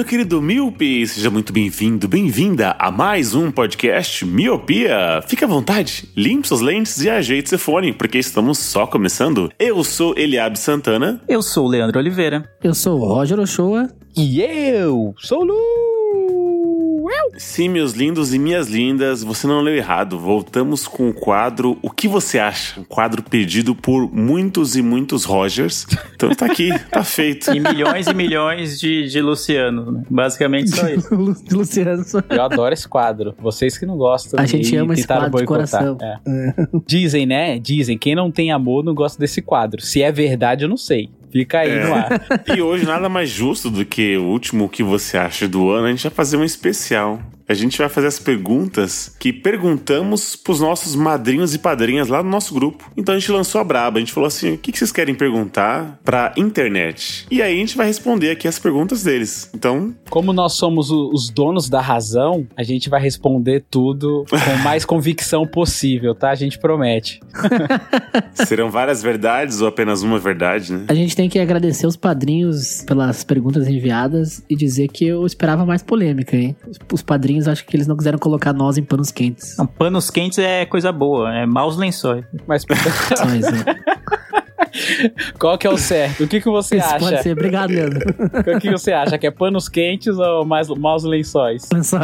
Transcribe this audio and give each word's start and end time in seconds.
Meu 0.00 0.04
querido 0.06 0.40
Miope! 0.40 1.06
Seja 1.06 1.28
muito 1.28 1.52
bem-vindo, 1.52 2.08
bem-vinda 2.08 2.74
a 2.78 2.90
mais 2.90 3.34
um 3.34 3.50
podcast 3.50 4.24
Miopia. 4.24 5.22
Fique 5.28 5.44
à 5.44 5.46
vontade, 5.46 6.08
limpe 6.16 6.48
suas 6.48 6.62
lentes 6.62 7.02
e 7.02 7.10
ajeite 7.10 7.50
seu 7.50 7.58
fone, 7.58 7.92
porque 7.92 8.16
estamos 8.16 8.58
só 8.58 8.86
começando. 8.86 9.52
Eu 9.58 9.84
sou 9.84 10.16
Eliabe 10.16 10.58
Santana. 10.58 11.20
Eu 11.28 11.42
sou 11.42 11.66
o 11.66 11.68
Leandro 11.68 11.98
Oliveira. 11.98 12.50
Eu 12.64 12.72
sou 12.72 12.98
o 12.98 13.04
Roger 13.04 13.38
Ochoa. 13.38 13.90
E 14.16 14.40
eu 14.40 15.14
sou 15.18 15.42
o 15.42 15.44
Lu. 15.44 15.89
Sim, 17.38 17.68
meus 17.68 17.92
lindos 17.92 18.34
e 18.34 18.38
minhas 18.38 18.68
lindas, 18.68 19.22
você 19.22 19.46
não 19.46 19.60
leu 19.60 19.74
errado. 19.74 20.18
Voltamos 20.18 20.86
com 20.86 21.08
o 21.10 21.14
quadro 21.14 21.78
O 21.82 21.90
que 21.90 22.06
você 22.08 22.38
acha? 22.38 22.80
Um 22.80 22.84
quadro 22.84 23.22
pedido 23.22 23.74
por 23.74 24.12
muitos 24.12 24.76
e 24.76 24.82
muitos 24.82 25.24
Rogers. 25.24 25.86
Então 26.14 26.30
tá 26.34 26.46
aqui, 26.46 26.70
tá 26.90 27.02
feito. 27.04 27.50
E 27.54 27.60
milhões 27.60 28.06
e 28.06 28.14
milhões 28.14 28.78
de, 28.80 29.08
de 29.08 29.20
Luciano, 29.20 29.90
né? 29.92 30.02
Basicamente 30.10 30.70
só 30.70 30.88
isso. 30.88 31.08
Lu- 31.14 31.34
Luciano. 31.50 32.04
Eu 32.28 32.42
adoro 32.42 32.72
esse 32.74 32.88
quadro. 32.88 33.34
Vocês 33.38 33.78
que 33.78 33.86
não 33.86 33.96
gostam. 33.96 34.38
A 34.40 34.46
gente 34.46 34.74
ama 34.76 34.94
esse 34.94 35.06
quadro 35.06 35.38
de 35.38 35.44
coração. 35.44 35.96
É. 36.02 36.16
Dizem, 36.86 37.26
né? 37.26 37.58
Dizem, 37.58 37.96
quem 37.96 38.14
não 38.14 38.30
tem 38.30 38.50
amor 38.52 38.84
não 38.84 38.94
gosta 38.94 39.18
desse 39.18 39.40
quadro. 39.40 39.80
Se 39.80 40.02
é 40.02 40.10
verdade, 40.12 40.64
eu 40.64 40.68
não 40.68 40.76
sei. 40.76 41.10
Fica 41.32 41.60
aí 41.60 41.70
É. 41.70 41.84
no 41.84 41.94
ar. 41.94 42.08
E 42.56 42.60
hoje 42.60 42.84
nada 42.84 43.08
mais 43.08 43.28
justo 43.28 43.70
do 43.70 43.84
que 43.84 44.16
o 44.16 44.24
último 44.24 44.68
que 44.68 44.82
você 44.82 45.16
acha 45.16 45.46
do 45.46 45.70
ano, 45.70 45.86
a 45.86 45.90
gente 45.90 46.02
vai 46.02 46.10
fazer 46.12 46.36
um 46.36 46.44
especial. 46.44 47.20
A 47.50 47.54
gente 47.54 47.76
vai 47.78 47.88
fazer 47.88 48.06
as 48.06 48.18
perguntas 48.20 49.14
que 49.18 49.32
perguntamos 49.32 50.36
pros 50.36 50.60
nossos 50.60 50.94
madrinhos 50.94 51.52
e 51.52 51.58
padrinhas 51.58 52.06
lá 52.06 52.22
no 52.22 52.30
nosso 52.30 52.54
grupo. 52.54 52.88
Então 52.96 53.12
a 53.14 53.18
gente 53.18 53.32
lançou 53.32 53.60
a 53.60 53.64
braba, 53.64 53.98
a 53.98 54.00
gente 54.00 54.12
falou 54.12 54.28
assim: 54.28 54.52
o 54.52 54.58
que 54.58 54.70
que 54.70 54.78
vocês 54.78 54.92
querem 54.92 55.14
perguntar 55.16 55.98
pra 56.04 56.32
internet? 56.36 57.26
E 57.30 57.42
aí 57.42 57.54
a 57.54 57.56
gente 57.58 57.76
vai 57.76 57.88
responder 57.88 58.30
aqui 58.30 58.46
as 58.46 58.58
perguntas 58.58 59.02
deles. 59.02 59.50
Então, 59.52 59.92
Como 60.08 60.32
nós 60.32 60.52
somos 60.52 60.90
os 60.92 61.28
donos 61.28 61.68
da 61.68 61.80
razão, 61.80 62.46
a 62.56 62.62
gente 62.62 62.88
vai 62.88 63.00
responder 63.02 63.64
tudo 63.68 64.24
com 64.30 64.62
mais 64.62 64.84
convicção 64.84 65.44
possível, 65.46 66.14
tá? 66.14 66.30
A 66.30 66.34
gente 66.36 66.56
promete. 66.58 67.18
serão 68.46 68.70
várias 68.70 69.02
verdades 69.02 69.60
ou 69.60 69.66
apenas 69.68 70.02
uma 70.02 70.18
verdade, 70.18 70.72
né? 70.72 70.84
A 70.88 70.94
gente 70.94 71.16
tem 71.16 71.28
que 71.28 71.38
agradecer 71.38 71.86
os 71.86 71.96
padrinhos 71.96 72.82
pelas 72.86 73.24
perguntas 73.24 73.66
enviadas 73.68 74.42
e 74.48 74.54
dizer 74.56 74.88
que 74.88 75.04
eu 75.06 75.26
esperava 75.26 75.64
mais 75.66 75.82
polêmica, 75.82 76.36
hein? 76.36 76.56
Os- 76.68 76.78
Os 76.92 77.02
padrinhos, 77.40 77.48
acho 77.48 77.64
que 77.64 77.76
eles 77.76 77.86
não 77.86 77.96
quiseram 77.96 78.18
colocar 78.18 78.52
nós 78.52 78.76
em 78.76 78.82
panos 78.82 79.10
quentes. 79.10 79.56
Não, 79.56 79.66
panos 79.66 80.10
quentes 80.10 80.38
é 80.38 80.66
coisa 80.66 80.92
boa, 80.92 81.32
é 81.34 81.46
maus 81.46 81.76
lençóis. 81.76 82.24
Mas 82.46 82.64
Só 83.16 83.24
isso. 83.34 83.50
Qual 85.38 85.56
que 85.58 85.66
é 85.66 85.70
o 85.70 85.76
certo? 85.76 86.24
O 86.24 86.28
que, 86.28 86.40
que 86.40 86.48
você 86.48 86.76
Isso 86.78 86.88
pode 86.98 87.14
acha? 87.14 87.22
ser. 87.22 87.32
Obrigado, 87.32 87.70
Leandro. 87.70 88.00
O 88.56 88.60
que 88.60 88.70
você 88.70 88.92
acha? 88.92 89.18
Que 89.18 89.26
é 89.26 89.30
panos 89.30 89.68
quentes 89.68 90.16
ou 90.18 90.44
mais, 90.44 90.68
maus 90.68 91.04
lençóis? 91.04 91.68
Isso. 91.74 91.96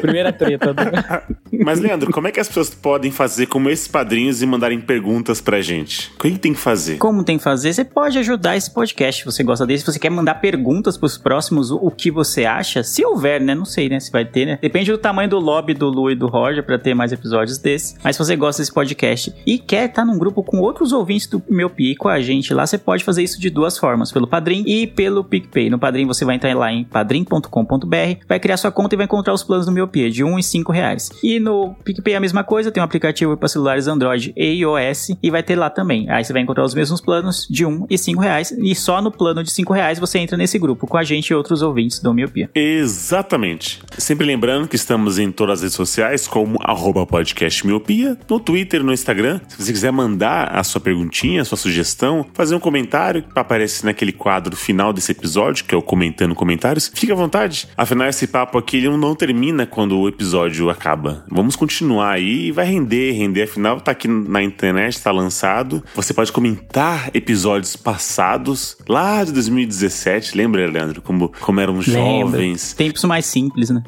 Primeira 0.00 0.32
treta. 0.32 0.72
né? 0.72 1.22
Mas, 1.64 1.80
Leandro, 1.80 2.10
como 2.12 2.28
é 2.28 2.32
que 2.32 2.40
as 2.40 2.48
pessoas 2.48 2.70
podem 2.70 3.10
fazer 3.10 3.46
como 3.46 3.70
esses 3.70 3.88
padrinhos 3.88 4.42
e 4.42 4.46
mandarem 4.46 4.80
perguntas 4.80 5.40
pra 5.40 5.60
gente? 5.60 6.10
O 6.16 6.18
que 6.20 6.38
tem 6.38 6.52
que 6.52 6.60
fazer? 6.60 6.98
Como 6.98 7.24
tem 7.24 7.38
que 7.38 7.44
fazer? 7.44 7.72
Você 7.72 7.84
pode 7.84 8.18
ajudar 8.18 8.56
esse 8.56 8.72
podcast, 8.72 9.20
se 9.22 9.24
você 9.24 9.42
gosta 9.42 9.66
dele. 9.66 9.78
Se 9.78 9.86
você 9.86 9.98
quer 9.98 10.10
mandar 10.10 10.34
perguntas 10.36 10.96
pros 10.96 11.16
próximos, 11.18 11.70
o, 11.70 11.90
que 11.90 12.10
você 12.10 12.44
acha, 12.44 12.82
se 12.82 13.04
houver, 13.04 13.40
né? 13.40 13.54
Não 13.54 13.64
sei, 13.64 13.88
né? 13.88 13.98
Se 14.00 14.10
vai 14.10 14.24
ter, 14.24 14.46
né? 14.46 14.58
Depende 14.60 14.90
do 14.90 14.98
tamanho 14.98 15.28
do 15.28 15.38
lobby 15.38 15.74
do 15.74 15.88
Lu 15.88 16.10
e 16.10 16.14
do 16.14 16.26
Roger 16.26 16.62
pra 16.64 16.78
ter 16.78 16.94
mais 16.94 17.12
episódios 17.12 17.58
desses. 17.58 17.96
Mas 18.02 18.16
se 18.16 18.24
você 18.24 18.36
gosta 18.36 18.62
desse 18.62 18.72
podcast 18.72 19.34
e 19.46 19.58
quer 19.58 19.88
estar 19.88 20.04
num 20.04 20.18
grupo 20.18 20.42
com 20.42 20.58
outros 20.58 20.92
ouvintes 20.92 21.26
do 21.26 21.42
meu 21.48 21.68
Pi 21.70 21.94
com 21.98 22.08
a 22.08 22.20
gente 22.20 22.54
lá, 22.54 22.66
você 22.66 22.78
pode 22.78 23.04
fazer 23.04 23.22
isso 23.22 23.40
de 23.40 23.50
duas 23.50 23.76
formas, 23.76 24.10
pelo 24.10 24.26
Padrim 24.26 24.64
e 24.66 24.86
pelo 24.86 25.22
PicPay. 25.22 25.68
No 25.68 25.78
Padrim 25.78 26.06
você 26.06 26.24
vai 26.24 26.36
entrar 26.36 26.56
lá 26.56 26.72
em 26.72 26.84
padrim.com.br, 26.84 28.24
vai 28.26 28.40
criar 28.40 28.56
sua 28.56 28.70
conta 28.70 28.94
e 28.94 28.96
vai 28.96 29.04
encontrar 29.04 29.34
os 29.34 29.42
planos 29.42 29.66
do 29.66 29.72
Miopia 29.72 30.10
de 30.10 30.24
1 30.24 30.38
e 30.38 30.42
5 30.42 30.72
reais. 30.72 31.10
E 31.22 31.38
no 31.38 31.74
PicPay 31.84 32.14
é 32.14 32.16
a 32.16 32.20
mesma 32.20 32.44
coisa, 32.44 32.70
tem 32.70 32.80
um 32.80 32.84
aplicativo 32.84 33.36
para 33.36 33.48
celulares 33.48 33.86
Android 33.86 34.32
e 34.36 34.44
iOS 34.60 35.10
e 35.22 35.30
vai 35.30 35.42
ter 35.42 35.56
lá 35.56 35.68
também. 35.68 36.08
Aí 36.08 36.24
você 36.24 36.32
vai 36.32 36.42
encontrar 36.42 36.64
os 36.64 36.74
mesmos 36.74 37.00
planos 37.00 37.46
de 37.50 37.66
1 37.66 37.86
e 37.90 37.98
5 37.98 38.20
reais 38.20 38.52
e 38.52 38.74
só 38.74 39.02
no 39.02 39.10
plano 39.10 39.42
de 39.42 39.50
5 39.50 39.72
reais 39.72 39.98
você 39.98 40.18
entra 40.18 40.36
nesse 40.36 40.58
grupo 40.58 40.86
com 40.86 40.96
a 40.96 41.02
gente 41.02 41.28
e 41.28 41.34
outros 41.34 41.62
ouvintes 41.62 42.00
do 42.00 42.14
Miopia. 42.14 42.50
Exatamente. 42.54 43.80
Sempre 43.98 44.26
lembrando 44.26 44.68
que 44.68 44.76
estamos 44.76 45.18
em 45.18 45.32
todas 45.32 45.58
as 45.58 45.62
redes 45.62 45.76
sociais, 45.76 46.26
como 46.26 46.58
arroba 46.62 47.06
podcast 47.06 47.66
miopia, 47.66 48.16
no 48.28 48.38
Twitter, 48.38 48.82
no 48.82 48.92
Instagram. 48.92 49.40
Se 49.48 49.64
você 49.64 49.72
quiser 49.72 49.90
mandar 49.90 50.48
a 50.54 50.62
sua 50.62 50.80
perguntinha, 50.80 51.42
a 51.42 51.44
sua 51.44 51.58
sugestão, 51.58 51.87
fazer 52.34 52.54
um 52.54 52.60
comentário 52.60 53.22
que 53.22 53.38
aparece 53.38 53.84
naquele 53.84 54.12
quadro 54.12 54.56
final 54.56 54.92
desse 54.92 55.12
episódio, 55.12 55.64
que 55.64 55.74
é 55.74 55.78
o 55.78 55.82
comentando 55.82 56.34
comentários, 56.34 56.90
fique 56.94 57.12
à 57.12 57.14
vontade. 57.14 57.68
Afinal, 57.76 58.08
esse 58.08 58.26
papo 58.26 58.58
aqui 58.58 58.76
ele 58.78 58.88
não 58.96 59.14
termina 59.14 59.66
quando 59.66 59.98
o 59.98 60.08
episódio 60.08 60.70
acaba. 60.70 61.24
Vamos 61.30 61.56
continuar 61.56 62.12
aí 62.12 62.46
e 62.46 62.52
vai 62.52 62.66
render, 62.66 63.12
render. 63.12 63.42
Afinal, 63.44 63.80
tá 63.80 63.92
aqui 63.92 64.08
na 64.08 64.42
internet, 64.42 65.00
tá 65.02 65.10
lançado. 65.10 65.82
Você 65.94 66.12
pode 66.14 66.32
comentar 66.32 67.10
episódios 67.14 67.76
passados, 67.76 68.76
lá 68.88 69.24
de 69.24 69.32
2017. 69.32 70.36
Lembra, 70.36 70.66
Leandro? 70.68 71.00
Como, 71.02 71.32
como 71.40 71.60
eram 71.60 71.74
Lembra. 71.78 71.92
jovens. 71.92 72.72
Tempos 72.72 73.04
mais 73.04 73.26
simples, 73.26 73.70
né? 73.70 73.82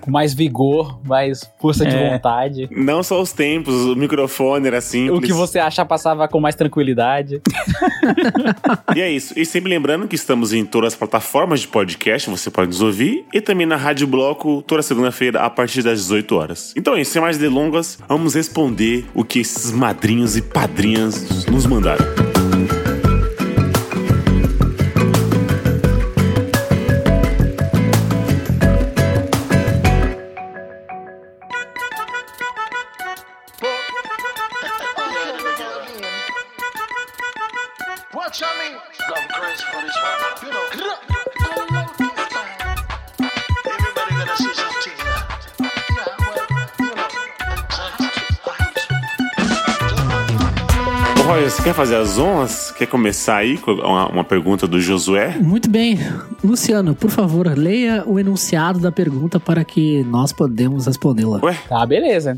Com 0.00 0.10
mais 0.10 0.34
vigor, 0.34 1.00
mais 1.06 1.40
força 1.60 1.84
de 1.84 1.94
É. 1.94 2.10
vontade. 2.12 2.68
Não 2.70 3.02
só 3.02 3.20
os 3.20 3.32
tempos, 3.32 3.74
o 3.74 3.96
microfone 3.96 4.66
era 4.66 4.80
simples. 4.80 5.16
O 5.18 5.20
que 5.20 5.32
você 5.32 5.58
acha 5.58 5.84
passava 5.84 6.28
com 6.28 6.40
mais 6.40 6.54
tranquilidade. 6.54 7.07
E 8.94 9.00
é 9.00 9.10
isso. 9.10 9.34
E 9.36 9.44
sempre 9.44 9.70
lembrando 9.70 10.08
que 10.08 10.14
estamos 10.14 10.52
em 10.52 10.64
todas 10.64 10.92
as 10.92 10.98
plataformas 10.98 11.60
de 11.60 11.68
podcast, 11.68 12.28
você 12.30 12.50
pode 12.50 12.68
nos 12.68 12.80
ouvir, 12.80 13.24
e 13.32 13.40
também 13.40 13.66
na 13.66 13.76
Rádio 13.76 14.06
Bloco 14.06 14.62
toda 14.62 14.82
segunda-feira 14.82 15.40
a 15.40 15.50
partir 15.50 15.82
das 15.82 16.00
18 16.00 16.34
horas. 16.34 16.74
Então 16.76 16.94
é 16.94 17.02
isso, 17.02 17.12
sem 17.12 17.22
mais 17.22 17.38
delongas, 17.38 17.98
vamos 18.08 18.34
responder 18.34 19.04
o 19.14 19.24
que 19.24 19.40
esses 19.40 19.70
madrinhos 19.70 20.36
e 20.36 20.42
padrinhas 20.42 21.46
nos 21.46 21.66
mandaram. 21.66 22.37
Honras? 52.18 52.72
Quer 52.76 52.86
começar 52.86 53.36
aí 53.36 53.56
com 53.58 53.72
uma, 53.72 54.08
uma 54.08 54.24
pergunta 54.24 54.66
do 54.66 54.80
Josué? 54.80 55.36
Muito 55.40 55.68
bem. 55.70 55.98
Luciano, 56.42 56.94
por 56.94 57.10
favor, 57.10 57.46
leia 57.56 58.02
o 58.06 58.18
enunciado 58.18 58.78
da 58.78 58.90
pergunta 58.92 59.38
para 59.40 59.64
que 59.64 60.02
nós 60.04 60.32
podemos 60.32 60.86
respondê-la. 60.86 61.40
Ué, 61.42 61.56
Tá, 61.68 61.84
beleza. 61.86 62.36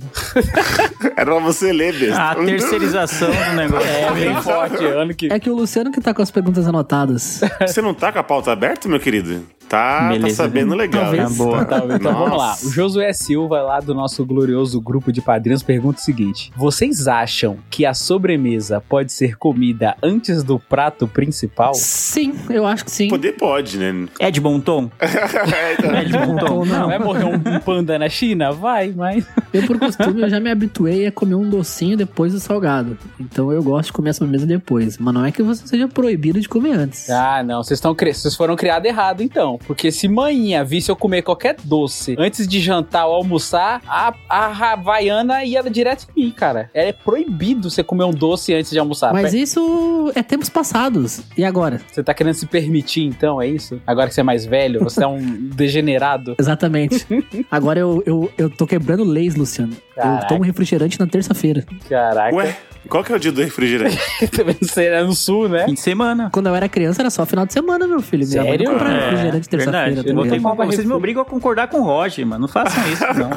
era 1.17 1.25
pra 1.35 1.38
você 1.41 1.73
ler, 1.73 1.99
besta. 1.99 2.23
A 2.23 2.35
terceirização 2.35 3.31
do 3.31 3.56
negócio. 3.56 3.88
É 3.88 4.12
bem 4.12 4.43
forte. 4.43 4.85
Ano 4.85 5.15
que. 5.15 5.32
É 5.32 5.38
que 5.38 5.50
o 5.50 5.55
Luciano 5.55 5.91
que 5.91 6.00
tá 6.00 6.12
com 6.15 6.23
as 6.23 6.31
perguntas 6.31 6.67
anotadas. 6.67 7.41
Você 7.67 7.81
não 7.83 7.94
tá 7.94 8.12
com 8.12 8.19
a 8.19 8.23
pauta 8.23 8.53
aberta, 8.53 8.88
meu 8.88 9.00
querido? 9.00 9.43
Tá, 9.71 10.11
tá 10.21 10.29
sabendo 10.31 10.75
legal. 10.75 11.05
Talvez. 11.05 11.23
Tá 11.31 11.45
boa. 11.45 11.65
Tá, 11.65 11.77
então 11.95 12.13
vamos 12.13 12.37
lá. 12.37 12.57
O 12.65 12.71
Josué 12.71 13.13
Silva, 13.13 13.63
lá 13.63 13.79
do 13.79 13.95
nosso 13.95 14.27
glorioso 14.27 14.81
grupo 14.81 15.13
de 15.13 15.23
padrinhos, 15.23 15.63
pergunta 15.63 16.01
o 16.01 16.03
seguinte: 16.03 16.51
Vocês 16.57 17.07
acham 17.07 17.57
que 17.71 17.87
a 17.87 17.95
sobremesa 17.95 18.81
pode 18.81 19.13
ser 19.13 19.37
comida 19.37 19.97
antes 20.03 20.43
do 20.43 20.59
prato 20.59 21.07
principal? 21.07 21.73
Sim, 21.75 22.35
eu 22.49 22.67
acho 22.67 22.85
que 22.85 22.91
sim. 22.91 23.07
Poder 23.07 23.37
pode, 23.37 23.79
né? 23.79 24.09
É 24.19 24.29
de 24.29 24.41
bom 24.41 24.59
tom? 24.59 24.91
É 25.01 26.05
de 26.05 26.13
bom 26.13 26.37
tom? 26.37 26.65
Não. 26.65 26.89
Vai 26.89 26.99
morrer 26.99 27.25
um, 27.25 27.61
panda 27.61 27.97
na 27.97 28.09
China? 28.09 28.51
Vai, 28.51 28.93
mas. 28.95 29.25
Eu, 29.53 29.65
por 29.67 29.79
costume, 29.79 30.23
eu 30.23 30.29
já 30.29 30.41
me 30.41 30.51
habituei 30.51 31.07
a 31.07 31.13
comer 31.13 31.37
um 31.37 31.49
docinho 31.49 31.97
depois 31.97 32.33
do 32.33 32.41
salgado. 32.41 32.99
Então 33.21 33.53
eu 33.53 33.63
gosto 33.63 33.87
de 33.87 33.93
comer 33.93 34.11
a 34.11 34.15
sobremesa 34.15 34.47
depois. 34.47 34.99
Mas 34.99 35.15
não 35.15 35.25
é 35.25 35.31
que 35.31 35.43
você 35.43 35.65
seja 35.67 35.87
proibido 35.87 36.41
de 36.41 36.49
comer 36.49 36.73
antes. 36.73 37.09
Ah, 37.09 37.43
não. 37.45 37.63
Vocês 37.63 37.79
estão 37.79 37.95
cre... 37.95 38.13
Vocês 38.13 38.35
foram 38.35 38.57
criados 38.57 38.89
errado, 38.89 39.23
então. 39.23 39.60
Porque 39.67 39.93
se 39.93 40.09
manhã 40.09 40.65
visse 40.65 40.91
eu 40.91 40.97
comer 40.97 41.23
qualquer 41.23 41.57
doce 41.62 42.17
antes 42.19 42.47
de 42.49 42.61
jantar 42.61 43.07
ou 43.07 43.15
almoçar, 43.15 43.81
a, 43.87 44.12
a 44.29 44.73
Havaiana 44.73 45.45
ia 45.45 45.62
direto 45.62 46.07
em 46.17 46.25
mim, 46.25 46.31
cara. 46.31 46.71
É 46.75 46.93
proibido 46.93 47.71
você 47.71 47.83
comer 47.85 48.05
um 48.05 48.11
doce 48.11 48.53
antes 48.55 48.71
de 48.71 48.79
almoçar. 48.79 49.12
Mas 49.12 49.33
isso 49.35 50.11
é 50.15 50.23
tempos 50.23 50.49
passados. 50.49 51.21
E 51.37 51.45
agora? 51.45 51.81
Você 51.91 52.03
tá 52.03 52.12
querendo 52.15 52.35
se 52.35 52.47
permitir, 52.47 53.05
então, 53.05 53.41
é 53.41 53.47
isso? 53.47 53.81
Agora 53.87 54.09
que 54.09 54.15
você 54.15 54.21
é 54.21 54.25
mais 54.25 54.45
velho, 54.45 54.81
você 54.83 55.05
é 55.05 55.07
um 55.07 55.21
degenerado. 55.55 56.35
Exatamente. 56.39 57.07
Agora 57.51 57.79
eu, 57.79 58.03
eu, 58.07 58.33
eu 58.39 58.51
tô 58.51 58.67
quebrando 58.67 59.05
leis, 59.05 59.35
Luciano. 59.37 59.73
Eu 59.97 60.03
Caraca. 60.03 60.27
tomo 60.29 60.43
refrigerante 60.43 60.99
na 60.99 61.07
terça-feira. 61.07 61.65
Caraca. 61.89 62.35
Ué, 62.35 62.57
qual 62.89 63.05
que 63.05 63.12
é 63.12 63.17
o 63.17 63.19
dia 63.19 63.31
do 63.31 63.41
refrigerante? 63.43 63.99
Também 64.35 64.57
você 64.61 64.87
é 64.87 65.03
no 65.03 65.12
sul, 65.15 65.49
né? 65.49 65.67
Fim 65.67 65.75
de 65.75 65.81
semana. 65.81 66.31
Quando 66.33 66.47
eu 66.47 66.55
era 66.55 66.69
criança 66.69 67.03
era 67.03 67.11
só 67.11 67.27
final 67.27 67.45
de 67.45 67.53
semana, 67.53 67.87
meu 67.87 68.01
filho. 68.01 68.27
Minha 68.27 68.43
mãe 68.43 68.51
Sério? 68.53 68.65
não 68.67 68.73
comprava 68.73 68.97
É, 68.97 69.11
refrigerante 69.11 69.49
terça-feira. 69.50 70.02
que- 70.02 70.12
vocês 70.76 70.87
me 70.87 70.93
obrigam 70.94 71.23
a 71.23 71.25
concordar 71.25 71.69
com 71.69 71.81
o 71.81 71.85
Roger, 71.85 72.26
mano. 72.26 72.43
Não 72.43 72.49
façam 72.49 72.82
isso, 72.93 73.05
não. 73.19 73.31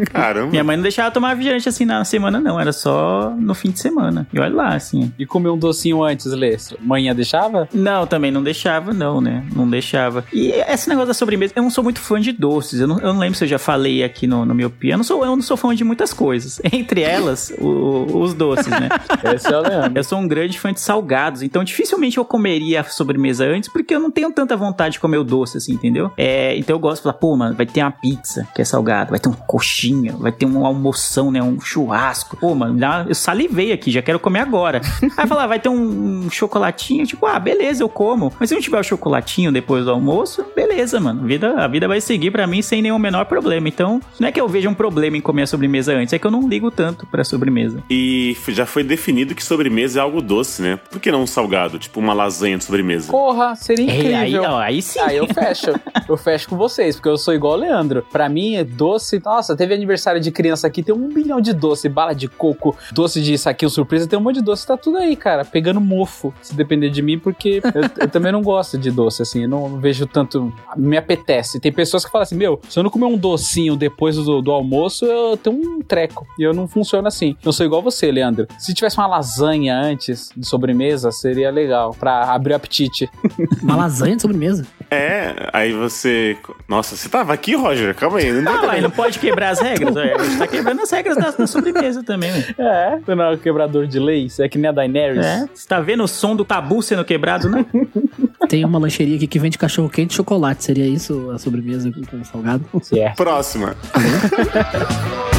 Caramba. 0.12 0.50
Minha 0.50 0.64
mãe 0.64 0.76
não 0.76 0.82
deixava 0.82 1.10
tomar 1.10 1.30
refrigerante 1.30 1.68
assim 1.68 1.84
na 1.84 2.04
semana, 2.04 2.40
não. 2.40 2.58
Era 2.58 2.72
só 2.72 3.34
no 3.38 3.54
fim 3.54 3.70
de 3.70 3.80
semana. 3.80 4.26
E 4.32 4.38
olha 4.40 4.54
lá, 4.54 4.74
assim. 4.74 5.12
E 5.18 5.26
comer 5.26 5.50
um 5.50 5.58
docinho 5.58 6.02
antes, 6.02 6.26
Lê? 6.26 6.56
Manhã 6.80 7.14
deixava? 7.14 7.68
Não, 7.72 8.06
também 8.06 8.30
não 8.30 8.42
deixava, 8.42 8.92
não, 8.92 9.20
né? 9.20 9.44
Não 9.54 9.68
deixava. 9.68 10.24
E 10.32 10.50
esse 10.50 10.88
negócio 10.88 11.08
da 11.08 11.14
sobremesa, 11.14 11.52
eu 11.56 11.62
não 11.62 11.70
sou 11.70 11.84
muito 11.84 12.00
fã 12.00 12.20
de 12.20 12.32
doces. 12.32 12.80
Eu 12.80 12.86
não, 12.88 12.98
eu 12.98 13.12
não 13.12 13.20
lembro 13.20 13.36
se 13.38 13.44
eu 13.44 13.48
já 13.48 13.58
falei 13.58 14.02
aqui 14.02 14.26
no, 14.26 14.44
no 14.44 14.54
Miopia. 14.54 14.94
Eu 14.94 14.96
não, 14.98 15.04
sou, 15.04 15.24
eu 15.24 15.34
não 15.36 15.42
sou 15.42 15.56
fã 15.56 15.74
de 15.74 15.84
muitas 15.84 16.12
coisas. 16.12 16.60
Entre 16.72 17.02
elas, 17.02 17.52
o- 17.58 18.06
os 18.20 18.34
doces, 18.34 18.66
né? 18.66 18.88
Esse 19.34 19.52
é 19.52 19.56
o 19.56 19.60
Leandro. 19.60 19.92
Eu 19.98 20.04
sou 20.04 20.18
um 20.18 20.26
grande 20.26 20.58
fã 20.58 20.72
de 20.72 20.80
salgados, 20.80 21.42
então 21.42 21.62
dificilmente 21.62 22.18
eu 22.18 22.24
comeria 22.24 22.80
a 22.80 22.84
sobremesa 22.84 23.44
antes, 23.46 23.68
porque 23.68 23.94
eu 23.94 24.00
não 24.00 24.10
tenho 24.10 24.30
tanta 24.32 24.56
vontade 24.56 24.94
de 24.94 25.00
comer 25.00 25.18
o 25.18 25.24
doce, 25.24 25.49
assim, 25.58 25.72
entendeu? 25.74 26.10
É, 26.16 26.56
então 26.56 26.74
eu 26.76 26.80
gosto 26.80 26.96
de 26.98 27.02
falar, 27.04 27.14
pô, 27.14 27.36
mano, 27.36 27.54
vai 27.54 27.66
ter 27.66 27.82
uma 27.82 27.90
pizza 27.90 28.46
que 28.54 28.62
é 28.62 28.64
salgada, 28.64 29.10
vai 29.10 29.18
ter 29.18 29.28
um 29.28 29.32
coxinha, 29.32 30.14
vai 30.16 30.32
ter 30.32 30.46
um 30.46 30.64
almoção, 30.64 31.30
né? 31.30 31.42
Um 31.42 31.60
churrasco. 31.60 32.36
Pô, 32.36 32.54
mano, 32.54 32.78
dá- 32.78 33.04
eu 33.08 33.14
salivei 33.14 33.72
aqui, 33.72 33.90
já 33.90 34.02
quero 34.02 34.18
comer 34.18 34.40
agora. 34.40 34.80
Aí 35.16 35.26
falar, 35.26 35.46
vai 35.46 35.58
ter 35.60 35.68
um, 35.68 36.24
um 36.26 36.30
chocolatinho, 36.30 37.06
tipo, 37.06 37.26
ah, 37.26 37.38
beleza, 37.38 37.82
eu 37.82 37.88
como. 37.88 38.32
Mas 38.38 38.48
se 38.48 38.54
não 38.54 38.62
tiver 38.62 38.78
o 38.78 38.82
chocolatinho 38.82 39.52
depois 39.52 39.84
do 39.84 39.90
almoço, 39.90 40.44
beleza, 40.54 40.98
mano. 41.00 41.22
A 41.22 41.26
vida, 41.26 41.54
a 41.64 41.68
vida 41.68 41.86
vai 41.88 42.00
seguir 42.00 42.30
pra 42.30 42.46
mim 42.46 42.62
sem 42.62 42.82
nenhum 42.82 42.98
menor 42.98 43.24
problema. 43.26 43.68
Então, 43.68 44.00
não 44.18 44.28
é 44.28 44.32
que 44.32 44.40
eu 44.40 44.48
veja 44.48 44.68
um 44.68 44.74
problema 44.74 45.16
em 45.16 45.20
comer 45.20 45.42
a 45.42 45.46
sobremesa 45.46 45.92
antes, 45.94 46.12
é 46.12 46.18
que 46.18 46.26
eu 46.26 46.30
não 46.30 46.48
ligo 46.48 46.70
tanto 46.70 47.06
pra 47.06 47.24
sobremesa. 47.24 47.82
E 47.90 48.36
já 48.48 48.66
foi 48.66 48.82
definido 48.82 49.34
que 49.34 49.44
sobremesa 49.44 49.98
é 50.00 50.02
algo 50.02 50.20
doce, 50.20 50.62
né? 50.62 50.78
Por 50.90 51.00
que 51.00 51.10
não 51.10 51.22
um 51.22 51.26
salgado? 51.26 51.78
Tipo 51.78 52.00
uma 52.00 52.12
lasanha 52.12 52.56
de 52.58 52.64
sobremesa. 52.64 53.10
Porra, 53.10 53.54
seria 53.56 53.84
incrível. 53.84 54.10
É, 54.12 54.14
aí, 54.16 54.36
ó, 54.38 54.58
aí 54.58 54.82
sim. 54.82 54.98
Aí 55.00 55.16
eu 55.16 55.26
fecho. 55.40 55.72
Eu 56.08 56.16
fecho 56.16 56.48
com 56.48 56.56
vocês, 56.56 56.96
porque 56.96 57.08
eu 57.08 57.16
sou 57.16 57.34
igual 57.34 57.54
o 57.54 57.56
Leandro. 57.56 58.04
Pra 58.10 58.28
mim, 58.28 58.56
é 58.56 58.64
doce. 58.64 59.20
Nossa, 59.24 59.56
teve 59.56 59.74
aniversário 59.74 60.20
de 60.20 60.30
criança 60.30 60.66
aqui, 60.66 60.82
tem 60.82 60.94
um 60.94 61.08
milhão 61.08 61.40
de 61.40 61.52
doce, 61.52 61.88
bala 61.88 62.12
de 62.12 62.28
coco, 62.28 62.76
doce 62.92 63.20
de 63.20 63.36
saquinho 63.38 63.70
surpresa, 63.70 64.06
tem 64.06 64.18
um 64.18 64.22
monte 64.22 64.36
de 64.36 64.42
doce, 64.42 64.66
tá 64.66 64.76
tudo 64.76 64.98
aí, 64.98 65.16
cara. 65.16 65.44
Pegando 65.44 65.80
mofo, 65.80 66.32
se 66.42 66.54
depender 66.54 66.90
de 66.90 67.02
mim, 67.02 67.18
porque 67.18 67.60
eu, 67.64 68.02
eu 68.02 68.08
também 68.08 68.32
não 68.32 68.42
gosto 68.42 68.76
de 68.76 68.90
doce, 68.90 69.22
assim, 69.22 69.42
eu 69.42 69.48
não 69.48 69.80
vejo 69.80 70.06
tanto. 70.06 70.52
Me 70.76 70.96
apetece. 70.96 71.60
Tem 71.60 71.72
pessoas 71.72 72.04
que 72.04 72.10
falam 72.10 72.22
assim: 72.22 72.36
meu, 72.36 72.60
se 72.68 72.78
eu 72.78 72.82
não 72.82 72.90
comer 72.90 73.06
um 73.06 73.16
docinho 73.16 73.76
depois 73.76 74.16
do, 74.16 74.42
do 74.42 74.50
almoço, 74.50 75.04
eu 75.04 75.36
tenho 75.36 75.56
um 75.56 75.82
treco. 75.82 76.26
E 76.38 76.42
eu 76.42 76.52
não 76.52 76.66
funciono 76.66 77.06
assim. 77.08 77.36
Eu 77.44 77.52
sou 77.52 77.64
igual 77.64 77.82
você, 77.82 78.10
Leandro. 78.10 78.46
Se 78.58 78.74
tivesse 78.74 78.98
uma 78.98 79.06
lasanha 79.06 79.78
antes 79.78 80.30
de 80.36 80.46
sobremesa, 80.46 81.10
seria 81.10 81.50
legal, 81.50 81.94
pra 81.98 82.32
abrir 82.32 82.52
o 82.52 82.56
apetite. 82.56 83.08
Uma 83.62 83.76
lasanha 83.76 84.16
de 84.16 84.22
sobremesa. 84.22 84.66
É, 84.90 85.48
aí 85.52 85.72
você. 85.72 86.36
Nossa, 86.68 86.96
você 86.96 87.08
tava 87.08 87.32
aqui, 87.32 87.54
Roger? 87.54 87.94
Calma 87.94 88.18
aí. 88.18 88.32
Não 88.32 88.52
Ah, 88.52 88.66
mas 88.66 88.82
não 88.82 88.90
pode 88.90 89.18
quebrar 89.18 89.50
as 89.50 89.60
regras. 89.60 89.96
A 89.96 90.24
gente 90.24 90.38
tá 90.38 90.46
quebrando 90.48 90.82
as 90.82 90.90
regras 90.90 91.16
da, 91.16 91.30
da 91.30 91.46
sobremesa 91.46 92.02
também, 92.02 92.32
velho. 92.32 92.54
É, 92.58 92.98
você 92.98 93.14
não 93.14 93.24
é 93.24 93.34
o 93.34 93.38
quebrador 93.38 93.86
de 93.86 93.98
leis, 93.98 94.40
é 94.40 94.48
que 94.48 94.58
nem 94.58 94.68
a 94.68 94.72
Daenerys. 94.72 95.24
É, 95.24 95.46
você 95.54 95.68
tá 95.68 95.80
vendo 95.80 96.02
o 96.02 96.08
som 96.08 96.34
do 96.34 96.44
tabu 96.44 96.82
sendo 96.82 97.04
quebrado, 97.04 97.48
né? 97.48 97.64
Tem 98.48 98.64
uma 98.64 98.78
lancheria 98.78 99.16
aqui 99.16 99.28
que 99.28 99.38
vende 99.38 99.56
cachorro 99.56 99.88
quente 99.88 100.12
e 100.12 100.16
chocolate. 100.16 100.64
Seria 100.64 100.86
isso 100.86 101.30
a 101.30 101.38
sobremesa 101.38 101.92
com 102.10 102.24
salgado? 102.24 102.64
Certo. 102.82 103.16
Próxima. 103.16 103.76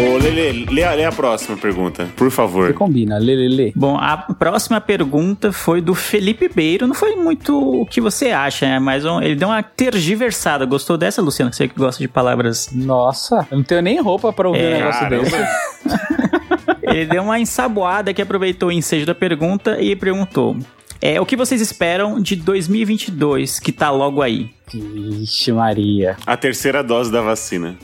Ô, 0.00 0.16
Lele, 0.18 0.66
lê, 0.70 0.84
a- 0.84 0.94
lê 0.94 1.04
a 1.04 1.10
próxima 1.10 1.56
pergunta, 1.56 2.08
por 2.16 2.30
Você 2.30 2.36
favor. 2.36 2.72
combina, 2.74 3.18
lê, 3.18 3.34
lê, 3.34 3.48
lê. 3.48 3.72
Bom, 3.74 3.96
a 3.96 4.16
próxima 4.16 4.80
pergunta 4.80 5.50
foi 5.52 5.80
do 5.80 5.94
Felipe 5.94 6.48
Beiro. 6.48 6.86
Não 6.86 6.94
foi 6.94 7.16
muito 7.16 7.80
o 7.82 7.84
que 7.86 8.00
você 8.00 8.30
acha, 8.30 8.66
né? 8.66 8.78
Mas 8.78 9.04
um- 9.04 9.20
ele 9.20 9.34
deu 9.34 9.48
uma 9.48 9.62
tergiversada. 9.62 10.64
Gostou 10.66 10.96
dessa, 10.96 11.20
Luciano? 11.20 11.50
Que 11.50 11.56
você 11.56 11.68
que 11.68 11.74
gosta 11.78 12.00
de 12.00 12.06
palavras. 12.08 12.68
Nossa, 12.72 13.46
eu 13.50 13.56
não 13.56 13.64
tenho 13.64 13.82
nem 13.82 14.00
roupa 14.00 14.32
pra 14.32 14.48
ouvir 14.48 14.60
É, 14.62 14.68
um 14.68 14.78
negócio 14.78 15.00
caramba. 15.00 15.24
desse. 15.24 15.36
Ele 16.82 17.04
deu 17.04 17.22
uma 17.22 17.38
ensaboada 17.38 18.14
que 18.14 18.22
aproveitou 18.22 18.70
o 18.70 18.72
ensejo 18.72 19.04
da 19.04 19.14
pergunta 19.14 19.78
e 19.80 19.94
perguntou: 19.94 20.56
é, 21.02 21.20
O 21.20 21.26
que 21.26 21.36
vocês 21.36 21.60
esperam 21.60 22.20
de 22.20 22.34
2022, 22.36 23.60
que 23.60 23.72
tá 23.72 23.90
logo 23.90 24.22
aí? 24.22 24.50
Vixe, 24.76 25.52
Maria. 25.52 26.16
A 26.26 26.36
terceira 26.36 26.82
dose 26.82 27.10
da 27.10 27.20
vacina. 27.22 27.76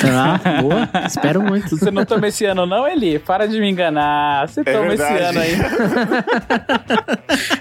Tá, 0.00 0.40
boa. 0.62 0.88
Espero 1.06 1.42
muito. 1.42 1.76
Você 1.76 1.90
não 1.90 2.04
toma 2.04 2.28
esse 2.28 2.44
ano, 2.44 2.66
não, 2.66 2.86
Eli? 2.86 3.18
Para 3.18 3.46
de 3.46 3.58
me 3.60 3.70
enganar. 3.70 4.48
Você 4.48 4.64
toma 4.64 4.94
esse 4.94 5.02
verdade. 5.02 5.24
ano 5.24 5.40
ainda. 5.40 6.24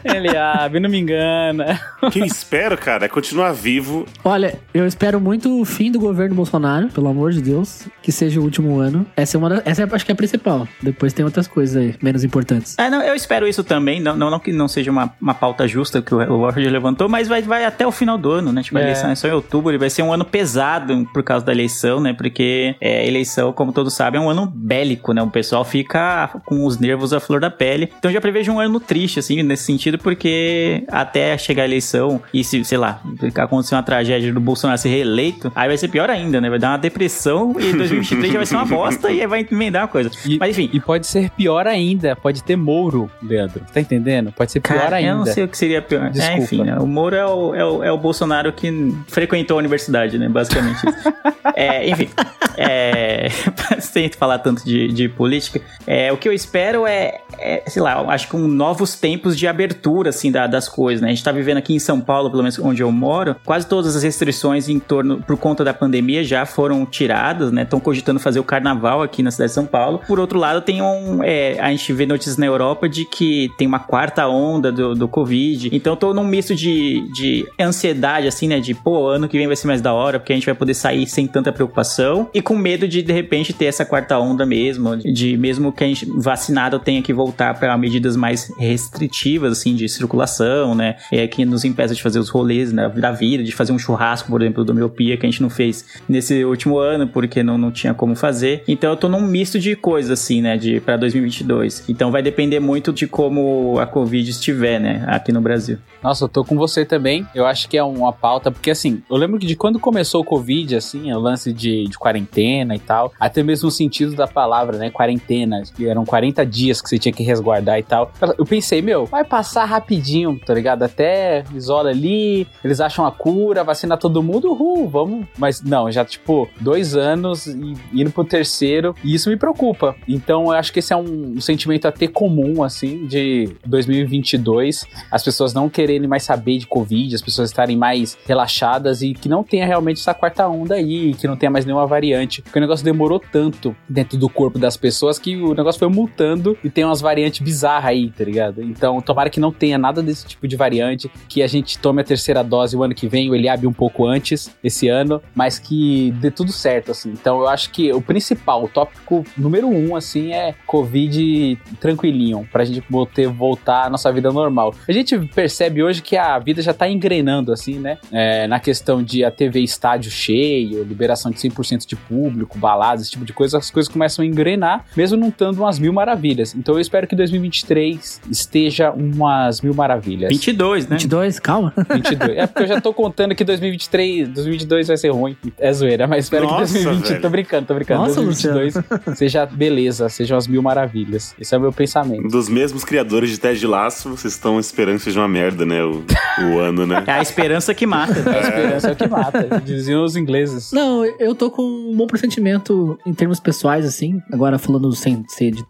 Ele 0.04 0.36
abre, 0.38 0.80
não 0.80 0.90
me 0.90 0.98
engana. 1.00 1.80
O 2.02 2.10
que 2.10 2.20
eu 2.20 2.26
espero, 2.26 2.78
cara, 2.78 3.06
é 3.06 3.08
continuar 3.08 3.52
vivo. 3.54 4.06
Olha, 4.24 4.60
eu 4.74 4.86
espero 4.88 5.20
muito 5.20 5.60
o 5.62 5.66
fim 5.66 5.92
do 5.92 6.00
governo 6.00 6.36
Bolsonaro, 6.36 6.88
pelo 6.90 7.08
amor 7.08 7.32
de 7.32 7.42
Deus, 7.42 7.88
que 8.02 8.12
seja 8.12 8.40
o 8.40 8.44
último 8.44 8.80
ano. 8.80 9.06
Essa 9.16 9.38
é 9.38 9.40
uma 9.40 9.50
da- 9.50 9.62
essa 9.66 9.84
é, 9.84 9.88
acho 9.92 10.06
que 10.06 10.12
é 10.12 10.14
a 10.14 10.16
principal. 10.16 10.68
Depois 10.82 11.14
tem 11.14 11.24
outras 11.26 11.48
coisas 11.48 11.76
aí, 11.76 11.96
menos 12.02 12.24
importantes. 12.24 12.76
É, 12.78 12.90
não, 12.90 13.02
eu 13.02 13.16
espero 13.16 13.48
isso 13.48 13.64
também. 13.64 14.00
Não, 14.00 14.16
não, 14.16 14.30
não 14.30 14.40
que 14.40 14.52
não 14.52 14.68
seja 14.68 14.92
uma, 14.92 15.14
uma 15.22 15.34
pauta 15.34 15.68
justa 15.68 16.02
que 16.02 16.14
o 16.14 16.38
Roger 16.38 16.72
levantou, 16.72 17.08
mas 17.10 17.28
vai, 17.28 17.42
vai 17.42 17.66
até 17.66 17.86
o 17.86 17.92
final 18.08 18.18
do 18.18 18.32
ano, 18.32 18.52
né? 18.54 18.64
Tipo, 18.64 18.78
a 18.78 18.82
É. 18.82 18.84
eleição 18.86 19.10
é 19.10 19.16
só 19.16 19.28
em 19.28 19.32
outubro 19.32 19.74
e 19.74 19.78
vai 19.78 19.90
ser 19.90 20.02
um 20.02 20.14
ano 20.14 20.24
pesado 20.24 21.08
por 21.14 21.24
causa 21.24 21.46
da 21.46 21.52
eleição, 21.52 22.00
né? 22.00 22.14
Porque 22.14 22.76
é, 22.80 23.06
eleição, 23.06 23.52
como 23.52 23.74
todos 23.74 23.94
sabem, 23.94 24.20
é 24.22 24.24
um 24.24 24.30
ano 24.30 24.46
bélico, 24.54 25.14
né? 25.14 25.22
O 25.22 25.30
pessoal 25.30 25.66
fica 25.66 26.30
com 26.46 26.66
os 26.66 26.78
nervos 26.80 27.12
à 27.14 27.20
flor 27.20 27.40
da 27.42 27.50
pele. 27.50 27.90
Então 28.00 28.12
já 28.12 28.22
prevejo 28.22 28.52
um 28.52 28.60
ano 28.60 28.80
triste, 28.80 29.20
assim, 29.20 29.44
nesse 29.44 29.64
sentido, 29.64 29.98
porque 29.98 30.84
até 30.88 31.38
chegar 31.38 31.64
a 31.64 31.66
eleição 31.66 32.22
e 32.34 32.44
se, 32.44 32.64
sei 32.64 32.78
lá, 32.78 33.02
acontecer 33.36 33.76
uma 33.76 33.84
tragédia 33.84 34.32
do 34.34 34.40
Bolsonaro 34.40 34.78
ser 34.80 34.90
reeleito, 34.90 35.52
aí 35.56 35.68
vai 35.68 35.78
ser 35.78 35.90
pior 35.90 36.10
ainda, 36.10 36.40
né? 36.40 36.50
Vai 36.50 36.60
dar 36.60 36.70
uma 36.72 36.78
depressão 36.78 37.56
e 37.60 37.74
2023 37.74 38.32
já 38.34 38.40
vai 38.40 38.46
ser 38.46 38.56
uma 38.56 38.66
bosta 38.66 39.12
e 39.12 39.22
aí 39.22 39.28
vai 39.28 39.46
emendar 39.52 39.84
a 39.84 39.88
coisa. 39.88 40.10
E, 40.26 40.38
Mas 40.38 40.58
enfim. 40.58 40.70
E 40.72 40.80
pode 40.80 41.08
ser 41.08 41.30
pior 41.32 41.68
ainda. 41.68 42.16
Pode 42.16 42.44
ter 42.44 42.56
Mouro, 42.56 43.10
Leandro. 43.22 43.62
Tá 43.74 43.82
entendendo? 43.82 44.32
Pode 44.32 44.52
ser 44.52 44.60
pior 44.62 44.80
Cara, 44.80 44.98
ainda. 44.98 45.12
Eu 45.12 45.18
não 45.18 45.26
sei 45.26 45.44
o 45.44 45.48
que 45.48 45.58
seria 45.58 45.82
pior. 45.82 46.10
Desculpa. 46.10 46.34
É, 46.34 46.44
enfim, 46.44 46.64
né? 46.64 46.78
o 46.80 46.86
Moro 46.86 47.16
é 47.16 47.26
o, 47.26 47.56
é, 47.56 47.66
o, 47.66 47.84
é 47.84 47.92
o 47.92 47.97
Bolsonaro 47.98 48.52
que 48.54 48.96
frequentou 49.08 49.58
a 49.58 49.60
universidade, 49.60 50.18
né? 50.18 50.28
Basicamente 50.30 50.78
isso. 50.78 51.14
é, 51.56 51.90
enfim, 51.90 52.10
é, 52.58 53.28
sem 53.80 54.10
falar 54.10 54.40
tanto 54.40 54.64
de, 54.66 54.88
de 54.90 55.08
política, 55.10 55.62
é, 55.86 56.12
o 56.12 56.18
que 56.18 56.28
eu 56.28 56.34
espero 56.34 56.86
é, 56.86 57.22
é, 57.40 57.64
sei 57.68 57.82
lá, 57.82 58.00
acho 58.10 58.28
que 58.30 58.36
um 58.36 58.48
novos 58.48 58.96
tempos 58.96 59.38
de 59.38 59.48
abertura, 59.48 60.10
assim, 60.10 60.32
da- 60.32 60.48
das 60.48 60.68
coisas, 60.68 61.02
né? 61.02 61.08
A 61.08 61.12
gente 61.12 61.24
tá 61.24 61.32
vivendo 61.32 61.58
aqui 61.58 61.74
em 61.74 61.80
São 61.80 62.00
Paulo, 62.02 62.30
pelo 62.30 62.44
menos 62.44 62.58
onde 62.60 62.82
eu 62.82 62.92
moro, 62.92 63.36
quase 63.46 63.68
todas 63.68 63.96
as 63.96 64.04
restrições 64.04 64.70
em 64.70 64.80
torno, 64.80 65.22
por 65.22 65.38
conta 65.38 65.64
da 65.64 65.74
pandemia, 65.74 66.24
já 66.24 66.46
foram 66.46 66.86
tiradas, 66.86 67.52
né? 67.52 67.64
Estão 67.64 67.80
cogitando 67.80 68.20
fazer 68.20 68.40
o 68.40 68.44
carnaval 68.44 69.02
aqui 69.02 69.22
na 69.22 69.32
cidade 69.32 69.50
de 69.50 69.56
São 69.56 69.66
Paulo. 69.66 70.02
Por 70.08 70.20
outro 70.20 70.40
lado, 70.40 70.62
tem 70.62 70.82
um, 70.82 71.24
é, 71.24 71.60
a 71.60 71.70
gente 71.70 71.92
vê 71.94 72.06
notícias 72.06 72.38
na 72.38 72.46
Europa 72.46 72.88
de 72.90 73.06
que 73.06 73.50
tem 73.58 73.68
uma 73.68 73.80
quarta 73.80 74.28
onda 74.28 74.72
do, 74.72 74.96
do 74.96 75.08
Covid. 75.08 75.70
Então 75.72 75.94
eu 75.94 75.98
tô 75.98 76.14
num 76.14 76.24
misto 76.24 76.56
de, 76.56 77.02
de 77.14 77.48
ansiedade, 77.60 77.87
assim, 78.28 78.48
né? 78.48 78.60
De, 78.60 78.74
pô, 78.74 79.08
ano 79.08 79.28
que 79.28 79.38
vem 79.38 79.48
vai 79.48 79.56
ser 79.56 79.68
mais 79.68 79.82
da 79.82 79.94
hora, 79.94 80.20
porque 80.20 80.34
a 80.34 80.36
gente 80.36 80.46
vai 80.46 80.56
poder 80.56 80.74
sair 80.74 81.08
sem 81.08 81.28
tanta 81.28 81.52
preocupação. 81.52 82.30
E 82.34 82.42
com 82.42 82.56
medo 82.56 82.88
de, 82.88 83.02
de 83.02 83.14
repente, 83.14 83.54
ter 83.54 83.66
essa 83.66 83.86
quarta 83.86 84.18
onda 84.20 84.46
mesmo. 84.46 84.96
De 84.98 85.38
mesmo 85.38 85.72
que 85.72 85.84
a 85.84 85.88
gente 85.88 86.06
vacinado 86.18 86.80
tenha 86.80 87.02
que 87.02 87.14
voltar 87.14 87.54
para 87.60 87.78
medidas 87.78 88.16
mais 88.16 88.52
restritivas, 88.58 89.54
assim, 89.54 89.76
de 89.76 89.88
circulação, 89.88 90.76
né? 90.76 90.96
É, 91.12 91.28
que 91.28 91.46
nos 91.46 91.64
impeça 91.64 91.94
de 91.94 92.02
fazer 92.02 92.20
os 92.20 92.30
rolês 92.30 92.72
né, 92.72 92.90
da 92.90 93.12
vida, 93.12 93.44
de 93.44 93.52
fazer 93.52 93.72
um 93.72 93.80
churrasco, 93.80 94.30
por 94.30 94.42
exemplo, 94.42 94.64
do 94.64 94.74
miopia, 94.74 95.18
que 95.18 95.26
a 95.26 95.30
gente 95.30 95.42
não 95.42 95.50
fez 95.50 95.86
nesse 96.08 96.44
último 96.44 96.78
ano, 96.78 97.08
porque 97.08 97.44
não, 97.44 97.58
não 97.58 97.72
tinha 97.72 97.94
como 97.94 98.16
fazer. 98.16 98.64
Então 98.68 98.90
eu 98.92 98.98
tô 98.98 99.08
num 99.08 99.22
misto 99.22 99.60
de 99.60 99.76
coisas, 99.76 100.12
assim, 100.12 100.42
né? 100.42 100.58
De, 100.58 100.80
pra 100.80 100.98
2022. 100.98 101.86
Então 101.88 102.12
vai 102.12 102.22
depender 102.22 102.60
muito 102.60 102.92
de 102.92 103.08
como 103.08 103.80
a 103.80 103.86
Covid 103.86 104.30
estiver, 104.30 104.80
né? 104.80 105.04
Aqui 105.08 105.32
no 105.32 105.42
Brasil. 105.42 105.78
Nossa, 106.04 106.26
eu 106.26 106.30
tô 106.30 106.44
com 106.44 106.56
você 106.56 106.86
também. 106.86 107.26
Eu 107.34 107.46
acho 107.46 107.68
que 107.68 107.77
que 107.78 107.80
é 107.80 107.84
uma 107.84 108.12
pauta, 108.12 108.52
porque 108.52 108.72
assim, 108.72 109.04
eu 109.08 109.16
lembro 109.16 109.38
que 109.38 109.46
de 109.46 109.56
quando 109.56 109.80
começou 109.80 110.22
o 110.22 110.26
Covid, 110.26 110.76
assim, 110.76 111.14
o 111.14 111.20
lance 111.20 111.54
de, 111.54 111.84
de 111.84 111.98
quarentena 111.98 112.76
e 112.76 112.80
tal, 112.80 113.14
até 113.20 113.44
mesmo 113.44 113.68
o 113.68 113.72
sentido 113.72 114.16
da 114.16 114.28
palavra, 114.28 114.78
né? 114.78 114.90
Quarentena, 114.90 115.62
que 115.76 115.88
eram 115.88 116.04
40 116.04 116.44
dias 116.44 116.82
que 116.82 116.90
você 116.90 116.98
tinha 116.98 117.14
que 117.14 117.22
resguardar 117.22 117.78
e 117.78 117.84
tal. 117.84 118.12
Eu 118.36 118.46
pensei, 118.46 118.82
meu, 118.82 119.06
vai 119.06 119.24
passar 119.24 119.66
rapidinho, 119.66 120.40
tá 120.44 120.56
ligado? 120.56 120.82
Até 120.82 121.44
isola 121.54 121.92
ali, 121.92 122.48
eles 122.64 122.82
acham 122.82 123.06
a 123.06 123.12
cura, 123.12 123.64
vacina 123.64 123.96
todo 123.96 124.24
mundo, 124.24 124.52
uhul, 124.52 124.90
vamos. 124.90 125.28
Mas 125.38 125.62
não, 125.62 125.92
já 125.92 126.04
tipo, 126.04 126.50
dois 126.60 126.96
anos 126.96 127.46
e 127.46 127.76
indo 127.94 128.10
pro 128.10 128.24
terceiro, 128.24 128.96
e 129.04 129.14
isso 129.14 129.30
me 129.30 129.38
preocupa. 129.38 129.96
Então 130.08 130.46
eu 130.46 130.54
acho 130.54 130.74
que 130.74 130.80
esse 130.80 130.92
é 130.92 130.96
um, 130.96 131.36
um 131.38 131.42
sentimento 131.42 131.88
até 131.88 132.08
comum, 132.08 132.64
assim, 132.64 133.06
de 133.06 133.52
2022, 133.66 134.86
as 135.12 135.24
pessoas 135.24 135.54
não 135.54 135.70
quererem 135.70 136.08
mais 136.08 136.24
saber 136.24 136.58
de 136.58 136.66
Covid, 136.66 137.14
as 137.14 137.22
pessoas 137.22 137.52
estarem 137.58 137.76
mais 137.76 138.18
relaxadas 138.26 139.02
e 139.02 139.14
que 139.14 139.28
não 139.28 139.44
tenha 139.44 139.66
realmente 139.66 140.00
essa 140.00 140.14
quarta 140.14 140.48
onda 140.48 140.76
aí, 140.76 141.14
que 141.16 141.28
não 141.28 141.36
tenha 141.36 141.50
mais 141.50 141.66
nenhuma 141.66 141.88
variante, 141.88 142.42
porque 142.44 142.60
o 142.60 142.62
negócio 142.62 142.86
demorou 142.86 143.20
tanto 143.20 143.76
dentro 143.90 144.18
do 144.18 144.30
corpo 144.30 144.60
das 144.60 144.78
pessoas 144.78 145.18
que 145.18 145.36
o 145.36 145.56
negócio 145.56 145.80
foi 145.80 145.90
mutando 145.90 146.58
e 146.64 146.70
tem 146.70 146.86
umas 146.86 147.02
variantes 147.02 147.42
bizarras 147.42 147.86
aí, 147.86 148.12
tá 148.12 148.24
ligado? 148.24 148.62
Então, 148.62 149.02
tomara 149.02 149.30
que 149.30 149.40
não 149.40 149.52
tenha 149.52 149.78
nada 149.78 150.04
desse 150.04 150.28
tipo 150.28 150.48
de 150.48 150.56
variante, 150.56 151.10
que 151.28 151.42
a 151.42 151.48
gente 151.48 151.80
tome 151.80 152.02
a 152.02 152.06
terceira 152.06 152.44
dose 152.44 152.78
o 152.78 152.84
ano 152.84 152.94
que 152.94 153.08
vem, 153.08 153.30
o 153.30 153.36
Eliabe 153.36 153.66
um 153.66 153.74
pouco 153.74 154.06
antes, 154.06 154.56
esse 154.64 154.88
ano, 154.88 155.22
mas 155.34 155.58
que 155.58 156.12
dê 156.20 156.30
tudo 156.30 156.52
certo, 156.52 156.92
assim. 156.92 157.12
Então, 157.12 157.40
eu 157.40 157.48
acho 157.48 157.72
que 157.72 157.92
o 157.92 158.02
principal, 158.02 158.64
o 158.64 158.68
tópico 158.68 159.26
número 159.38 159.68
um, 159.68 159.96
assim, 159.96 160.34
é 160.34 160.54
Covid 160.66 161.58
tranquilinho, 161.80 162.48
pra 162.52 162.66
gente 162.66 162.82
poder 162.82 163.28
voltar 163.28 163.86
à 163.86 163.90
nossa 163.90 164.12
vida 164.12 164.32
normal. 164.32 164.74
A 164.88 164.92
gente 164.92 165.18
percebe 165.34 165.82
hoje 165.82 166.02
que 166.02 166.16
a 166.16 166.38
vida 166.38 166.62
já 166.62 166.74
tá 166.74 166.88
engrenando, 166.88 167.47
assim, 167.52 167.80
né? 167.80 167.98
É, 168.12 168.48
na 168.48 168.60
questão 168.60 169.04
de 169.04 169.24
a 169.24 169.32
TV 169.32 169.62
estádio 169.62 170.12
cheio, 170.12 170.84
liberação 170.84 171.32
de 171.32 171.38
100% 171.38 171.86
de 171.86 171.96
público, 171.96 172.58
baladas, 172.58 173.04
esse 173.04 173.12
tipo 173.12 173.26
de 173.26 173.34
coisa, 173.34 173.58
as 173.58 173.70
coisas 173.72 173.92
começam 173.92 174.24
a 174.24 174.26
engrenar, 174.28 174.86
mesmo 174.96 175.18
não 175.18 175.30
estando 175.30 175.58
umas 175.60 175.80
mil 175.80 175.94
maravilhas. 175.94 176.56
Então 176.56 176.76
eu 176.76 176.82
espero 176.82 177.08
que 177.08 177.16
2023 177.16 178.22
esteja 178.30 178.92
umas 178.92 179.62
mil 179.62 179.74
maravilhas. 179.74 180.30
22, 180.30 180.88
né? 180.88 180.98
22, 180.98 181.40
calma. 181.40 181.74
22. 181.94 182.38
É 182.38 182.48
porque 182.48 182.64
eu 182.64 182.68
já 182.68 182.82
tô 182.82 182.94
contando 182.94 183.36
que 183.36 183.44
2023, 183.44 184.30
2022 184.30 184.88
vai 184.88 184.98
ser 184.98 185.10
ruim. 185.10 185.36
É 185.58 185.72
zoeira, 185.72 186.08
mas 186.08 186.26
espero 186.26 186.46
Nossa, 186.46 186.66
que 186.78 186.84
2020, 186.84 187.08
velho. 187.08 187.22
tô 187.22 187.30
brincando, 187.30 187.66
tô 187.68 187.74
brincando. 187.74 188.02
Nossa, 188.02 188.22
2022 188.22 189.18
seja 189.18 189.46
beleza, 189.46 190.10
sejam 190.10 190.38
as 190.38 190.48
mil 190.48 190.62
maravilhas. 190.62 191.36
Esse 191.40 191.56
é 191.56 191.58
o 191.58 191.62
meu 191.62 191.72
pensamento. 191.72 192.28
Dos 192.28 192.50
mesmos 192.50 192.84
criadores 192.84 193.30
de 193.30 193.40
Ted 193.40 193.66
Laço, 193.66 194.10
vocês 194.10 194.34
estão 194.34 194.60
esperando 194.60 194.98
que 194.98 195.04
seja 195.04 195.20
uma 195.20 195.28
merda, 195.28 195.66
né? 195.66 195.84
O, 195.84 196.04
o 196.52 196.60
ano, 196.60 196.86
né? 196.86 197.04
É 197.08 197.12
a 197.14 197.22
esperança 197.42 197.74
que 197.74 197.86
mata. 197.86 198.14
A 198.14 198.40
esperança 198.42 198.90
é 198.90 198.92
o 198.92 198.96
que 198.96 199.08
mata, 199.08 199.62
diziam 199.66 200.04
os 200.04 200.16
ingleses. 200.16 200.72
Não, 200.72 201.06
eu 201.06 201.34
tô 201.36 201.50
com 201.52 201.62
um 201.64 201.96
bom 201.96 202.08
pressentimento 202.08 202.98
em 203.06 203.14
termos 203.14 203.40
pessoais, 203.40 203.86
assim. 203.86 204.22
Agora 204.32 204.58
falando 204.58 204.92
sem 204.94 205.24
ser 205.28 205.52
de, 205.52 205.66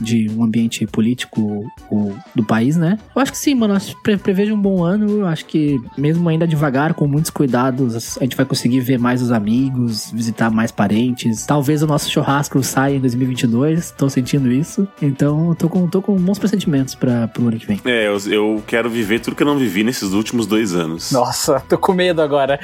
de 0.00 0.30
um 0.36 0.42
ambiente 0.44 0.86
político 0.86 1.64
o- 1.90 2.12
do 2.34 2.44
país, 2.44 2.76
né? 2.76 2.98
Eu 3.14 3.22
acho 3.22 3.32
que 3.32 3.38
sim, 3.38 3.54
mano. 3.54 3.74
Acho- 3.74 3.96
pre- 4.02 4.16
prevejo 4.16 4.54
um 4.54 4.60
bom 4.60 4.82
ano. 4.82 5.20
Eu 5.20 5.26
acho 5.26 5.44
que, 5.46 5.80
mesmo 5.96 6.28
ainda 6.28 6.46
devagar, 6.46 6.94
com 6.94 7.06
muitos 7.06 7.30
cuidados, 7.30 8.16
a 8.18 8.22
gente 8.24 8.36
vai 8.36 8.44
conseguir 8.46 8.80
ver 8.80 8.98
mais 8.98 9.22
os 9.22 9.30
amigos, 9.30 10.10
visitar 10.12 10.50
mais 10.50 10.70
parentes. 10.72 11.46
Talvez 11.46 11.82
o 11.82 11.86
nosso 11.86 12.10
churrasco 12.10 12.62
saia 12.62 12.96
em 12.96 13.00
2022. 13.00 13.92
Tô 13.92 14.08
sentindo 14.08 14.50
isso. 14.50 14.86
Então, 15.00 15.50
eu 15.50 15.54
tô 15.54 15.68
com, 15.68 15.86
tô 15.86 16.02
com 16.02 16.14
bons 16.16 16.38
pressentimentos 16.38 16.94
pra, 16.94 17.28
pro 17.28 17.46
ano 17.48 17.56
que 17.58 17.66
vem. 17.66 17.80
É, 17.84 18.08
eu, 18.08 18.18
eu 18.30 18.62
quero 18.66 18.90
viver 18.90 19.20
tudo 19.20 19.36
que 19.36 19.42
eu 19.42 19.46
não 19.46 19.58
vivi 19.58 19.84
nesses 19.84 20.12
últimos 20.12 20.46
dois 20.46 20.74
anos. 20.74 21.11
Nossa, 21.12 21.60
tô 21.68 21.78
com 21.78 21.92
medo 21.92 22.22
agora. 22.22 22.58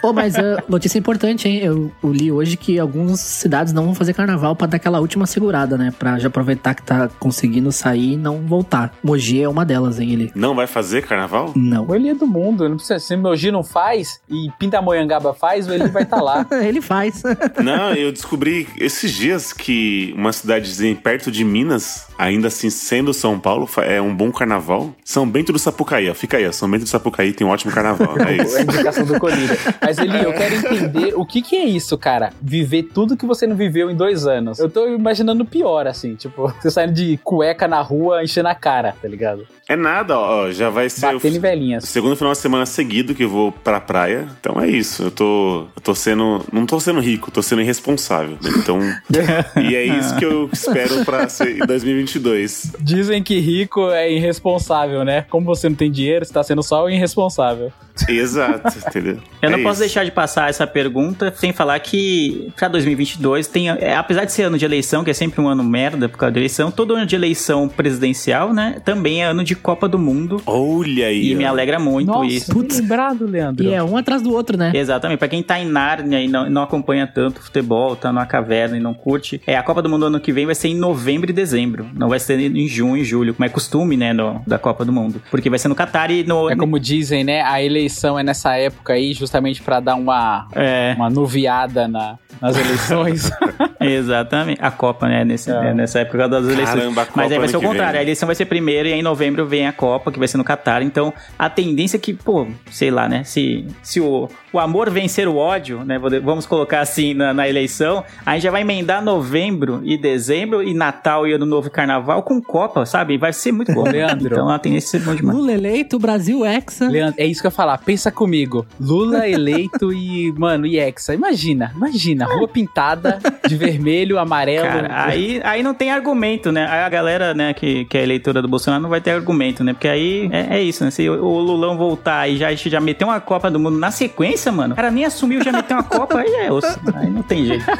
Pô, 0.00 0.12
mas 0.12 0.36
a 0.36 0.62
notícia 0.68 0.98
importante, 0.98 1.48
hein? 1.48 1.58
Eu, 1.62 1.90
eu 2.02 2.12
li 2.12 2.30
hoje 2.30 2.56
que 2.56 2.78
algumas 2.78 3.20
cidades 3.20 3.72
não 3.72 3.84
vão 3.84 3.94
fazer 3.94 4.12
carnaval 4.14 4.54
pra 4.54 4.66
dar 4.66 4.76
aquela 4.76 5.00
última 5.00 5.26
segurada, 5.26 5.76
né? 5.76 5.92
Pra 5.98 6.18
já 6.18 6.28
aproveitar 6.28 6.74
que 6.74 6.82
tá 6.82 7.08
conseguindo 7.18 7.70
sair 7.72 8.12
e 8.12 8.16
não 8.16 8.38
voltar. 8.46 8.92
Mogi 9.02 9.42
é 9.42 9.48
uma 9.48 9.64
delas, 9.64 9.98
hein? 9.98 10.12
Ele. 10.12 10.32
Não 10.34 10.54
vai 10.54 10.66
fazer 10.66 11.02
carnaval? 11.06 11.52
Não. 11.56 11.86
O 11.86 11.94
Eli 11.94 12.10
é 12.10 12.14
do 12.14 12.26
mundo, 12.26 12.68
não 12.68 12.76
precisa. 12.76 12.98
Se 12.98 13.16
G 13.36 13.50
não 13.50 13.62
faz 13.64 14.20
e 14.28 14.50
Pindamonhangaba 14.58 15.34
faz, 15.34 15.66
o 15.68 15.72
Eli 15.72 15.88
vai 15.88 16.02
estar 16.02 16.20
lá. 16.22 16.46
Ele 16.62 16.80
faz. 16.80 17.22
Não, 17.62 17.92
eu 17.94 18.12
descobri 18.12 18.68
esses 18.78 19.12
dias 19.12 19.52
que 19.52 20.14
uma 20.16 20.32
cidadezinha 20.32 20.94
perto 20.94 21.30
de 21.30 21.44
Minas, 21.44 22.06
ainda 22.18 22.48
assim 22.48 22.70
sendo 22.70 23.12
São 23.12 23.38
Paulo, 23.38 23.68
é 23.78 24.00
um 24.00 24.14
bom 24.14 24.30
carnaval. 24.30 24.94
São 25.04 25.28
Bento 25.28 25.52
do 25.52 25.58
Sapucaí, 25.58 26.08
ó. 26.10 26.14
Fica 26.14 26.36
aí, 26.36 26.46
ó. 26.46 26.52
São 26.52 26.70
Bento 26.70 26.82
do 26.84 26.88
Sapucaí 26.88 27.32
tem 27.32 27.46
um 27.46 27.50
ótimo 27.50 27.72
carnaval. 27.72 28.16
É 28.26 28.36
É 28.36 28.40
a 28.40 28.44
isso. 28.44 28.60
indicação 28.60 29.04
do 29.04 29.18
Colírio. 29.20 29.56
Mas 29.86 29.98
Eli, 29.98 30.20
eu 30.24 30.32
quero 30.32 30.54
entender 30.56 31.12
o 31.14 31.24
que 31.24 31.40
que 31.40 31.54
é 31.54 31.64
isso, 31.64 31.96
cara. 31.96 32.32
Viver 32.42 32.82
tudo 32.92 33.16
que 33.16 33.24
você 33.24 33.46
não 33.46 33.54
viveu 33.54 33.88
em 33.88 33.94
dois 33.94 34.26
anos. 34.26 34.58
Eu 34.58 34.68
tô 34.68 34.88
imaginando 34.88 35.44
pior, 35.44 35.86
assim. 35.86 36.16
Tipo, 36.16 36.52
você 36.60 36.72
saindo 36.72 36.92
de 36.92 37.16
cueca 37.22 37.68
na 37.68 37.80
rua, 37.80 38.24
enchendo 38.24 38.48
a 38.48 38.54
cara, 38.54 38.96
tá 39.00 39.06
ligado? 39.06 39.46
É 39.68 39.76
nada, 39.76 40.18
ó. 40.18 40.50
Já 40.50 40.70
vai 40.70 40.88
ser 40.90 41.06
o 41.06 41.12
Batendo 41.14 41.36
em 41.36 41.40
velhinhas. 41.40 41.84
segundo 41.84 42.16
final 42.16 42.32
de 42.32 42.38
semana 42.38 42.66
seguido 42.66 43.14
que 43.14 43.22
eu 43.22 43.28
vou 43.28 43.52
pra 43.52 43.80
praia. 43.80 44.26
Então 44.40 44.60
é 44.60 44.68
isso. 44.68 45.04
Eu 45.04 45.10
tô, 45.12 45.66
eu 45.76 45.82
tô 45.82 45.94
sendo. 45.94 46.44
Não 46.52 46.66
tô 46.66 46.80
sendo 46.80 46.98
rico, 46.98 47.30
tô 47.30 47.40
sendo 47.40 47.62
irresponsável. 47.62 48.38
né? 48.42 48.50
Então. 48.56 48.80
e 49.62 49.76
é 49.76 49.84
isso 49.84 50.16
que 50.16 50.24
eu 50.24 50.50
espero 50.52 51.04
pra 51.04 51.28
ser 51.28 51.62
em 51.62 51.66
2022. 51.66 52.72
Dizem 52.80 53.22
que 53.22 53.38
rico 53.38 53.88
é 53.90 54.10
irresponsável, 54.10 55.04
né? 55.04 55.22
Como 55.30 55.46
você 55.46 55.68
não 55.68 55.76
tem 55.76 55.92
dinheiro, 55.92 56.24
você 56.24 56.32
tá 56.32 56.42
sendo 56.42 56.62
só 56.62 56.84
o 56.84 56.90
irresponsável. 56.90 57.72
Exato, 58.08 58.76
entendeu? 58.88 59.18
Eu 59.40 59.50
não 59.50 59.58
É 59.58 59.62
posso 59.62 59.74
isso. 59.74 59.80
deixar 59.80 60.04
de 60.04 60.10
passar 60.10 60.48
essa 60.50 60.66
pergunta 60.66 61.32
sem 61.36 61.52
falar 61.52 61.78
que 61.80 62.50
pra 62.56 62.68
2022 62.68 63.46
tem, 63.48 63.68
é, 63.70 63.94
apesar 63.96 64.24
de 64.24 64.32
ser 64.32 64.44
ano 64.44 64.58
de 64.58 64.64
eleição, 64.64 65.02
que 65.04 65.10
é 65.10 65.14
sempre 65.14 65.40
um 65.40 65.48
ano 65.48 65.62
merda 65.64 66.08
por 66.08 66.18
causa 66.18 66.32
de 66.32 66.38
eleição, 66.38 66.70
todo 66.70 66.94
ano 66.94 67.06
de 67.06 67.14
eleição 67.14 67.68
presidencial, 67.68 68.52
né, 68.52 68.80
também 68.84 69.22
é 69.22 69.26
ano 69.26 69.42
de 69.44 69.54
Copa 69.54 69.88
do 69.88 69.98
Mundo 69.98 70.42
Olha 70.46 71.06
aí. 71.06 71.32
e 71.32 71.34
me 71.34 71.44
ó. 71.44 71.48
alegra 71.48 71.78
muito 71.78 72.08
Nossa, 72.08 72.26
isso. 72.26 72.54
bem 72.58 72.68
lembrado, 72.80 73.26
Leandro. 73.26 73.64
E 73.64 73.72
é 73.72 73.82
um 73.82 73.96
atrás 73.96 74.22
do 74.22 74.32
outro, 74.32 74.56
né? 74.56 74.72
Exatamente, 74.74 75.18
pra 75.18 75.28
quem 75.28 75.42
tá 75.42 75.58
em 75.58 75.66
Nárnia 75.66 76.20
e 76.20 76.28
não, 76.28 76.48
não 76.50 76.62
acompanha 76.62 77.06
tanto 77.06 77.40
futebol, 77.40 77.96
tá 77.96 78.12
numa 78.12 78.26
caverna 78.26 78.76
e 78.76 78.80
não 78.80 78.92
curte, 78.94 79.40
é 79.46 79.56
a 79.56 79.62
Copa 79.62 79.80
do 79.82 79.88
Mundo 79.88 80.06
ano 80.06 80.20
que 80.20 80.32
vem 80.32 80.46
vai 80.46 80.54
ser 80.54 80.68
em 80.68 80.74
novembro 80.76 81.30
e 81.30 81.32
dezembro, 81.32 81.86
não 81.94 82.08
vai 82.08 82.18
ser 82.20 82.38
em 82.40 82.68
junho 82.68 82.98
e 82.98 83.04
julho, 83.04 83.34
como 83.34 83.44
é 83.44 83.48
costume, 83.48 83.96
né, 83.96 84.12
no- 84.12 84.42
da 84.46 84.58
Copa 84.58 84.84
do 84.84 84.92
Mundo, 84.92 85.22
porque 85.30 85.48
vai 85.50 85.58
ser 85.58 85.68
no 85.68 85.74
Catar 85.74 86.10
e 86.10 86.24
no... 86.24 86.50
É 86.50 86.56
como 86.56 86.78
dizem, 86.78 87.24
né? 87.24 87.40
A 87.42 87.62
eleição 87.62 87.85
é 88.18 88.22
nessa 88.22 88.56
época 88.56 88.92
aí, 88.92 89.12
justamente 89.12 89.62
pra 89.62 89.80
dar 89.80 89.94
uma, 89.96 90.46
É, 90.54 90.94
uma 90.96 91.08
nuviada 91.10 91.86
na, 91.88 92.18
nas 92.40 92.56
eleições. 92.56 93.30
exatamente, 93.80 94.58
a 94.62 94.70
Copa, 94.70 95.08
né, 95.08 95.24
nesse, 95.24 95.50
É. 95.50 95.68
é, 95.70 95.74
nessa 95.74 96.00
época 96.00 96.28
das 96.28 96.44
eleições. 96.46 96.68
Caramba, 96.80 97.02
a 97.02 97.06
Copa 97.06 97.20
Mas 97.22 97.32
aí 97.32 97.38
vai 97.38 97.48
ser 97.48 97.56
o 97.56 97.60
contrário, 97.60 97.92
vem. 97.92 98.00
a 98.00 98.02
eleição 98.02 98.26
vai 98.26 98.34
ser 98.34 98.46
primeiro 98.46 98.88
e 98.88 98.92
aí 98.92 98.98
em 98.98 99.02
novembro 99.02 99.46
vem 99.46 99.66
a 99.66 99.72
Copa, 99.72 100.10
que 100.12 100.18
vai 100.18 100.28
ser 100.28 100.38
no 100.38 100.44
Catar. 100.44 100.82
Então, 100.82 101.12
a 101.38 101.48
tendência 101.48 101.96
é 101.96 102.00
que, 102.00 102.12
pô, 102.14 102.46
sei 102.70 102.90
lá, 102.90 103.08
né? 103.08 103.24
Se, 103.24 103.66
se 103.82 104.00
o, 104.00 104.28
o 104.56 104.60
amor 104.60 104.90
vencer 104.90 105.28
o 105.28 105.36
ódio, 105.36 105.84
né? 105.84 105.98
Vamos 105.98 106.46
colocar 106.46 106.80
assim 106.80 107.14
na, 107.14 107.32
na 107.32 107.48
eleição, 107.48 108.04
a 108.24 108.34
gente 108.34 108.42
já 108.42 108.50
vai 108.50 108.62
emendar 108.62 109.02
novembro 109.02 109.80
e 109.84 109.96
dezembro 109.96 110.62
e 110.62 110.72
Natal 110.72 111.26
e 111.26 111.32
Ano 111.32 111.46
Novo 111.46 111.68
e 111.68 111.70
Carnaval 111.70 112.22
com 112.22 112.40
Copa, 112.40 112.86
sabe? 112.86 113.18
Vai 113.18 113.32
ser 113.32 113.52
muito 113.52 113.72
bom. 113.72 113.86
Leandro. 113.86 114.26
Então 114.26 114.48
a 114.48 114.58
tendência 114.58 114.96
é 114.96 115.00
ser 115.00 115.06
bom 115.06 115.14
demais. 115.14 115.38
Lula 115.38 115.52
eleito, 115.52 115.98
Brasil 115.98 116.44
Hexa. 116.44 116.88
Leandro, 116.88 117.14
é 117.18 117.26
isso 117.26 117.40
que 117.40 117.46
eu 117.46 117.50
ia 117.50 117.54
falar. 117.54 117.78
Pensa 117.78 118.10
comigo. 118.10 118.66
Lula 118.80 119.28
eleito 119.28 119.92
e, 119.92 120.32
mano, 120.32 120.66
e 120.66 120.78
Hexa. 120.78 121.14
Imagina, 121.14 121.72
imagina. 121.76 122.24
Rua 122.24 122.48
pintada 122.48 123.18
de 123.46 123.56
vermelho, 123.56 124.18
amarelo. 124.18 124.66
Cara, 124.66 125.04
aí, 125.04 125.40
aí 125.44 125.62
não 125.62 125.74
tem 125.74 125.90
argumento, 125.90 126.50
né? 126.50 126.66
Aí 126.68 126.80
a 126.80 126.88
galera, 126.88 127.34
né, 127.34 127.54
que, 127.54 127.84
que 127.84 127.96
é 127.96 128.02
eleitora 128.02 128.42
do 128.42 128.48
Bolsonaro 128.48 128.82
não 128.82 128.90
vai 128.90 129.00
ter 129.00 129.10
argumento, 129.10 129.62
né? 129.62 129.72
Porque 129.72 129.88
aí 129.88 130.28
é, 130.32 130.56
é 130.56 130.62
isso, 130.62 130.84
né? 130.84 130.90
Se 130.90 131.08
o, 131.08 131.24
o 131.24 131.40
Lulão 131.40 131.76
voltar 131.76 132.28
e 132.28 132.36
já, 132.36 132.52
já 132.54 132.80
meter 132.80 133.04
uma 133.04 133.20
Copa 133.20 133.50
do 133.50 133.60
Mundo 133.60 133.78
na 133.78 133.90
sequência, 133.90 134.45
mano, 134.52 134.72
o 134.72 134.76
cara 134.76 134.90
nem 134.90 135.04
assumiu, 135.04 135.42
já 135.42 135.52
meteu 135.52 135.76
uma 135.76 135.82
Copa, 135.84 136.18
aí 136.20 136.32
é 136.34 136.52
osso. 136.52 136.78
Aí 136.94 137.10
não 137.10 137.22
tem 137.22 137.44
jeito. 137.46 137.64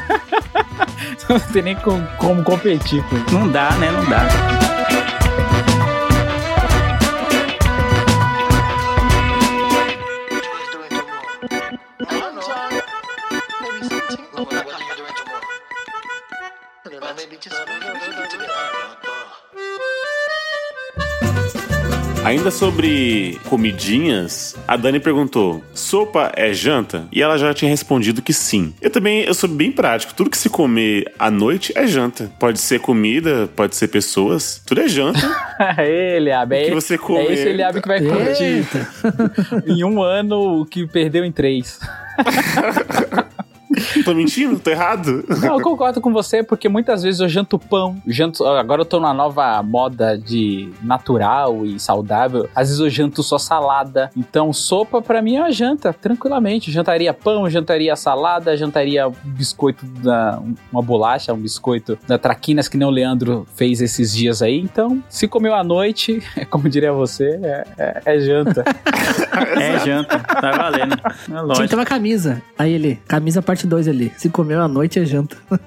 Não 1.29 1.39
tem 1.39 1.61
nem 1.61 1.75
com- 1.75 2.03
como 2.17 2.43
competir 2.43 3.03
com 3.03 3.15
isso. 3.17 3.25
Não 3.33 3.47
dá, 3.49 3.71
né? 3.73 3.91
Não 3.91 4.05
dá. 4.09 4.66
Ainda 22.27 22.51
sobre 22.51 23.39
comidinhas, 23.47 24.53
a 24.67 24.75
Dani 24.75 24.99
perguntou: 24.99 25.63
sopa 25.73 26.29
é 26.35 26.51
janta? 26.51 27.07
E 27.09 27.21
ela 27.21 27.37
já 27.37 27.53
tinha 27.53 27.71
respondido 27.71 28.21
que 28.21 28.33
sim. 28.33 28.73
Eu 28.81 28.89
também 28.89 29.21
eu 29.21 29.33
sou 29.33 29.47
bem 29.47 29.71
prático. 29.71 30.13
Tudo 30.13 30.29
que 30.29 30.37
se 30.37 30.49
comer 30.49 31.09
à 31.17 31.31
noite 31.31 31.71
é 31.73 31.87
janta. 31.87 32.29
Pode 32.37 32.59
ser 32.59 32.81
comida, 32.81 33.49
pode 33.55 33.77
ser 33.77 33.87
pessoas. 33.87 34.61
Tudo 34.65 34.81
é 34.81 34.89
janta. 34.89 35.21
Ei, 35.79 36.17
Eliabe, 36.17 36.53
O 36.53 36.57
é, 36.57 36.65
que 36.65 36.71
você 36.75 36.95
é 36.95 36.97
comer. 36.97 37.31
esse 37.31 37.47
Eliabe 37.47 37.81
que 37.81 37.87
vai 37.87 38.01
curtir. 38.01 38.67
Em 39.65 39.85
um 39.85 40.03
ano, 40.03 40.59
o 40.59 40.65
que 40.65 40.85
perdeu 40.85 41.23
em 41.23 41.31
três. 41.31 41.79
Tô 44.03 44.13
mentindo? 44.13 44.59
Tô 44.59 44.69
errado? 44.69 45.23
Não, 45.41 45.55
eu 45.57 45.61
concordo 45.61 45.99
com 46.01 46.11
você, 46.11 46.43
porque 46.43 46.67
muitas 46.69 47.03
vezes 47.03 47.19
eu 47.19 47.27
janto 47.29 47.57
pão. 47.59 47.95
Janto, 48.07 48.45
agora 48.45 48.81
eu 48.81 48.85
tô 48.85 48.99
na 48.99 49.13
nova 49.13 49.61
moda 49.63 50.17
de 50.17 50.69
natural 50.81 51.65
e 51.65 51.79
saudável. 51.79 52.49
Às 52.55 52.67
vezes 52.69 52.79
eu 52.79 52.89
janto 52.89 53.21
só 53.23 53.37
salada. 53.37 54.09
Então, 54.15 54.51
sopa 54.53 55.01
pra 55.01 55.21
mim 55.21 55.35
é 55.35 55.41
uma 55.41 55.51
janta, 55.51 55.93
tranquilamente. 55.93 56.71
Jantaria 56.71 57.13
pão, 57.13 57.49
jantaria 57.49 57.95
salada, 57.95 58.55
jantaria 58.57 59.07
um 59.07 59.13
biscoito, 59.25 59.85
da, 59.85 60.41
uma 60.71 60.81
bolacha, 60.81 61.33
um 61.33 61.37
biscoito 61.37 61.97
da 62.07 62.17
Traquinas, 62.17 62.67
que 62.67 62.77
nem 62.77 62.87
o 62.87 62.91
Leandro 62.91 63.47
fez 63.55 63.81
esses 63.81 64.13
dias 64.13 64.41
aí. 64.41 64.57
Então, 64.59 65.01
se 65.09 65.27
comeu 65.27 65.53
à 65.53 65.63
noite, 65.63 66.21
como 66.49 66.67
diria 66.69 66.91
você, 66.93 67.39
é, 67.43 67.63
é- 67.77 68.01
é 68.05 68.19
janta. 68.19 68.63
É 69.59 69.79
janta, 69.85 70.19
tá 70.19 70.51
valendo. 70.51 70.93
É 70.93 70.97
Tinha 71.25 71.39
que 71.39 71.41
lógico. 71.45 71.67
ter 71.67 71.75
uma 71.75 71.85
camisa. 71.85 72.41
Aí 72.57 72.71
ele, 72.73 72.99
camisa 73.07 73.41
parte 73.41 73.66
2 73.67 73.87
ali. 73.87 74.11
Se 74.17 74.29
comeu 74.29 74.61
à 74.61 74.67
noite 74.67 74.99
é 74.99 75.05
janta. 75.05 75.37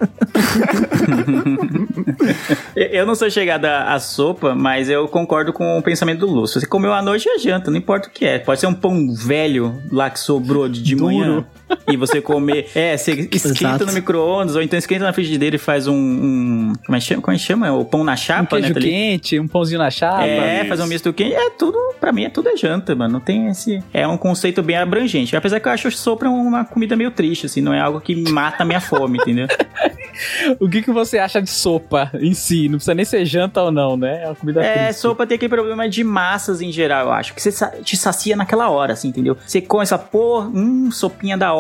Eu- 2.74 3.06
não 3.06 3.14
sou 3.14 3.30
chegada 3.30 3.84
à 3.84 3.98
sopa, 3.98 4.54
mas 4.54 4.88
eu 4.88 5.08
concordo 5.08 5.52
com 5.52 5.78
o 5.78 5.82
pensamento 5.82 6.20
do 6.20 6.26
Lúcio. 6.32 6.60
Você 6.60 6.66
comeu 6.66 6.92
à 6.92 7.02
noite 7.02 7.28
é 7.28 7.38
janta, 7.38 7.70
não 7.70 7.78
importa 7.78 8.08
o 8.08 8.10
que 8.10 8.24
é. 8.24 8.38
Pode 8.38 8.60
ser 8.60 8.66
um 8.66 8.74
pão 8.74 9.12
velho 9.14 9.80
lá 9.90 10.10
que 10.10 10.20
sobrou 10.20 10.68
de, 10.68 10.82
de 10.82 10.96
manhã. 10.96 11.44
E 11.90 11.96
você 11.96 12.20
comer. 12.20 12.68
É, 12.74 12.96
você 12.96 13.12
esquenta 13.32 13.48
Exato. 13.48 13.86
no 13.86 13.92
micro-ondas, 13.92 14.56
ou 14.56 14.62
então 14.62 14.78
esquenta 14.78 15.04
na 15.04 15.12
frigideira 15.12 15.56
e 15.56 15.58
faz 15.58 15.86
um. 15.86 15.94
um- 15.94 16.72
como, 16.86 16.96
é 16.96 17.00
que 17.00 17.06
chama? 17.06 17.22
como 17.22 17.34
é 17.34 17.38
que 17.38 17.44
chama? 17.44 17.72
O 17.72 17.84
pão 17.84 18.04
na 18.04 18.12
Um 18.12 18.16
chapa, 18.16 18.56
né? 18.56 18.62
queijo 18.62 18.76
ali? 18.78 18.88
quente, 18.90 19.38
um 19.40 19.48
pãozinho 19.48 19.78
na 19.78 19.90
chapa. 19.90 20.24
É, 20.26 20.60
isso. 20.60 20.68
fazer 20.68 20.82
um 20.82 20.86
misto 20.86 21.12
quente. 21.12 21.34
É 21.34 21.50
tudo, 21.50 21.78
pra 22.00 22.12
mim, 22.12 22.24
é 22.24 22.28
tudo 22.30 22.48
é 22.48 22.56
janta, 22.56 22.94
mano. 22.94 23.14
Não 23.14 23.20
tem 23.20 23.48
esse. 23.48 23.82
É 23.92 24.06
um 24.06 24.16
conceito 24.16 24.62
bem 24.62 24.76
abrangente. 24.76 25.36
Apesar 25.36 25.60
que 25.60 25.68
eu 25.68 25.72
acho 25.72 25.90
sopa 25.90 26.26
uma 26.28 26.64
comida 26.64 26.96
meio 26.96 27.10
triste, 27.10 27.46
assim. 27.46 27.60
Não 27.60 27.72
é 27.74 27.80
algo 27.80 28.00
que 28.00 28.30
mata 28.30 28.62
a 28.62 28.66
minha 28.66 28.80
fome, 28.80 29.18
entendeu? 29.18 29.46
O 30.58 30.68
que, 30.68 30.82
que 30.82 30.90
você 30.90 31.18
acha 31.18 31.40
de 31.40 31.48
sopa 31.48 32.10
em 32.20 32.34
si? 32.34 32.64
Não 32.68 32.76
precisa 32.76 32.94
nem 32.94 33.04
ser 33.06 33.24
janta 33.24 33.62
ou 33.62 33.70
não, 33.72 33.96
né? 33.96 34.22
É 34.24 34.26
uma 34.26 34.34
comida 34.34 34.62
É, 34.62 34.84
triste. 34.86 35.00
sopa 35.00 35.26
tem 35.26 35.36
aquele 35.36 35.48
problema 35.48 35.88
de 35.88 36.04
massas 36.04 36.60
em 36.60 36.70
geral, 36.70 37.06
eu 37.06 37.12
acho. 37.12 37.32
Que 37.32 37.40
você 37.40 37.50
te 37.82 37.96
sacia 37.96 38.36
naquela 38.36 38.68
hora, 38.68 38.92
assim, 38.92 39.08
entendeu? 39.08 39.36
Você 39.46 39.60
come 39.62 39.82
essa 39.82 39.96
porra, 39.98 40.46
hum, 40.48 40.90
sopinha 40.90 41.38
da 41.38 41.54
hora, 41.54 41.59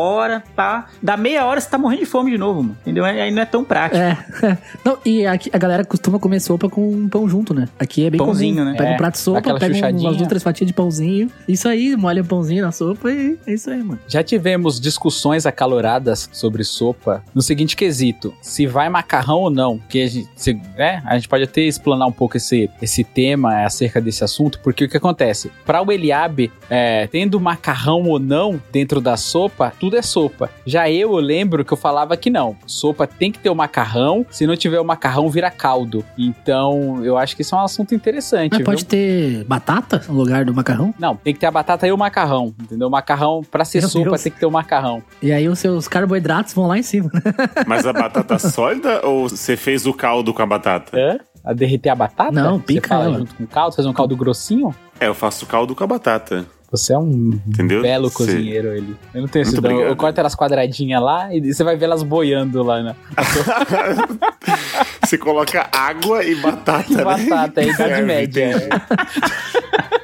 tá? 0.56 0.86
Da 1.02 1.16
meia 1.16 1.44
hora 1.44 1.60
você 1.60 1.68
tá 1.68 1.78
morrendo 1.78 2.00
de 2.00 2.06
fome 2.06 2.30
de 2.30 2.38
novo, 2.38 2.62
mano. 2.62 2.76
Entendeu? 2.82 3.04
Aí 3.04 3.30
não 3.30 3.42
é 3.42 3.46
tão 3.46 3.64
prático. 3.64 4.00
É. 4.40 4.56
Não, 4.84 4.98
e 5.04 5.26
aqui 5.26 5.50
a 5.52 5.58
galera 5.58 5.84
costuma 5.84 6.18
comer 6.18 6.40
sopa 6.40 6.68
com 6.68 6.90
um 6.90 7.08
pão 7.08 7.28
junto, 7.28 7.52
né? 7.52 7.68
Aqui 7.78 8.06
é 8.06 8.10
bem 8.10 8.18
Pãozinho, 8.18 8.56
comum. 8.56 8.70
né? 8.70 8.76
Pega 8.76 8.90
É, 8.90 8.94
um 8.94 8.96
prato 8.96 9.12
de 9.14 9.18
sopa, 9.20 9.40
pega 9.58 9.74
um- 9.74 9.98
umas 10.00 10.16
duas, 10.16 10.28
três 10.28 10.42
fatias 10.42 10.66
de 10.66 10.72
pãozinho. 10.72 11.30
Isso 11.46 11.68
aí, 11.68 11.94
molha 11.96 12.22
o 12.22 12.24
pãozinho 12.24 12.62
na 12.64 12.72
sopa 12.72 13.10
e 13.10 13.38
é 13.46 13.52
isso 13.52 13.68
aí, 13.70 13.82
mano. 13.82 13.98
Já 14.08 14.22
tivemos 14.22 14.80
discussões 14.80 15.44
acaloradas 15.46 16.28
sobre 16.32 16.64
sopa 16.64 17.22
no 17.34 17.42
seguinte 17.42 17.76
quesito: 17.76 18.32
se 18.40 18.66
vai 18.66 18.88
macarrão 18.88 19.38
ou 19.40 19.50
não. 19.50 19.78
Que 19.88 20.02
a 20.02 20.08
gente, 20.08 20.28
se- 20.36 20.54
né, 20.76 21.02
a 21.04 21.14
gente 21.16 21.28
pode 21.28 21.44
até 21.44 21.60
explanar 21.62 22.08
um 22.08 22.12
pouco 22.12 22.36
esse, 22.36 22.70
esse 22.80 23.04
tema 23.04 23.64
acerca 23.64 24.00
desse 24.00 24.24
assunto, 24.24 24.58
porque 24.62 24.84
o 24.84 24.88
que 24.88 24.96
acontece? 24.96 25.50
Para 25.66 25.82
o 25.82 25.92
Eliabe, 25.92 26.50
é, 26.70 27.06
tendo 27.08 27.38
macarrão 27.40 28.04
ou 28.08 28.18
não 28.18 28.60
dentro 28.72 29.00
da 29.00 29.16
sopa, 29.16 29.72
tudo 29.78 29.89
é 29.96 30.02
sopa. 30.02 30.50
Já 30.66 30.90
eu, 30.90 31.12
eu 31.12 31.16
lembro 31.20 31.64
que 31.64 31.72
eu 31.72 31.76
falava 31.76 32.16
que 32.16 32.30
não. 32.30 32.56
Sopa 32.66 33.06
tem 33.06 33.30
que 33.32 33.38
ter 33.38 33.50
o 33.50 33.54
macarrão, 33.54 34.24
se 34.30 34.46
não 34.46 34.56
tiver 34.56 34.80
o 34.80 34.84
macarrão, 34.84 35.28
vira 35.28 35.50
caldo. 35.50 36.04
Então, 36.16 37.04
eu 37.04 37.16
acho 37.18 37.34
que 37.36 37.42
isso 37.42 37.54
é 37.54 37.58
um 37.58 37.62
assunto 37.62 37.94
interessante. 37.94 38.50
Mas 38.52 38.58
viu? 38.58 38.64
pode 38.66 38.84
ter 38.84 39.44
batata 39.44 40.02
no 40.08 40.14
lugar 40.14 40.44
do 40.44 40.54
macarrão? 40.54 40.94
Não, 40.98 41.16
tem 41.16 41.34
que 41.34 41.40
ter 41.40 41.46
a 41.46 41.50
batata 41.50 41.86
e 41.86 41.92
o 41.92 41.98
macarrão, 41.98 42.54
entendeu? 42.60 42.88
O 42.88 42.90
macarrão, 42.90 43.42
pra 43.50 43.64
ser 43.64 43.80
Meu 43.80 43.88
sopa, 43.88 44.04
Deus. 44.10 44.22
tem 44.22 44.32
que 44.32 44.38
ter 44.38 44.46
o 44.46 44.50
macarrão. 44.50 45.02
E 45.22 45.32
aí 45.32 45.48
os 45.48 45.58
seus 45.58 45.88
carboidratos 45.88 46.54
vão 46.54 46.66
lá 46.66 46.78
em 46.78 46.82
cima. 46.82 47.10
Mas 47.66 47.86
a 47.86 47.92
batata 47.92 48.38
sólida 48.38 49.06
ou 49.06 49.28
você 49.28 49.56
fez 49.56 49.86
o 49.86 49.92
caldo 49.92 50.32
com 50.32 50.42
a 50.42 50.46
batata? 50.46 50.96
Hã? 50.96 51.18
A 51.42 51.54
derreter 51.54 51.88
a 51.88 51.94
batata? 51.94 52.32
Não, 52.32 52.58
Você 52.58 52.64
pica 52.66 52.88
fala 52.88 53.04
ela. 53.06 53.18
junto 53.18 53.34
com 53.34 53.44
o 53.44 53.46
caldo, 53.46 53.74
fazer 53.74 53.88
um 53.88 53.92
caldo 53.94 54.14
grossinho? 54.14 54.74
É, 55.00 55.06
eu 55.06 55.14
faço 55.14 55.46
caldo 55.46 55.74
com 55.74 55.82
a 55.82 55.86
batata. 55.86 56.44
Você 56.70 56.92
é 56.92 56.98
um 56.98 57.40
Entendeu? 57.48 57.82
belo 57.82 58.08
Cê- 58.08 58.14
cozinheiro, 58.14 58.68
ele. 58.68 58.96
Eu 59.12 59.22
não 59.22 59.28
tenho 59.28 59.42
esse 59.42 59.60
dom. 59.60 59.70
Eu 59.72 59.96
corto 59.96 60.20
elas 60.20 60.36
quadradinhas 60.36 61.02
lá 61.02 61.34
e 61.34 61.52
você 61.52 61.64
vai 61.64 61.76
ver 61.76 61.86
elas 61.86 62.02
boiando 62.04 62.62
lá 62.62 62.80
na 62.82 62.94
Você 65.04 65.18
coloca 65.18 65.68
água 65.72 66.22
e 66.24 66.36
batata, 66.36 66.92
né? 66.92 67.02
batata, 67.04 67.60
é 67.60 67.64
a 67.64 67.66
idade 67.66 67.76
Serve, 67.76 68.02
média. 68.02 68.68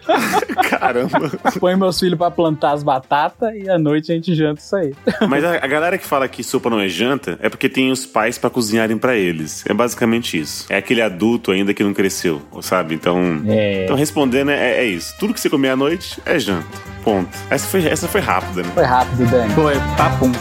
Caramba. 0.69 1.31
Põe 1.61 1.77
meus 1.77 1.99
filhos 1.99 2.19
pra 2.19 2.31
plantar 2.31 2.73
as 2.73 2.83
batatas 2.83 3.55
e 3.55 3.69
à 3.69 3.79
noite 3.79 4.13
a 4.13 4.15
gente 4.15 4.35
janta 4.35 4.61
isso 4.61 4.77
aí. 4.77 4.95
Mas 5.29 5.45
a, 5.45 5.57
a 5.57 5.67
galera 5.67 5.97
que 5.99 6.07
fala 6.07 6.29
que 6.29 6.43
sopa 6.43 6.69
não 6.71 6.81
é 6.81 6.89
janta 6.89 7.39
é 7.43 7.49
porque 7.49 7.69
tem 7.69 7.91
os 7.91 8.05
pais 8.07 8.39
pra 8.39 8.51
cozinharem 8.51 8.99
pra 8.99 9.15
eles. 9.17 9.65
É 9.69 9.75
basicamente 9.75 10.39
isso. 10.39 10.67
É 10.69 10.77
aquele 10.77 11.03
adulto 11.03 11.51
ainda 11.53 11.73
que 11.73 11.83
não 11.85 11.95
cresceu, 11.95 12.43
sabe? 12.61 12.95
Então, 12.95 13.43
É. 13.47 13.85
então 13.85 13.97
respondendo 13.97 14.51
é, 14.51 14.79
é 14.79 14.85
isso. 14.85 15.15
Tudo 15.19 15.33
que 15.35 15.41
você 15.41 15.49
comer 15.51 15.71
à 15.71 15.77
noite 15.77 16.21
é 16.25 16.39
janta. 16.39 16.67
Ponto. 17.03 17.31
Essa 17.51 17.67
foi, 17.69 17.87
essa 17.87 18.09
foi 18.09 18.21
rápida, 18.21 18.63
né? 18.63 18.71
Foi 18.75 18.85
rápido, 18.85 19.31
Dani. 19.31 19.53
É 19.53 19.97
papum. 19.97 20.33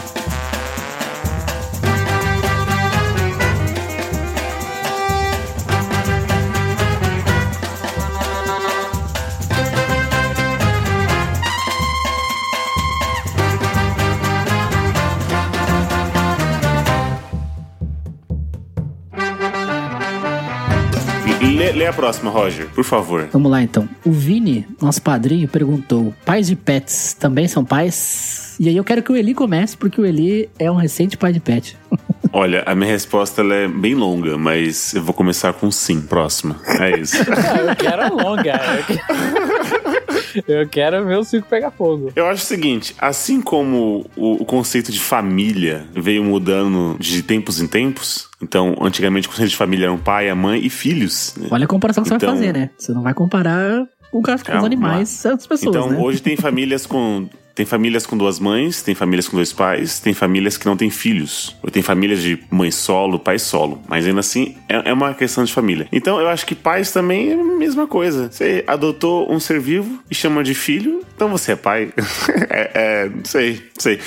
Lê, 21.76 21.86
a 21.86 21.92
próxima, 21.92 22.30
Roger, 22.30 22.70
por 22.70 22.84
favor. 22.84 23.28
Vamos 23.30 23.50
lá 23.50 23.62
então. 23.62 23.86
O 24.02 24.10
Vini, 24.10 24.66
nosso 24.80 25.02
padrinho, 25.02 25.46
perguntou: 25.46 26.14
pais 26.24 26.46
de 26.46 26.56
pets 26.56 27.12
também 27.12 27.46
são 27.46 27.66
pais? 27.66 28.56
E 28.58 28.66
aí 28.66 28.76
eu 28.78 28.82
quero 28.82 29.02
que 29.02 29.12
o 29.12 29.16
Eli 29.16 29.34
comece, 29.34 29.76
porque 29.76 30.00
o 30.00 30.06
Eli 30.06 30.48
é 30.58 30.70
um 30.70 30.74
recente 30.74 31.18
pai 31.18 31.34
de 31.34 31.40
pet. 31.40 31.76
Olha, 32.38 32.62
a 32.66 32.74
minha 32.74 32.90
resposta 32.90 33.40
ela 33.40 33.54
é 33.54 33.66
bem 33.66 33.94
longa, 33.94 34.36
mas 34.36 34.92
eu 34.94 35.02
vou 35.02 35.14
começar 35.14 35.54
com 35.54 35.70
sim. 35.70 36.02
Próxima. 36.02 36.56
É 36.80 36.98
isso. 37.00 37.16
Não, 37.30 37.70
eu 37.70 37.76
quero 37.76 38.02
a 38.02 38.08
longa. 38.08 38.60
Eu 38.76 38.84
quero, 38.84 40.44
eu 40.60 40.68
quero 40.68 41.06
ver 41.06 41.16
o 41.18 41.24
circo 41.24 41.48
pegar 41.48 41.70
fogo. 41.70 42.12
Eu 42.14 42.26
acho 42.26 42.42
o 42.42 42.46
seguinte, 42.46 42.94
assim 42.98 43.40
como 43.40 44.04
o, 44.14 44.42
o 44.42 44.44
conceito 44.44 44.92
de 44.92 45.00
família 45.00 45.86
veio 45.94 46.22
mudando 46.22 46.96
de 46.98 47.22
tempos 47.22 47.58
em 47.60 47.66
tempos, 47.66 48.28
então 48.42 48.76
antigamente 48.82 49.26
o 49.28 49.30
conceito 49.30 49.48
de 49.50 49.56
família 49.56 49.86
era 49.86 49.92
um 49.92 49.98
pai, 49.98 50.28
a 50.28 50.34
mãe 50.34 50.60
e 50.62 50.68
filhos. 50.68 51.34
né? 51.38 51.48
Olha 51.50 51.64
a 51.64 51.68
comparação 51.68 52.02
que 52.04 52.08
você 52.10 52.16
Então- 52.16 52.28
vai 52.28 52.36
fazer, 52.38 52.52
né? 52.52 52.70
Você 52.76 52.92
não 52.92 53.00
vai 53.02 53.14
comparar 53.14 53.86
com, 54.22 54.36
com 54.36 54.58
os 54.58 54.64
animais, 54.64 55.26
as 55.26 55.46
pessoas, 55.46 55.76
Então 55.76 55.90
né? 55.90 55.98
hoje 55.98 56.20
tem 56.22 56.36
famílias 56.36 56.86
com 56.86 57.28
tem 57.56 57.64
famílias 57.64 58.04
com 58.04 58.18
duas 58.18 58.38
mães, 58.38 58.82
tem 58.82 58.94
famílias 58.94 59.26
com 59.26 59.34
dois 59.34 59.50
pais, 59.50 59.98
tem 59.98 60.12
famílias 60.12 60.58
que 60.58 60.66
não 60.66 60.76
têm 60.76 60.90
filhos. 60.90 61.56
Ou 61.62 61.70
tem 61.70 61.82
famílias 61.82 62.20
de 62.20 62.38
mãe 62.50 62.70
solo, 62.70 63.18
pai 63.18 63.38
solo. 63.38 63.80
Mas 63.88 64.06
ainda 64.06 64.20
assim, 64.20 64.54
é, 64.68 64.90
é 64.90 64.92
uma 64.92 65.14
questão 65.14 65.42
de 65.42 65.50
família. 65.54 65.88
Então 65.90 66.20
eu 66.20 66.28
acho 66.28 66.44
que 66.44 66.54
pais 66.54 66.92
também 66.92 67.30
é 67.30 67.32
a 67.32 67.42
mesma 67.42 67.86
coisa. 67.86 68.30
Você 68.30 68.62
adotou 68.66 69.32
um 69.32 69.40
ser 69.40 69.58
vivo 69.58 70.02
e 70.10 70.14
chama 70.14 70.44
de 70.44 70.52
filho, 70.54 71.00
então 71.14 71.30
você 71.30 71.52
é 71.52 71.56
pai. 71.56 71.94
é, 72.50 72.70
é, 72.74 73.08
não 73.08 73.24
sei, 73.24 73.52
não 73.52 73.80
sei. 73.80 74.00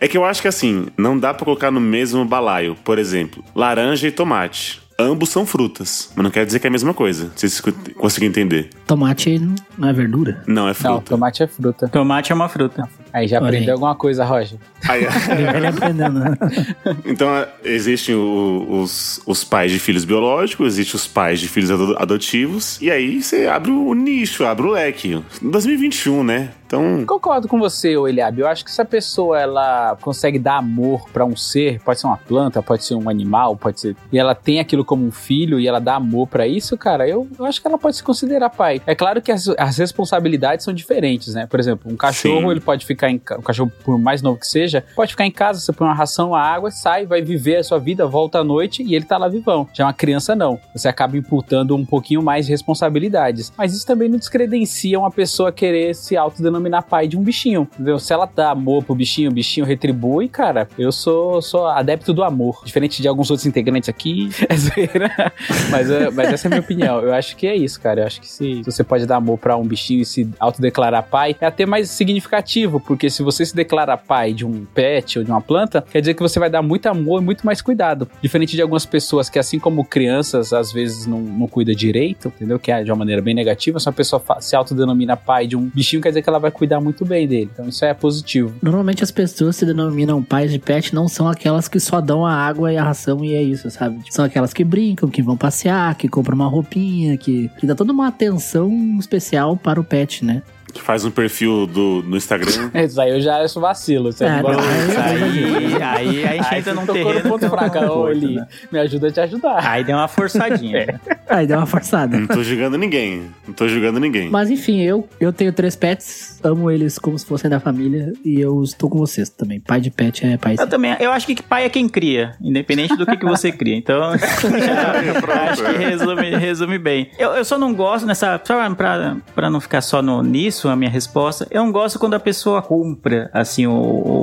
É 0.00 0.06
que 0.06 0.16
eu 0.16 0.24
acho 0.24 0.40
que 0.40 0.46
assim, 0.46 0.86
não 0.96 1.18
dá 1.18 1.34
pra 1.34 1.44
colocar 1.44 1.72
no 1.72 1.80
mesmo 1.80 2.24
balaio. 2.24 2.76
Por 2.84 3.00
exemplo, 3.00 3.44
laranja 3.52 4.06
e 4.06 4.12
tomate. 4.12 4.80
Ambos 5.02 5.28
são 5.30 5.44
frutas, 5.44 6.10
mas 6.14 6.22
não 6.24 6.30
quer 6.30 6.46
dizer 6.46 6.58
que 6.58 6.66
é 6.66 6.68
a 6.68 6.70
mesma 6.70 6.94
coisa. 6.94 7.30
Vocês 7.34 7.60
conseguem 7.96 8.28
entender? 8.28 8.70
Tomate 8.86 9.38
não 9.76 9.88
é 9.88 9.92
verdura. 9.92 10.42
Não, 10.46 10.62
é 10.64 10.66
Não, 10.68 10.74
fruta. 10.74 11.02
tomate 11.10 11.42
é 11.42 11.46
fruta. 11.46 11.88
Tomate 11.88 12.32
é 12.32 12.34
uma 12.34 12.48
fruta. 12.48 12.88
Aí 13.12 13.28
já 13.28 13.38
aprendeu 13.38 13.68
aí. 13.68 13.70
alguma 13.72 13.94
coisa, 13.94 14.24
Roger. 14.24 14.58
Aí- 14.88 15.04
Ele 15.56 15.66
aprendendo, 15.66 16.18
né? 16.18 16.36
então, 17.04 17.28
existem 17.64 18.14
os, 18.14 19.20
os 19.26 19.44
pais 19.44 19.70
de 19.70 19.78
filhos 19.78 20.04
biológicos, 20.04 20.66
existem 20.74 20.96
os 20.96 21.06
pais 21.06 21.40
de 21.40 21.48
filhos 21.48 21.70
ado- 21.70 21.96
adotivos, 21.98 22.80
e 22.80 22.90
aí 22.90 23.22
você 23.22 23.46
abre 23.46 23.70
o 23.70 23.94
nicho, 23.94 24.44
abre 24.44 24.66
o 24.66 24.70
leque. 24.72 25.22
2021, 25.42 26.24
né? 26.24 26.50
Então, 26.66 27.04
Concordo 27.06 27.46
com 27.48 27.58
você, 27.58 27.94
ô 27.98 28.08
Eliabe. 28.08 28.40
Eu 28.40 28.48
acho 28.48 28.64
que 28.64 28.70
se 28.70 28.80
a 28.80 28.84
pessoa 28.84 29.38
ela 29.38 29.94
consegue 30.00 30.38
dar 30.38 30.56
amor 30.56 31.06
pra 31.12 31.22
um 31.22 31.36
ser, 31.36 31.78
pode 31.82 32.00
ser 32.00 32.06
uma 32.06 32.16
planta, 32.16 32.62
pode 32.62 32.82
ser 32.82 32.94
um 32.94 33.10
animal, 33.10 33.54
pode 33.56 33.78
ser. 33.78 33.94
E 34.10 34.18
ela 34.18 34.34
tem 34.34 34.58
aquilo 34.58 34.82
como 34.82 35.04
um 35.06 35.10
filho 35.12 35.60
e 35.60 35.68
ela 35.68 35.78
dá 35.78 35.96
amor 35.96 36.26
pra 36.28 36.46
isso, 36.46 36.78
cara, 36.78 37.06
eu, 37.06 37.28
eu 37.38 37.44
acho 37.44 37.60
que 37.60 37.68
ela 37.68 37.76
pode 37.76 37.96
se 37.96 38.02
considerar 38.02 38.48
pai. 38.48 38.80
É 38.86 38.94
claro 38.94 39.20
que 39.20 39.30
as, 39.30 39.48
as 39.58 39.76
responsabilidades 39.76 40.64
são 40.64 40.72
diferentes, 40.72 41.34
né? 41.34 41.46
Por 41.46 41.60
exemplo, 41.60 41.92
um 41.92 41.96
cachorro, 41.96 42.40
Sim. 42.40 42.50
ele 42.52 42.60
pode 42.60 42.86
ficar 42.86 43.01
em 43.10 43.18
ca- 43.18 43.38
um 43.38 43.42
cachorro, 43.42 43.72
por 43.84 43.98
mais 43.98 44.22
novo 44.22 44.38
que 44.38 44.46
seja, 44.46 44.84
pode 44.94 45.12
ficar 45.12 45.26
em 45.26 45.30
casa, 45.30 45.60
você 45.60 45.72
põe 45.72 45.86
uma 45.86 45.94
ração, 45.94 46.34
a 46.34 46.40
água, 46.40 46.70
sai, 46.70 47.06
vai 47.06 47.22
viver 47.22 47.56
a 47.56 47.62
sua 47.64 47.78
vida, 47.78 48.06
volta 48.06 48.38
à 48.38 48.44
noite 48.44 48.82
e 48.82 48.94
ele 48.94 49.04
tá 49.04 49.16
lá 49.18 49.28
vivão. 49.28 49.68
Já 49.72 49.84
uma 49.86 49.92
criança, 49.92 50.34
não. 50.34 50.58
Você 50.74 50.88
acaba 50.88 51.16
imputando 51.16 51.74
um 51.76 51.84
pouquinho 51.84 52.22
mais 52.22 52.46
de 52.46 52.52
responsabilidades. 52.52 53.52
Mas 53.56 53.74
isso 53.74 53.86
também 53.86 54.08
não 54.08 54.18
descredencia 54.18 54.98
uma 54.98 55.10
pessoa 55.10 55.52
querer 55.52 55.94
se 55.94 56.16
autodenominar 56.16 56.84
pai 56.84 57.06
de 57.08 57.16
um 57.16 57.22
bichinho, 57.22 57.68
entendeu? 57.74 57.98
Se 57.98 58.12
ela 58.12 58.26
dá 58.26 58.50
amor 58.50 58.82
pro 58.84 58.94
bichinho, 58.94 59.30
o 59.30 59.34
bichinho 59.34 59.64
retribui, 59.66 60.28
cara, 60.28 60.68
eu 60.78 60.90
sou, 60.92 61.40
sou 61.42 61.66
adepto 61.66 62.12
do 62.12 62.22
amor. 62.22 62.62
Diferente 62.64 63.00
de 63.02 63.08
alguns 63.08 63.30
outros 63.30 63.46
integrantes 63.46 63.88
aqui, 63.88 64.28
é 64.48 64.56
zoeira. 64.56 65.32
mas, 65.70 65.90
é- 65.90 66.10
mas 66.10 66.28
essa 66.32 66.46
é 66.46 66.48
a 66.48 66.50
minha 66.50 66.60
opinião. 66.60 67.00
Eu 67.00 67.12
acho 67.14 67.36
que 67.36 67.46
é 67.46 67.54
isso, 67.56 67.80
cara. 67.80 68.00
Eu 68.02 68.06
acho 68.06 68.20
que 68.20 68.28
se, 68.28 68.62
se 68.62 68.64
você 68.64 68.82
pode 68.84 69.06
dar 69.06 69.16
amor 69.16 69.38
pra 69.38 69.56
um 69.56 69.64
bichinho 69.66 70.02
e 70.02 70.04
se 70.04 70.28
autodeclarar 70.38 71.02
pai, 71.04 71.36
é 71.40 71.46
até 71.46 71.64
mais 71.66 71.90
significativo, 71.90 72.80
porque 72.92 73.08
se 73.08 73.22
você 73.22 73.46
se 73.46 73.56
declara 73.56 73.96
pai 73.96 74.34
de 74.34 74.44
um 74.44 74.66
pet 74.66 75.18
ou 75.18 75.24
de 75.24 75.30
uma 75.30 75.40
planta, 75.40 75.82
quer 75.90 76.00
dizer 76.00 76.12
que 76.12 76.20
você 76.20 76.38
vai 76.38 76.50
dar 76.50 76.60
muito 76.60 76.86
amor 76.90 77.22
e 77.22 77.24
muito 77.24 77.46
mais 77.46 77.62
cuidado. 77.62 78.06
Diferente 78.20 78.54
de 78.54 78.60
algumas 78.60 78.84
pessoas 78.84 79.30
que, 79.30 79.38
assim 79.38 79.58
como 79.58 79.82
crianças, 79.82 80.52
às 80.52 80.70
vezes 80.70 81.06
não, 81.06 81.18
não 81.18 81.46
cuida 81.46 81.74
direito, 81.74 82.28
entendeu? 82.36 82.58
Que 82.58 82.70
é 82.70 82.84
de 82.84 82.90
uma 82.90 82.98
maneira 82.98 83.22
bem 83.22 83.34
negativa. 83.34 83.80
Se 83.80 83.86
uma 83.86 83.94
pessoa 83.94 84.22
se 84.40 84.54
autodenomina 84.54 85.16
pai 85.16 85.46
de 85.46 85.56
um 85.56 85.70
bichinho, 85.74 86.02
quer 86.02 86.10
dizer 86.10 86.20
que 86.20 86.28
ela 86.28 86.38
vai 86.38 86.50
cuidar 86.50 86.82
muito 86.82 87.02
bem 87.02 87.26
dele. 87.26 87.48
Então 87.50 87.66
isso 87.66 87.82
é 87.82 87.94
positivo. 87.94 88.54
Normalmente 88.60 89.02
as 89.02 89.10
pessoas 89.10 89.56
se 89.56 89.64
denominam 89.64 90.22
pais 90.22 90.52
de 90.52 90.58
pet 90.58 90.94
não 90.94 91.08
são 91.08 91.26
aquelas 91.26 91.68
que 91.68 91.80
só 91.80 91.98
dão 91.98 92.26
a 92.26 92.34
água 92.34 92.70
e 92.70 92.76
a 92.76 92.84
ração 92.84 93.24
e 93.24 93.32
é 93.32 93.42
isso, 93.42 93.70
sabe? 93.70 94.02
São 94.10 94.22
aquelas 94.22 94.52
que 94.52 94.64
brincam, 94.64 95.08
que 95.08 95.22
vão 95.22 95.38
passear, 95.38 95.94
que 95.94 96.10
compram 96.10 96.34
uma 96.34 96.46
roupinha, 96.46 97.16
que, 97.16 97.50
que 97.58 97.66
dá 97.66 97.74
toda 97.74 97.90
uma 97.90 98.08
atenção 98.08 98.70
especial 98.98 99.56
para 99.56 99.80
o 99.80 99.84
pet, 99.84 100.22
né? 100.22 100.42
Faz 100.80 101.04
um 101.04 101.10
perfil 101.10 101.66
do, 101.66 102.02
no 102.06 102.16
Instagram. 102.16 102.70
Isso 102.74 103.00
aí 103.00 103.10
eu 103.10 103.20
já 103.20 103.42
acho 103.42 103.60
vacilo. 103.60 104.12
Você 104.12 104.24
É, 104.24 104.30
não 104.36 104.42
gosta 104.42 104.62
não, 104.62 104.86
disso. 104.86 104.98
Aí, 105.00 105.82
aí 105.82 106.24
a 106.24 106.32
gente 106.32 106.46
Aí 106.54 106.58
entra 106.60 106.74
num 106.74 106.86
terreno. 106.86 107.20
ponto 107.28 107.40
que 107.40 107.48
fraco. 107.50 107.78
Ô, 107.78 108.08
Eli, 108.10 108.34
né? 108.36 108.46
me 108.70 108.78
ajuda 108.78 109.08
a 109.08 109.10
te 109.12 109.20
ajudar. 109.20 109.66
Aí 109.66 109.84
deu 109.84 109.96
uma 109.96 110.08
forçadinha. 110.08 110.86
né? 110.86 111.00
Aí 111.28 111.46
deu 111.46 111.56
uma 111.58 111.66
forçada. 111.66 112.16
Não 112.18 112.26
tô 112.26 112.42
julgando 112.42 112.76
ninguém. 112.78 113.30
Não 113.46 113.54
tô 113.54 113.68
julgando 113.68 113.98
ninguém. 114.00 114.30
Mas 114.30 114.50
enfim, 114.50 114.80
eu, 114.80 115.08
eu 115.20 115.32
tenho 115.32 115.52
três 115.52 115.74
pets, 115.76 116.40
amo 116.42 116.70
eles 116.70 116.98
como 116.98 117.18
se 117.18 117.26
fossem 117.26 117.50
da 117.50 117.60
família 117.60 118.12
e 118.24 118.40
eu 118.40 118.62
estou 118.62 118.88
com 118.90 118.98
vocês 118.98 119.28
também. 119.28 119.60
Pai 119.60 119.80
de 119.80 119.90
pet 119.90 120.24
é 120.26 120.36
pai. 120.36 120.56
Eu 120.58 120.66
também, 120.66 120.96
eu 121.00 121.10
acho 121.12 121.26
que 121.26 121.42
pai 121.42 121.64
é 121.64 121.68
quem 121.68 121.88
cria, 121.88 122.32
independente 122.40 122.96
do 122.96 123.04
que, 123.06 123.16
que 123.16 123.24
você 123.24 123.50
cria. 123.52 123.76
Então, 123.76 124.02
acho 124.12 125.62
que 125.64 125.76
resume, 125.84 126.30
resume 126.36 126.78
bem. 126.78 127.10
Eu, 127.18 127.30
eu 127.30 127.44
só 127.44 127.58
não 127.58 127.74
gosto 127.74 128.06
nessa. 128.06 128.40
Só 128.44 128.74
pra, 128.74 129.16
pra 129.34 129.50
não 129.50 129.60
ficar 129.60 129.80
só 129.80 130.02
no, 130.02 130.22
nisso, 130.22 130.61
a 130.70 130.76
minha 130.76 130.90
resposta, 130.90 131.46
eu 131.50 131.64
não 131.64 131.72
gosto 131.72 131.98
quando 131.98 132.14
a 132.14 132.20
pessoa 132.20 132.62
compra, 132.62 133.30
assim, 133.32 133.66
o, 133.66 133.72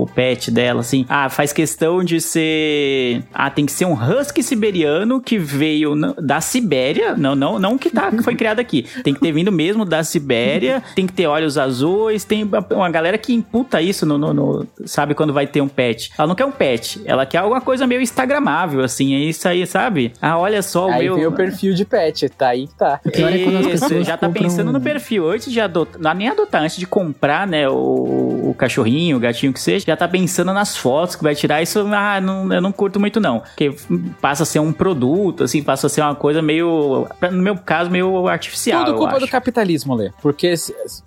o 0.03 0.09
pet 0.13 0.49
dela, 0.51 0.81
assim. 0.81 1.05
Ah, 1.09 1.29
faz 1.29 1.51
questão 1.53 2.03
de 2.03 2.19
ser. 2.21 3.23
Ah, 3.33 3.49
tem 3.49 3.65
que 3.65 3.71
ser 3.71 3.85
um 3.85 3.93
husky 3.93 4.41
siberiano 4.43 5.21
que 5.21 5.37
veio 5.37 5.95
na- 5.95 6.13
da 6.21 6.41
Sibéria. 6.41 7.15
Não, 7.15 7.35
não, 7.35 7.59
não 7.59 7.77
que, 7.77 7.89
tá, 7.89 8.11
que 8.11 8.21
foi 8.23 8.35
criado 8.35 8.59
aqui. 8.59 8.85
Tem 9.03 9.13
que 9.13 9.19
ter 9.19 9.31
vindo 9.31 9.51
mesmo 9.51 9.85
da 9.85 10.03
Sibéria, 10.03 10.81
tem 10.95 11.05
que 11.05 11.13
ter 11.13 11.27
olhos 11.27 11.57
azuis, 11.57 12.23
tem 12.23 12.49
uma 12.71 12.89
galera 12.89 13.17
que 13.17 13.33
imputa 13.33 13.81
isso 13.81 14.05
no, 14.05 14.17
no- 14.17 14.33
no- 14.33 14.67
sabe, 14.85 15.13
quando 15.13 15.33
vai 15.33 15.47
ter 15.47 15.61
um 15.61 15.67
pet. 15.67 16.11
Ela 16.17 16.27
não 16.27 16.35
quer 16.35 16.45
um 16.45 16.51
pet, 16.51 17.01
ela 17.05 17.25
quer 17.25 17.39
alguma 17.39 17.61
coisa 17.61 17.85
meio 17.87 18.01
instagramável, 18.01 18.81
assim, 18.83 19.13
é 19.15 19.19
isso 19.19 19.47
aí, 19.47 19.65
sabe? 19.65 20.13
Ah, 20.21 20.37
olha 20.37 20.61
só 20.61 20.87
o 20.87 20.91
Aí 20.91 21.03
meu... 21.05 21.15
vem 21.15 21.25
o 21.27 21.31
perfil 21.31 21.73
de 21.73 21.85
pet, 21.85 22.29
tá 22.29 22.49
aí 22.49 22.67
que 22.67 22.75
tá. 22.75 22.99
É 23.05 23.69
pessoas 23.69 24.05
já 24.07 24.17
tá 24.17 24.29
pensando 24.29 24.71
no 24.71 24.79
perfil. 24.81 25.29
Antes 25.29 25.51
de 25.51 25.59
adotar, 25.59 26.01
não, 26.01 26.13
nem 26.13 26.28
adotar, 26.29 26.63
antes 26.63 26.77
de 26.77 26.85
comprar, 26.87 27.47
né, 27.47 27.67
o, 27.69 28.49
o 28.49 28.55
cachorrinho, 28.57 29.17
o 29.17 29.19
gatinho 29.19 29.53
que 29.53 29.59
seja, 29.59 29.85
já 29.87 29.95
tá 29.97 30.07
pensando 30.07 30.53
nas 30.53 30.75
fotos 30.77 31.15
que 31.15 31.23
vai 31.23 31.35
tirar. 31.35 31.61
Isso, 31.61 31.79
ah, 31.93 32.19
não, 32.21 32.51
eu 32.53 32.61
não 32.61 32.71
curto 32.71 32.99
muito 32.99 33.19
não. 33.19 33.39
Porque 33.39 33.73
passa 34.21 34.43
a 34.43 34.45
ser 34.45 34.59
um 34.59 34.71
produto, 34.71 35.43
assim, 35.43 35.61
passa 35.63 35.87
a 35.87 35.89
ser 35.89 36.01
uma 36.01 36.15
coisa 36.15 36.41
meio, 36.41 37.07
no 37.31 37.41
meu 37.41 37.55
caso, 37.57 37.89
meio 37.89 38.27
artificial. 38.27 38.81
Tudo 38.85 38.91
eu 38.95 38.97
culpa 38.97 39.17
acho. 39.17 39.25
do 39.25 39.29
capitalismo, 39.31 39.95
Lê. 39.95 40.11
Porque 40.21 40.53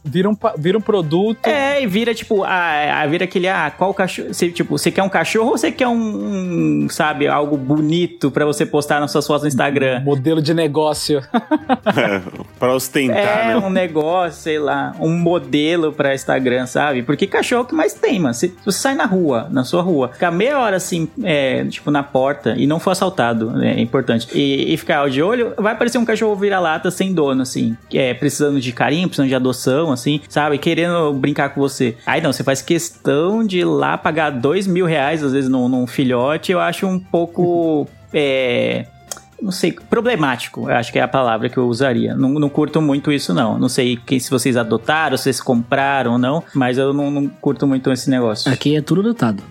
vira 0.04 0.28
um, 0.28 0.36
vira 0.58 0.78
um 0.78 0.80
produto. 0.80 1.46
É, 1.46 1.82
e 1.82 1.86
vira 1.86 2.14
tipo, 2.14 2.44
ah, 2.44 3.00
ah, 3.02 3.06
vira 3.06 3.24
aquele, 3.24 3.48
ah, 3.48 3.72
qual 3.76 3.92
cachorro. 3.94 4.32
Você, 4.32 4.50
tipo, 4.50 4.78
você 4.78 4.90
quer 4.90 5.02
um 5.02 5.08
cachorro 5.08 5.50
ou 5.50 5.58
você 5.58 5.70
quer 5.72 5.88
um, 5.88 6.84
um, 6.84 6.88
sabe, 6.88 7.26
algo 7.28 7.56
bonito 7.56 8.30
pra 8.30 8.44
você 8.44 8.64
postar 8.66 9.00
nas 9.00 9.10
suas 9.10 9.26
fotos 9.26 9.42
no 9.42 9.48
Instagram? 9.48 10.00
Modelo 10.00 10.40
de 10.42 10.54
negócio. 10.54 11.22
pra 12.58 12.74
ostentar, 12.74 13.16
É 13.16 13.46
né? 13.48 13.56
um 13.56 13.70
negócio, 13.70 14.40
sei 14.40 14.58
lá, 14.58 14.94
um 15.00 15.11
modelo 15.18 15.92
pra 15.92 16.14
Instagram, 16.14 16.66
sabe? 16.66 17.02
Porque 17.02 17.26
cachorro 17.26 17.64
é 17.64 17.66
que 17.68 17.74
mais 17.74 17.94
tem, 17.94 18.20
mano. 18.20 18.34
Se 18.34 18.52
se 18.52 18.64
você 18.64 18.78
sai 18.78 18.94
na 18.94 19.04
rua, 19.04 19.48
na 19.50 19.64
sua 19.64 19.82
rua, 19.82 20.08
ficar 20.08 20.30
meia 20.30 20.58
hora 20.58 20.76
assim, 20.76 21.08
é, 21.22 21.64
tipo, 21.64 21.90
na 21.90 22.02
porta 22.02 22.54
e 22.56 22.66
não 22.66 22.78
for 22.78 22.90
assaltado, 22.90 23.50
né, 23.50 23.74
é 23.76 23.80
importante, 23.80 24.28
e, 24.32 24.72
e 24.72 24.76
ficar 24.76 25.08
de 25.08 25.22
olho, 25.22 25.52
vai 25.56 25.72
aparecer 25.72 25.98
um 25.98 26.04
cachorro 26.04 26.36
vira-lata 26.36 26.90
sem 26.90 27.12
dono, 27.12 27.42
assim, 27.42 27.76
é 27.92 28.14
precisando 28.14 28.60
de 28.60 28.72
carinho, 28.72 29.08
precisando 29.08 29.28
de 29.28 29.34
adoção, 29.34 29.90
assim, 29.90 30.20
sabe? 30.28 30.58
Querendo 30.58 31.12
brincar 31.14 31.50
com 31.50 31.60
você. 31.60 31.96
Aí 32.06 32.20
não, 32.20 32.32
você 32.32 32.44
faz 32.44 32.62
questão 32.62 33.44
de 33.44 33.60
ir 33.60 33.64
lá 33.64 33.98
pagar 33.98 34.30
dois 34.30 34.66
mil 34.66 34.86
reais, 34.86 35.22
às 35.22 35.32
vezes, 35.32 35.48
num, 35.48 35.68
num 35.68 35.86
filhote, 35.86 36.52
eu 36.52 36.60
acho 36.60 36.86
um 36.86 36.98
pouco. 36.98 37.86
É, 38.14 38.84
não 39.42 39.50
sei, 39.50 39.72
problemático, 39.72 40.68
acho 40.68 40.92
que 40.92 40.98
é 40.98 41.02
a 41.02 41.08
palavra 41.08 41.48
que 41.48 41.58
eu 41.58 41.66
usaria. 41.66 42.14
Não, 42.14 42.28
não 42.30 42.48
curto 42.48 42.80
muito 42.80 43.10
isso, 43.10 43.34
não. 43.34 43.58
Não 43.58 43.68
sei 43.68 43.96
que, 43.96 44.20
se 44.20 44.30
vocês 44.30 44.56
adotaram, 44.56 45.16
se 45.16 45.24
vocês 45.24 45.40
compraram 45.40 46.12
ou 46.12 46.18
não, 46.18 46.44
mas 46.54 46.78
eu 46.78 46.94
não, 46.94 47.10
não 47.10 47.28
curto 47.28 47.66
muito 47.66 47.90
esse 47.90 48.08
negócio. 48.08 48.50
Aqui 48.52 48.76
é 48.76 48.80
tudo 48.80 49.00
adotado. 49.00 49.42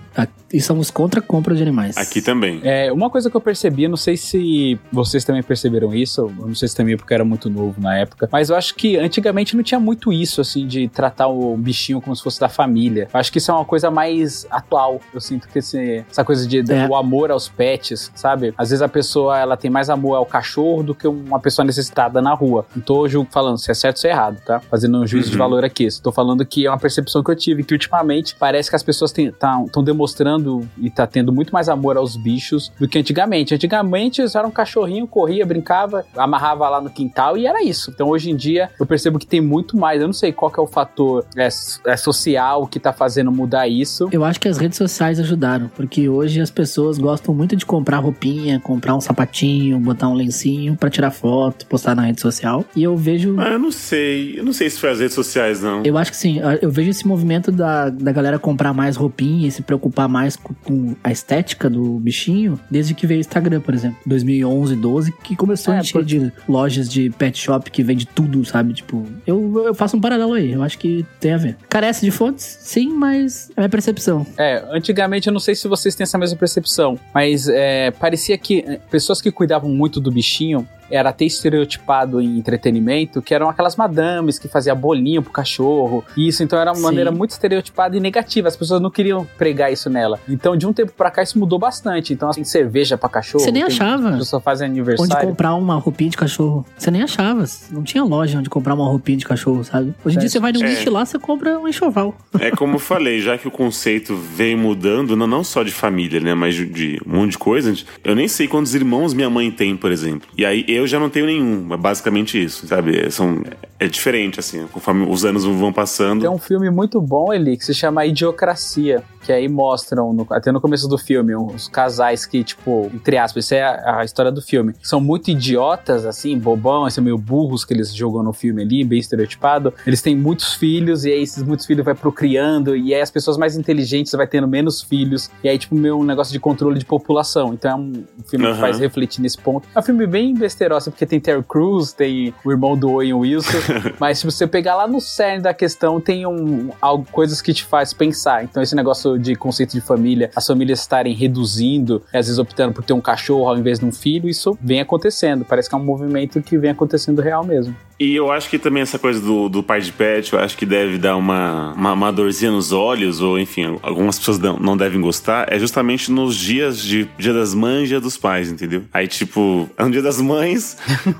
E 0.53 0.59
somos 0.59 0.91
contra 0.91 1.21
a 1.21 1.23
compra 1.23 1.55
de 1.55 1.61
animais. 1.61 1.95
Aqui 1.95 2.21
também. 2.21 2.59
É, 2.63 2.91
uma 2.91 3.09
coisa 3.09 3.29
que 3.29 3.37
eu 3.37 3.39
percebi, 3.39 3.87
não 3.87 3.95
sei 3.95 4.17
se 4.17 4.77
vocês 4.91 5.23
também 5.23 5.41
perceberam 5.41 5.95
isso, 5.95 6.21
eu 6.37 6.47
não 6.47 6.53
sei 6.55 6.67
se 6.67 6.75
também 6.75 6.97
porque 6.97 7.13
eu 7.13 7.15
era 7.15 7.23
muito 7.23 7.49
novo 7.49 7.79
na 7.79 7.97
época, 7.97 8.27
mas 8.29 8.49
eu 8.49 8.57
acho 8.57 8.75
que 8.75 8.97
antigamente 8.97 9.55
não 9.55 9.63
tinha 9.63 9.79
muito 9.79 10.11
isso, 10.11 10.41
assim, 10.41 10.67
de 10.67 10.89
tratar 10.89 11.27
o 11.27 11.55
bichinho 11.55 12.01
como 12.01 12.13
se 12.13 12.21
fosse 12.21 12.37
da 12.37 12.49
família. 12.49 13.07
Eu 13.13 13.17
acho 13.19 13.31
que 13.31 13.37
isso 13.37 13.49
é 13.49 13.53
uma 13.53 13.63
coisa 13.63 13.89
mais 13.89 14.45
atual. 14.51 14.99
Eu 15.13 15.21
sinto 15.21 15.47
que 15.47 15.59
esse- 15.59 16.03
essa 16.11 16.25
coisa 16.25 16.45
de, 16.45 16.59
É. 16.69 16.85
o 16.85 16.95
amor 16.97 17.31
aos 17.31 17.47
pets, 17.47 18.11
sabe? 18.13 18.53
Às 18.57 18.71
vezes 18.71 18.81
a 18.81 18.89
pessoa, 18.89 19.39
ela 19.39 19.55
tem 19.55 19.71
mais 19.71 19.89
amor 19.89 20.15
ao 20.15 20.25
cachorro 20.25 20.83
do 20.83 20.93
que 20.93 21.07
uma 21.07 21.39
pessoa 21.39 21.63
necessitada 21.65 22.21
na 22.21 22.33
rua. 22.33 22.65
Não 22.75 22.83
tô 22.83 23.07
falando 23.29 23.57
se 23.57 23.71
é 23.71 23.73
certo 23.73 23.95
ou 23.95 24.01
se 24.01 24.07
é 24.09 24.11
errado, 24.11 24.41
tá? 24.45 24.59
Fazendo 24.59 24.99
um 25.01 25.07
juízo 25.07 25.29
de 25.29 25.35
Uhum. 25.37 25.39
valor 25.39 25.63
aqui. 25.63 25.85
Estou 25.85 26.11
falando 26.11 26.45
que 26.45 26.65
é 26.65 26.69
uma 26.69 26.77
percepção 26.77 27.23
que 27.23 27.31
eu 27.31 27.35
tive, 27.37 27.63
que 27.63 27.73
ultimamente 27.73 28.35
parece 28.37 28.69
que 28.69 28.75
as 28.75 28.83
pessoas 28.83 29.13
estão 29.17 29.81
demonstrando 30.01 30.67
e 30.77 30.89
tá 30.89 31.05
tendo 31.05 31.31
muito 31.31 31.51
mais 31.51 31.69
amor 31.69 31.97
aos 31.97 32.15
bichos 32.15 32.71
do 32.79 32.87
que 32.87 32.97
antigamente. 32.97 33.53
Antigamente 33.53 34.21
eles 34.21 34.35
eram 34.35 34.49
um 34.49 34.51
cachorrinho, 34.51 35.07
corria, 35.07 35.45
brincava, 35.45 36.05
amarrava 36.15 36.67
lá 36.69 36.81
no 36.81 36.89
quintal 36.89 37.37
e 37.37 37.45
era 37.45 37.63
isso. 37.63 37.91
Então 37.91 38.09
hoje 38.09 38.29
em 38.29 38.35
dia 38.35 38.69
eu 38.79 38.85
percebo 38.85 39.19
que 39.19 39.27
tem 39.27 39.41
muito 39.41 39.77
mais. 39.77 40.01
Eu 40.01 40.07
não 40.07 40.13
sei 40.13 40.31
qual 40.31 40.51
que 40.51 40.59
é 40.59 40.63
o 40.63 40.67
fator 40.67 41.25
é, 41.35 41.47
é 41.85 41.97
social 41.97 42.67
que 42.67 42.79
tá 42.79 42.91
fazendo 42.91 43.31
mudar 43.31 43.67
isso. 43.67 44.09
Eu 44.11 44.23
acho 44.23 44.39
que 44.39 44.47
as 44.47 44.57
redes 44.57 44.77
sociais 44.77 45.19
ajudaram, 45.19 45.69
porque 45.75 46.09
hoje 46.09 46.41
as 46.41 46.49
pessoas 46.49 46.97
gostam 46.97 47.33
muito 47.33 47.55
de 47.55 47.65
comprar 47.65 47.99
roupinha, 47.99 48.59
comprar 48.59 48.95
um 48.95 49.01
sapatinho, 49.01 49.79
botar 49.79 50.07
um 50.07 50.13
lencinho 50.13 50.75
pra 50.75 50.89
tirar 50.89 51.11
foto, 51.11 51.65
postar 51.67 51.95
na 51.95 52.03
rede 52.03 52.21
social. 52.21 52.65
E 52.75 52.83
eu 52.83 52.95
vejo. 52.95 53.35
Ah, 53.39 53.49
eu 53.49 53.59
não 53.59 53.71
sei. 53.71 54.39
Eu 54.39 54.43
não 54.43 54.53
sei 54.53 54.69
se 54.69 54.79
foi 54.79 54.89
as 54.89 54.99
redes 54.99 55.13
sociais, 55.13 55.61
não. 55.61 55.83
Eu 55.83 55.97
acho 55.97 56.11
que 56.11 56.17
sim, 56.17 56.39
eu 56.61 56.71
vejo 56.71 56.89
esse 56.89 57.07
movimento 57.07 57.51
da, 57.51 57.89
da 57.89 58.11
galera 58.11 58.39
comprar 58.39 58.73
mais 58.73 58.95
roupinha 58.95 59.47
e 59.47 59.51
se 59.51 59.61
preocupar 59.61 59.90
mais 60.07 60.35
com, 60.35 60.95
a 61.03 61.11
estética 61.11 61.69
do 61.69 61.99
bichinho 61.99 62.59
desde 62.69 62.93
que 62.93 63.05
veio 63.07 63.19
o 63.19 63.21
Instagram, 63.21 63.61
por 63.61 63.73
exemplo. 63.73 63.97
2011, 64.05 64.75
12, 64.75 65.11
que 65.23 65.35
começou 65.35 65.73
É, 65.73 65.77
a 65.77 65.81
encher 65.81 66.03
de 66.03 66.31
lojas 66.47 66.89
de 66.89 67.09
pet 67.11 67.37
shop 67.37 67.69
que 67.69 67.83
vende 67.83 68.05
tudo, 68.05 68.43
sabe? 68.45 68.73
Tipo, 68.73 69.05
eu, 69.25 69.63
eu 69.65 69.73
faço 69.73 69.97
um 69.97 70.01
paralelo 70.01 70.33
aí, 70.33 70.51
eu 70.51 70.63
acho 70.63 70.77
que 70.77 71.05
tem 71.19 71.33
a 71.33 71.37
ver. 71.37 71.57
Carece 71.69 72.05
de 72.05 72.11
fontes? 72.11 72.57
Sim, 72.61 72.89
mas 72.89 73.49
é 73.49 73.53
a 73.57 73.61
minha 73.61 73.69
percepção. 73.69 74.25
É, 74.37 74.63
antigamente 74.71 75.27
eu 75.27 75.33
não 75.33 75.39
sei 75.39 75.55
se 75.55 75.67
vocês 75.67 75.95
têm 75.95 76.03
essa 76.03 76.17
mesma 76.17 76.37
percepção, 76.37 76.99
mas 77.13 77.47
é, 77.47 77.91
parecia 77.91 78.37
que 78.37 78.59
é, 78.59 78.79
pessoas 78.89 79.21
que 79.21 79.31
cuidavam 79.31 79.69
muito 79.69 79.99
do 79.99 80.11
bichinho 80.11 80.67
era 80.91 81.09
até 81.09 81.25
estereotipado 81.25 82.21
em 82.21 82.37
entretenimento, 82.37 83.21
que 83.21 83.33
eram 83.33 83.49
aquelas 83.49 83.75
madames 83.75 84.37
que 84.39 84.47
faziam 84.47 84.75
bolinho 84.75 85.21
pro 85.21 85.31
cachorro. 85.31 86.03
Isso, 86.17 86.43
então 86.43 86.59
era 86.59 86.71
uma 86.71 86.75
Sim. 86.77 86.83
maneira 86.83 87.11
muito 87.11 87.31
estereotipada 87.31 87.95
e 87.95 87.99
negativa. 87.99 88.47
As 88.47 88.55
pessoas 88.55 88.81
não 88.81 88.89
queriam 88.89 89.25
pregar 89.37 89.71
isso 89.71 89.89
nela. 89.89 90.19
Então, 90.27 90.55
de 90.55 90.65
um 90.67 90.73
tempo 90.73 90.91
pra 90.95 91.11
cá, 91.11 91.23
isso 91.23 91.37
mudou 91.39 91.57
bastante. 91.59 92.13
Então, 92.13 92.29
assim, 92.29 92.43
cerveja 92.43 92.97
pra 92.97 93.09
cachorro. 93.09 93.43
Você 93.43 93.51
nem 93.51 93.63
tem- 93.65 93.71
achava. 93.73 94.09
As 94.09 94.17
pessoas 94.19 94.43
fazem 94.43 94.69
Onde 94.69 94.79
aniversário. 94.79 95.27
comprar 95.27 95.55
uma 95.55 95.75
roupinha 95.75 96.09
de 96.09 96.17
cachorro. 96.17 96.65
Você 96.77 96.91
nem 96.91 97.01
achava. 97.03 97.43
Não 97.71 97.83
tinha 97.83 98.03
loja 98.03 98.37
onde 98.39 98.49
comprar 98.49 98.73
uma 98.73 98.85
roupinha 98.85 99.17
de 99.17 99.25
cachorro, 99.25 99.63
sabe? 99.63 99.93
Hoje 100.03 100.17
em 100.17 100.19
dia 100.19 100.29
você 100.29 100.39
vai 100.39 100.51
no 100.51 100.61
É. 100.63 100.67
Wish 100.67 100.89
lá, 100.89 101.05
você 101.05 101.17
compra 101.19 101.57
um 101.59 101.67
enxoval. 101.67 102.15
É 102.39 102.51
como 102.51 102.75
eu 102.75 102.79
falei, 102.79 103.21
já 103.21 103.37
que 103.37 103.47
o 103.47 103.51
conceito 103.51 104.15
vem 104.15 104.55
mudando, 104.55 105.15
não, 105.15 105.27
não 105.27 105.43
só 105.43 105.63
de 105.63 105.71
família, 105.71 106.19
né? 106.19 106.33
Mas 106.33 106.55
de, 106.55 106.65
de 106.65 107.01
um 107.05 107.17
monte 107.17 107.31
de 107.31 107.37
coisa. 107.37 107.73
Eu 108.03 108.15
nem 108.15 108.27
sei 108.27 108.47
quantos 108.47 108.73
irmãos 108.75 109.13
minha 109.13 109.29
mãe 109.29 109.49
tem, 109.51 109.75
por 109.77 109.91
exemplo. 109.91 110.27
E 110.37 110.45
aí 110.45 110.65
eu 110.67 110.80
já 110.87 110.99
não 110.99 111.09
tenho 111.09 111.25
nenhum. 111.25 111.73
É 111.73 111.77
basicamente 111.77 112.41
isso, 112.43 112.67
sabe? 112.67 113.09
São, 113.11 113.41
é 113.79 113.87
diferente, 113.87 114.39
assim. 114.39 114.65
Conforme 114.71 115.05
os 115.09 115.23
anos 115.25 115.43
vão 115.45 115.71
passando. 115.73 116.21
Tem 116.21 116.29
um 116.29 116.37
filme 116.37 116.69
muito 116.69 116.99
bom, 117.01 117.33
Eli, 117.33 117.57
que 117.57 117.65
se 117.65 117.73
chama 117.73 118.05
Idiocracia. 118.05 119.03
Que 119.23 119.31
aí 119.31 119.47
mostram, 119.47 120.11
no- 120.13 120.25
até 120.31 120.51
no 120.51 120.59
começo 120.59 120.87
do 120.87 120.97
filme, 120.97 121.35
os 121.35 121.67
casais 121.67 122.25
que, 122.25 122.43
tipo, 122.43 122.89
entre 122.91 123.17
aspas, 123.19 123.45
isso 123.45 123.53
é 123.53 123.61
a, 123.61 123.99
a 123.99 124.03
história 124.03 124.31
do 124.31 124.41
filme. 124.41 124.73
São 124.81 124.99
muito 124.99 125.29
idiotas, 125.29 126.07
assim, 126.07 126.35
bobão, 126.39 126.85
assim, 126.85 127.01
meio 127.01 127.19
burros 127.19 127.63
que 127.63 127.71
eles 127.71 127.93
jogam 127.95 128.23
no 128.23 128.33
filme 128.33 128.63
ali, 128.63 128.83
bem 128.83 128.97
estereotipado. 128.97 129.71
Eles 129.85 130.01
têm 130.01 130.15
muitos 130.15 130.55
filhos, 130.55 131.05
e 131.05 131.11
aí 131.11 131.21
esses 131.21 131.43
muitos 131.43 131.67
filhos 131.67 131.85
vai 131.85 131.93
procriando, 131.93 132.75
e 132.75 132.95
aí 132.95 133.01
as 133.01 133.11
pessoas 133.11 133.37
mais 133.37 133.55
inteligentes 133.55 134.11
vai 134.13 134.25
tendo 134.25 134.47
menos 134.47 134.81
filhos. 134.81 135.29
E 135.43 135.49
aí, 135.49 135.57
tipo, 135.59 135.75
meio 135.75 135.99
um 135.99 136.03
negócio 136.03 136.33
de 136.33 136.39
controle 136.39 136.79
de 136.79 136.85
população. 136.85 137.53
Então 137.53 137.69
é 137.71 137.75
um 137.75 138.03
filme 138.27 138.45
Aham. 138.47 138.55
que 138.55 138.59
faz 138.61 138.79
refletir 138.79 139.21
nesse 139.21 139.37
ponto. 139.37 139.67
É 139.75 139.79
um 139.79 139.83
filme 139.83 140.07
bem 140.07 140.33
besterosa, 140.71 140.91
porque 140.91 141.05
tem 141.05 141.19
Terry 141.19 141.43
Crews, 141.43 141.93
tem 141.93 142.33
o 142.43 142.51
irmão 142.51 142.77
do 142.77 142.89
Owen 142.89 143.13
Wilson. 143.13 143.57
Mas 143.99 144.19
se 144.19 144.25
você 144.25 144.47
pegar 144.47 144.75
lá 144.75 144.87
no 144.87 145.01
cerne 145.01 145.43
da 145.43 145.53
questão, 145.53 145.99
tem 145.99 146.25
um, 146.25 146.69
algo, 146.81 147.05
coisas 147.11 147.41
que 147.41 147.53
te 147.53 147.63
faz 147.63 147.93
pensar. 147.93 148.43
Então, 148.43 148.63
esse 148.63 148.75
negócio 148.75 149.19
de 149.19 149.35
conceito 149.35 149.73
de 149.73 149.81
família, 149.81 150.31
as 150.35 150.47
famílias 150.47 150.79
estarem 150.79 151.13
reduzindo, 151.13 152.01
às 152.07 152.27
vezes 152.27 152.39
optando 152.39 152.73
por 152.73 152.83
ter 152.83 152.93
um 152.93 153.01
cachorro 153.01 153.47
ao 153.49 153.57
invés 153.57 153.79
de 153.79 153.85
um 153.85 153.91
filho, 153.91 154.29
isso 154.29 154.57
vem 154.61 154.79
acontecendo. 154.79 155.45
Parece 155.45 155.67
que 155.69 155.75
é 155.75 155.77
um 155.77 155.83
movimento 155.83 156.41
que 156.41 156.57
vem 156.57 156.71
acontecendo 156.71 157.21
real 157.21 157.43
mesmo. 157.43 157.75
E 158.01 158.15
eu 158.15 158.31
acho 158.31 158.49
que 158.49 158.57
também 158.57 158.81
essa 158.81 158.97
coisa 158.97 159.21
do, 159.21 159.47
do 159.47 159.61
pai 159.61 159.79
de 159.79 159.91
pet, 159.91 160.33
eu 160.33 160.39
acho 160.39 160.57
que 160.57 160.65
deve 160.65 160.97
dar 160.97 161.15
uma, 161.15 161.71
uma, 161.73 161.93
uma 161.93 162.11
dorzinha 162.11 162.49
nos 162.49 162.71
olhos, 162.71 163.21
ou 163.21 163.37
enfim, 163.37 163.77
algumas 163.83 164.17
pessoas 164.17 164.39
não, 164.39 164.57
não 164.57 164.75
devem 164.75 164.99
gostar, 164.99 165.45
é 165.53 165.59
justamente 165.59 166.11
nos 166.11 166.35
dias 166.35 166.81
de 166.81 167.07
Dia 167.15 167.31
das 167.31 167.53
Mães 167.53 167.83
e 167.83 167.87
Dia 167.89 168.01
dos 168.01 168.17
Pais, 168.17 168.51
entendeu? 168.51 168.85
Aí, 168.91 169.07
tipo, 169.07 169.69
é 169.77 169.85
um 169.85 169.91
Dia 169.91 170.01
das 170.01 170.19
Mães, 170.19 170.50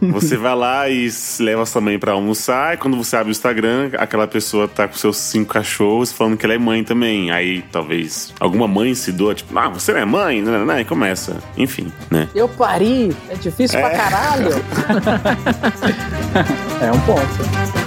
você 0.02 0.38
vai 0.38 0.56
lá 0.56 0.90
e 0.90 1.10
leva 1.40 1.66
sua 1.66 1.82
mãe 1.82 2.00
pra 2.00 2.14
almoçar, 2.14 2.74
e 2.74 2.78
quando 2.78 2.98
você 2.98 3.16
abre 3.16 3.30
o 3.30 3.32
Instagram, 3.32 3.92
aquela 3.98 4.28
pessoa 4.28 4.68
tá 4.68 4.88
com 4.88 4.96
seus 4.96 5.18
cinco 5.18 5.54
cachorros 5.54 6.12
falando 6.12 6.38
que 6.38 6.46
ela 6.46 6.54
é 6.54 6.58
mãe 6.58 6.84
também. 6.84 7.32
Aí, 7.32 7.64
talvez, 7.72 8.34
alguma 8.40 8.68
mãe 8.68 8.94
se 8.96 9.12
doa, 9.12 9.34
tipo, 9.34 9.58
ah, 9.58 9.70
você 9.70 9.94
não 9.94 10.00
é 10.00 10.06
mãe? 10.06 10.42
Não, 10.42 10.52
não, 10.52 10.66
não, 10.66 10.80
e 10.80 10.86
começa. 10.86 11.38
Enfim, 11.58 11.92
né? 12.10 12.28
Eu 12.34 12.48
pari! 12.48 13.16
É 13.30 13.36
difícil 13.36 13.80
pra 13.80 13.90
caralho! 13.92 14.50
é 16.82 16.92
um 16.92 17.00
ponto. 17.02 17.81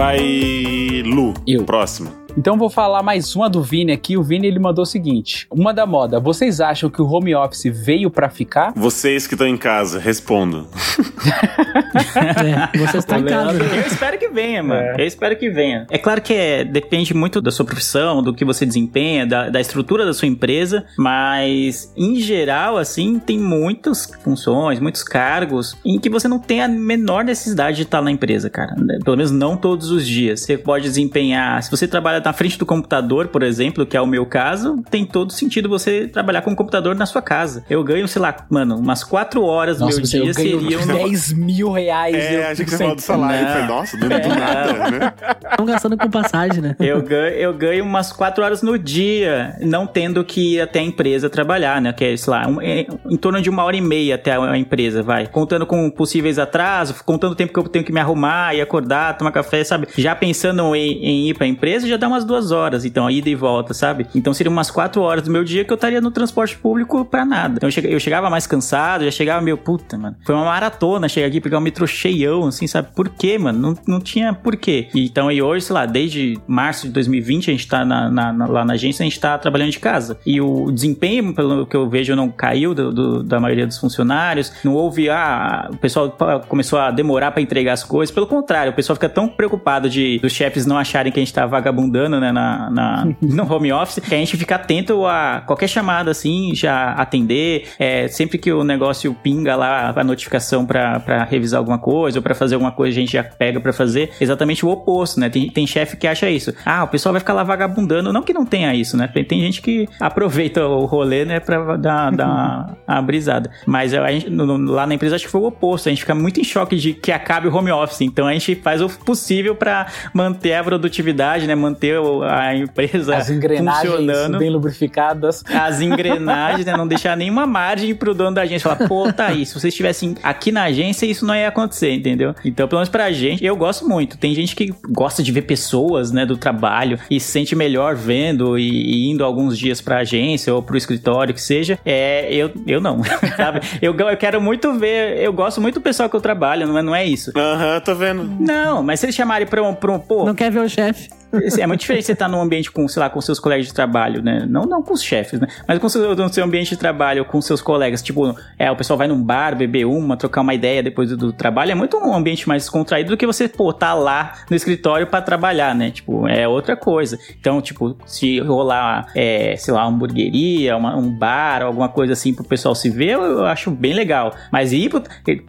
Vai, 0.00 1.02
Lu. 1.04 1.34
Eu. 1.46 1.62
Próximo. 1.66 2.10
Então 2.36 2.56
vou 2.56 2.70
falar 2.70 3.02
mais 3.02 3.34
uma 3.34 3.48
do 3.48 3.62
Vini 3.62 3.92
aqui. 3.92 4.16
O 4.16 4.22
Vini 4.22 4.46
ele 4.46 4.58
mandou 4.58 4.82
o 4.82 4.86
seguinte: 4.86 5.46
Uma 5.50 5.72
da 5.72 5.86
moda. 5.86 6.20
Vocês 6.20 6.60
acham 6.60 6.88
que 6.88 7.02
o 7.02 7.06
home 7.06 7.34
office 7.34 7.64
veio 7.72 8.10
pra 8.10 8.30
ficar? 8.30 8.72
Vocês 8.74 9.26
que 9.26 9.34
estão 9.34 9.46
em 9.46 9.56
casa, 9.56 9.98
respondam. 9.98 10.66
É, 11.92 12.78
você 12.78 12.98
está 12.98 13.18
em 13.18 13.24
casa. 13.24 13.62
Eu 13.62 13.86
espero 13.86 14.18
que 14.18 14.28
venha, 14.28 14.62
mano. 14.62 14.98
Eu 14.98 15.06
espero 15.06 15.36
que 15.36 15.50
venha. 15.50 15.86
É 15.90 15.98
claro 15.98 16.20
que 16.20 16.32
é, 16.32 16.64
depende 16.64 17.12
muito 17.12 17.40
da 17.40 17.50
sua 17.50 17.64
profissão, 17.64 18.22
do 18.22 18.32
que 18.32 18.44
você 18.44 18.64
desempenha, 18.64 19.26
da, 19.26 19.48
da 19.50 19.60
estrutura 19.60 20.06
da 20.06 20.12
sua 20.12 20.28
empresa, 20.28 20.84
mas 20.96 21.92
em 21.96 22.16
geral, 22.16 22.76
assim, 22.76 23.18
tem 23.18 23.38
muitas 23.38 24.10
funções, 24.22 24.78
muitos 24.78 25.02
cargos 25.02 25.76
em 25.84 25.98
que 25.98 26.08
você 26.08 26.28
não 26.28 26.38
tem 26.38 26.62
a 26.62 26.68
menor 26.68 27.24
necessidade 27.24 27.78
de 27.78 27.82
estar 27.82 28.00
na 28.00 28.10
empresa, 28.10 28.48
cara. 28.48 28.74
Pelo 29.04 29.16
menos 29.16 29.32
não 29.32 29.56
todos 29.56 29.90
os 29.90 30.06
dias. 30.06 30.40
Você 30.40 30.56
pode 30.56 30.84
desempenhar, 30.84 31.62
se 31.62 31.70
você 31.70 31.88
trabalha 31.88 32.20
na 32.30 32.32
frente 32.32 32.56
do 32.56 32.64
computador, 32.64 33.26
por 33.26 33.42
exemplo, 33.42 33.84
que 33.84 33.96
é 33.96 34.00
o 34.00 34.06
meu 34.06 34.24
caso, 34.24 34.80
tem 34.88 35.04
todo 35.04 35.32
sentido 35.32 35.68
você 35.68 36.06
trabalhar 36.06 36.42
com 36.42 36.52
o 36.52 36.56
computador 36.56 36.94
na 36.94 37.04
sua 37.04 37.20
casa. 37.20 37.64
Eu 37.68 37.82
ganho, 37.82 38.06
sei 38.06 38.22
lá, 38.22 38.36
mano, 38.48 38.76
umas 38.78 39.02
quatro 39.02 39.42
horas 39.42 39.78
do 39.78 39.86
meu 39.86 39.98
você- 39.98 40.18
eu 40.20 40.22
dia 40.24 40.32
ganho 40.32 40.60
seriam 40.60 40.86
10 40.86 41.32
mil 41.34 41.72
reais. 41.72 42.14
É, 42.14 42.52
eu 42.52 42.56
que 42.56 42.70
você 42.70 42.78
falou 42.78 42.94
do 42.94 43.00
salário. 43.02 43.42
Não. 43.42 43.50
Falei, 43.52 43.66
nossa, 43.66 43.96
do, 43.96 44.08
do 44.08 44.28
nada, 44.28 44.90
né? 44.92 45.12
Estão 45.50 45.66
gastando 45.66 45.98
com 45.98 46.08
passagem, 46.08 46.60
né? 46.62 46.76
Eu 46.78 47.02
ganho, 47.02 47.34
eu 47.34 47.52
ganho 47.52 47.84
umas 47.84 48.12
quatro 48.12 48.44
horas 48.44 48.62
no 48.62 48.78
dia, 48.78 49.56
não 49.60 49.88
tendo 49.88 50.24
que 50.24 50.54
ir 50.54 50.60
até 50.60 50.78
a 50.78 50.82
empresa 50.84 51.28
trabalhar, 51.28 51.80
né? 51.82 51.92
Que 51.92 52.04
é, 52.04 52.16
sei 52.16 52.30
lá, 52.32 52.46
um- 52.46 52.62
é, 52.62 52.86
em 53.10 53.16
torno 53.16 53.42
de 53.42 53.50
uma 53.50 53.64
hora 53.64 53.74
e 53.76 53.80
meia 53.80 54.14
até 54.14 54.32
a 54.36 54.56
empresa, 54.56 55.02
vai. 55.02 55.26
Contando 55.26 55.66
com 55.66 55.90
possíveis 55.90 56.38
atrasos, 56.38 57.02
contando 57.02 57.32
o 57.32 57.34
tempo 57.34 57.52
que 57.52 57.58
eu 57.58 57.64
tenho 57.64 57.84
que 57.84 57.92
me 57.92 57.98
arrumar 57.98 58.54
e 58.54 58.60
acordar, 58.60 59.18
tomar 59.18 59.32
café, 59.32 59.64
sabe? 59.64 59.88
Já 59.98 60.14
pensando 60.14 60.76
em, 60.76 61.04
em 61.04 61.28
ir 61.30 61.34
pra 61.34 61.46
empresa, 61.46 61.88
já 61.88 61.96
dá 61.96 62.06
umas 62.10 62.24
duas 62.24 62.50
horas, 62.50 62.84
então, 62.84 63.06
a 63.06 63.12
ida 63.12 63.28
e 63.28 63.34
volta, 63.34 63.72
sabe? 63.74 64.06
Então 64.14 64.32
seriam 64.34 64.52
umas 64.52 64.70
quatro 64.70 65.00
horas 65.02 65.22
do 65.24 65.30
meu 65.30 65.44
dia 65.44 65.64
que 65.64 65.72
eu 65.72 65.74
estaria 65.76 66.00
no 66.00 66.10
transporte 66.10 66.56
público 66.56 67.04
pra 67.04 67.24
nada. 67.24 67.54
Então 67.56 67.66
eu 67.68 67.72
chega- 67.72 67.88
eu 67.88 68.00
chegava 68.00 68.28
mais 68.30 68.46
cansado, 68.46 69.04
já 69.04 69.10
chegava 69.10 69.40
meio, 69.40 69.56
puta, 69.56 69.96
mano. 69.98 70.16
Foi 70.24 70.34
uma 70.34 70.44
maratona 70.44 71.08
chegar 71.08 71.26
aqui 71.26 71.40
pegar 71.40 71.58
o 71.58 71.60
metrô 71.60 71.86
cheião, 71.86 72.46
assim, 72.46 72.66
sabe? 72.66 72.88
Por 72.94 73.08
quê, 73.08 73.38
mano? 73.38 73.58
Não, 73.58 73.74
não 73.86 74.00
tinha 74.00 74.32
porquê. 74.32 74.88
Então, 74.94 75.30
e 75.30 75.40
hoje, 75.42 75.66
sei 75.66 75.74
lá, 75.74 75.86
desde 75.86 76.38
março 76.46 76.86
de 76.86 76.92
2020, 76.92 77.50
a 77.50 77.52
gente 77.52 77.66
tá 77.68 77.84
na- 77.84 78.10
na- 78.10 78.32
na- 78.32 78.46
lá 78.46 78.64
na 78.64 78.74
agência, 78.74 79.02
a 79.02 79.08
gente 79.08 79.18
tá 79.20 79.36
trabalhando 79.38 79.70
de 79.70 79.78
casa. 79.78 80.18
E 80.26 80.40
o 80.40 80.70
desempenho, 80.70 81.34
pelo 81.34 81.66
que 81.66 81.76
eu 81.76 81.88
vejo, 81.88 82.14
não 82.16 82.28
caiu 82.28 82.74
do- 82.74 82.92
do- 82.92 83.22
da 83.22 83.38
maioria 83.40 83.66
dos 83.66 83.78
funcionários. 83.78 84.52
Não 84.64 84.74
houve, 84.74 85.08
ah, 85.10 85.68
o 85.72 85.76
pessoal 85.76 86.10
começou 86.48 86.78
a 86.78 86.90
demorar 86.90 87.30
pra 87.32 87.42
entregar 87.42 87.72
as 87.72 87.84
coisas. 87.84 88.12
Pelo 88.14 88.26
contrário, 88.26 88.72
o 88.72 88.74
pessoal 88.74 88.96
fica 88.96 89.08
tão 89.08 89.28
preocupado 89.28 89.88
de 89.88 90.18
dos 90.18 90.32
chefes 90.32 90.66
não 90.66 90.76
acharem 90.78 91.12
que 91.12 91.18
a 91.18 91.22
gente 91.22 91.32
tá 91.32 91.46
vagabundando, 91.46 91.99
né, 92.08 92.32
na, 92.32 92.70
na- 92.70 93.08
no 93.20 93.52
home 93.52 93.72
office, 93.72 94.00
que 94.00 94.14
a 94.14 94.18
gente 94.18 94.36
fica 94.36 94.54
atento 94.56 95.06
a 95.06 95.42
qualquer 95.46 95.68
chamada, 95.68 96.10
assim, 96.10 96.54
já 96.54 96.92
atender. 96.92 97.68
É, 97.78 98.08
sempre 98.08 98.38
que 98.38 98.52
o 98.52 98.64
negócio 98.64 99.12
pinga 99.14 99.56
lá 99.56 99.92
a 99.94 100.04
notificação 100.04 100.64
pra 100.64 101.26
revisar 101.28 101.58
alguma 101.58 101.78
coisa 101.78 102.18
ou 102.18 102.22
pra 102.22 102.34
fazer 102.34 102.54
alguma 102.54 102.72
coisa, 102.72 102.96
a 102.96 103.00
gente 103.00 103.12
já 103.12 103.22
pega 103.24 103.60
pra 103.60 103.72
fazer. 103.72 104.10
Exatamente 104.20 104.64
o 104.64 104.70
oposto, 104.70 105.18
né? 105.20 105.28
Tem, 105.28 105.50
tem 105.50 105.66
chefe 105.66 105.96
que 105.96 106.06
acha 106.06 106.28
isso. 106.30 106.52
Ah, 106.64 106.84
o 106.84 106.88
pessoal 106.88 107.12
vai 107.12 107.20
ficar 107.20 107.32
lá 107.34 107.42
vagabundando. 107.42 108.12
Não 108.12 108.22
que 108.22 108.32
não 108.32 108.44
tenha 108.46 108.74
isso, 108.74 108.96
né? 108.96 109.08
Tem, 109.08 109.24
tem 109.24 109.40
gente 109.40 109.60
que 109.62 109.88
aproveita 109.98 110.66
o 110.66 110.84
rolê, 110.86 111.24
né, 111.24 111.40
pra 111.40 111.76
dar, 111.76 112.10
dar 112.12 112.76
uma 112.88 113.02
brisada. 113.02 113.50
Mas 113.66 113.92
a 113.94 114.10
gente, 114.10 114.30
no- 114.30 114.56
lá 114.70 114.86
na 114.86 114.94
empresa 114.94 115.16
acho 115.16 115.24
que 115.24 115.30
foi 115.30 115.40
o 115.40 115.46
oposto. 115.46 115.88
A 115.88 115.90
gente 115.90 116.00
fica 116.00 116.14
muito 116.14 116.40
em 116.40 116.44
choque 116.44 116.76
de 116.76 116.92
que 116.94 117.12
acabe 117.12 117.48
o 117.48 117.54
home 117.54 117.70
office. 117.70 118.00
Então 118.02 118.26
a 118.26 118.32
gente 118.32 118.54
faz 118.56 118.80
o 118.80 118.88
possível 118.88 119.54
pra 119.54 119.86
manter 120.14 120.54
a 120.54 120.62
produtividade, 120.64 121.46
né? 121.46 121.54
Manter 121.54 121.89
o- 121.98 122.22
a 122.22 122.54
empresa 122.54 123.16
As 123.16 123.30
engrenagens 123.30 123.86
funcionando 123.94 124.38
bem 124.38 124.50
lubrificadas. 124.50 125.42
as 125.48 125.80
engrenagens, 125.80 126.66
né? 126.66 126.76
Não 126.76 126.86
deixar 126.86 127.16
nenhuma 127.16 127.46
margem 127.46 127.94
pro 127.94 128.14
dono 128.14 128.34
da 128.34 128.42
agência 128.42 128.68
falar, 128.70 128.88
pô, 128.88 129.12
tá 129.12 129.26
aí, 129.28 129.44
se 129.46 129.52
vocês 129.54 129.72
estivessem 129.72 130.14
aqui 130.22 130.50
na 130.52 130.64
agência, 130.64 131.06
isso 131.06 131.24
não 131.26 131.34
ia 131.34 131.48
acontecer, 131.48 131.92
entendeu? 131.94 132.34
Então, 132.44 132.66
pelo 132.68 132.78
menos 132.80 132.88
pra 132.88 133.10
gente, 133.12 133.44
eu 133.44 133.56
gosto 133.56 133.88
muito. 133.88 134.16
Tem 134.18 134.34
gente 134.34 134.54
que 134.56 134.72
gosta 134.88 135.22
de 135.22 135.30
ver 135.32 135.42
pessoas, 135.42 136.10
né, 136.12 136.24
do 136.26 136.36
trabalho 136.36 136.98
e 137.10 137.18
se 137.20 137.30
sente 137.30 137.54
melhor 137.56 137.94
vendo 137.94 138.58
e, 138.58 138.68
e 138.68 139.10
indo 139.10 139.24
alguns 139.24 139.58
dias 139.58 139.80
pra 139.80 139.98
agência 139.98 140.54
ou 140.54 140.62
pro 140.62 140.76
escritório, 140.76 141.34
que 141.34 141.40
seja. 141.42 141.78
É, 141.84 142.32
eu, 142.34 142.50
eu 142.66 142.80
não, 142.80 143.00
sabe? 143.36 143.60
Eu, 143.80 143.94
eu 143.96 144.16
quero 144.16 144.40
muito 144.40 144.72
ver, 144.74 145.18
eu 145.22 145.32
gosto 145.32 145.60
muito 145.60 145.74
do 145.74 145.80
pessoal 145.80 146.08
que 146.08 146.16
eu 146.16 146.20
trabalho, 146.20 146.66
não 146.66 146.78
é, 146.78 146.82
não 146.82 146.94
é 146.94 147.04
isso. 147.04 147.32
Aham, 147.36 147.80
tô 147.80 147.94
vendo. 147.94 148.24
Não, 148.40 148.82
mas 148.82 149.00
se 149.00 149.06
eles 149.06 149.14
chamarem 149.16 149.46
pra 149.46 149.62
um, 149.62 149.74
pra 149.74 149.90
um 149.92 149.98
pô, 149.98 150.24
Não 150.24 150.34
quer 150.34 150.50
ver 150.50 150.60
o 150.60 150.68
chefe. 150.68 151.08
É 151.58 151.66
muito 151.66 151.80
diferente 151.80 152.04
você 152.06 152.12
estar 152.12 152.28
num 152.28 152.40
ambiente 152.40 152.70
com, 152.70 152.86
sei 152.88 153.00
lá, 153.00 153.08
com 153.10 153.20
seus 153.20 153.38
colegas 153.38 153.66
de 153.66 153.74
trabalho, 153.74 154.22
né? 154.22 154.46
Não, 154.48 154.62
não 154.64 154.82
com 154.82 154.92
os 154.94 155.02
chefes, 155.02 155.38
né? 155.40 155.46
Mas 155.66 155.78
com 155.78 155.88
seu, 155.88 156.14
no 156.16 156.32
seu 156.32 156.44
ambiente 156.44 156.70
de 156.70 156.76
trabalho, 156.76 157.24
com 157.24 157.40
seus 157.40 157.60
colegas. 157.62 158.02
Tipo, 158.02 158.34
é, 158.58 158.70
o 158.70 158.76
pessoal 158.76 158.96
vai 158.98 159.06
num 159.08 159.22
bar, 159.22 159.56
beber 159.56 159.84
uma, 159.86 160.16
trocar 160.16 160.40
uma 160.40 160.54
ideia 160.54 160.82
depois 160.82 161.10
do, 161.10 161.16
do 161.16 161.32
trabalho. 161.32 161.72
É 161.72 161.74
muito 161.74 161.96
um 161.96 162.14
ambiente 162.14 162.48
mais 162.48 162.62
descontraído 162.64 163.10
do 163.10 163.16
que 163.16 163.26
você, 163.26 163.48
pô, 163.48 163.72
tá 163.72 163.94
lá 163.94 164.34
no 164.50 164.56
escritório 164.56 165.06
pra 165.06 165.20
trabalhar, 165.22 165.74
né? 165.74 165.90
Tipo, 165.90 166.26
é 166.26 166.48
outra 166.48 166.76
coisa. 166.76 167.18
Então, 167.38 167.60
tipo, 167.60 167.96
se 168.06 168.40
rolar, 168.40 169.06
é, 169.14 169.54
sei 169.56 169.72
lá, 169.74 169.86
uma 169.86 169.94
hamburgueria, 169.96 170.76
uma- 170.76 170.96
um 170.96 171.10
bar, 171.10 171.62
alguma 171.62 171.88
coisa 171.88 172.12
assim 172.12 172.34
pro 172.34 172.44
pessoal 172.44 172.74
se 172.74 172.90
ver, 172.90 173.10
eu, 173.10 173.22
eu 173.22 173.46
acho 173.46 173.70
bem 173.70 173.92
legal. 173.92 174.34
Mas 174.50 174.72
ir 174.72 174.88
pro, 174.88 175.02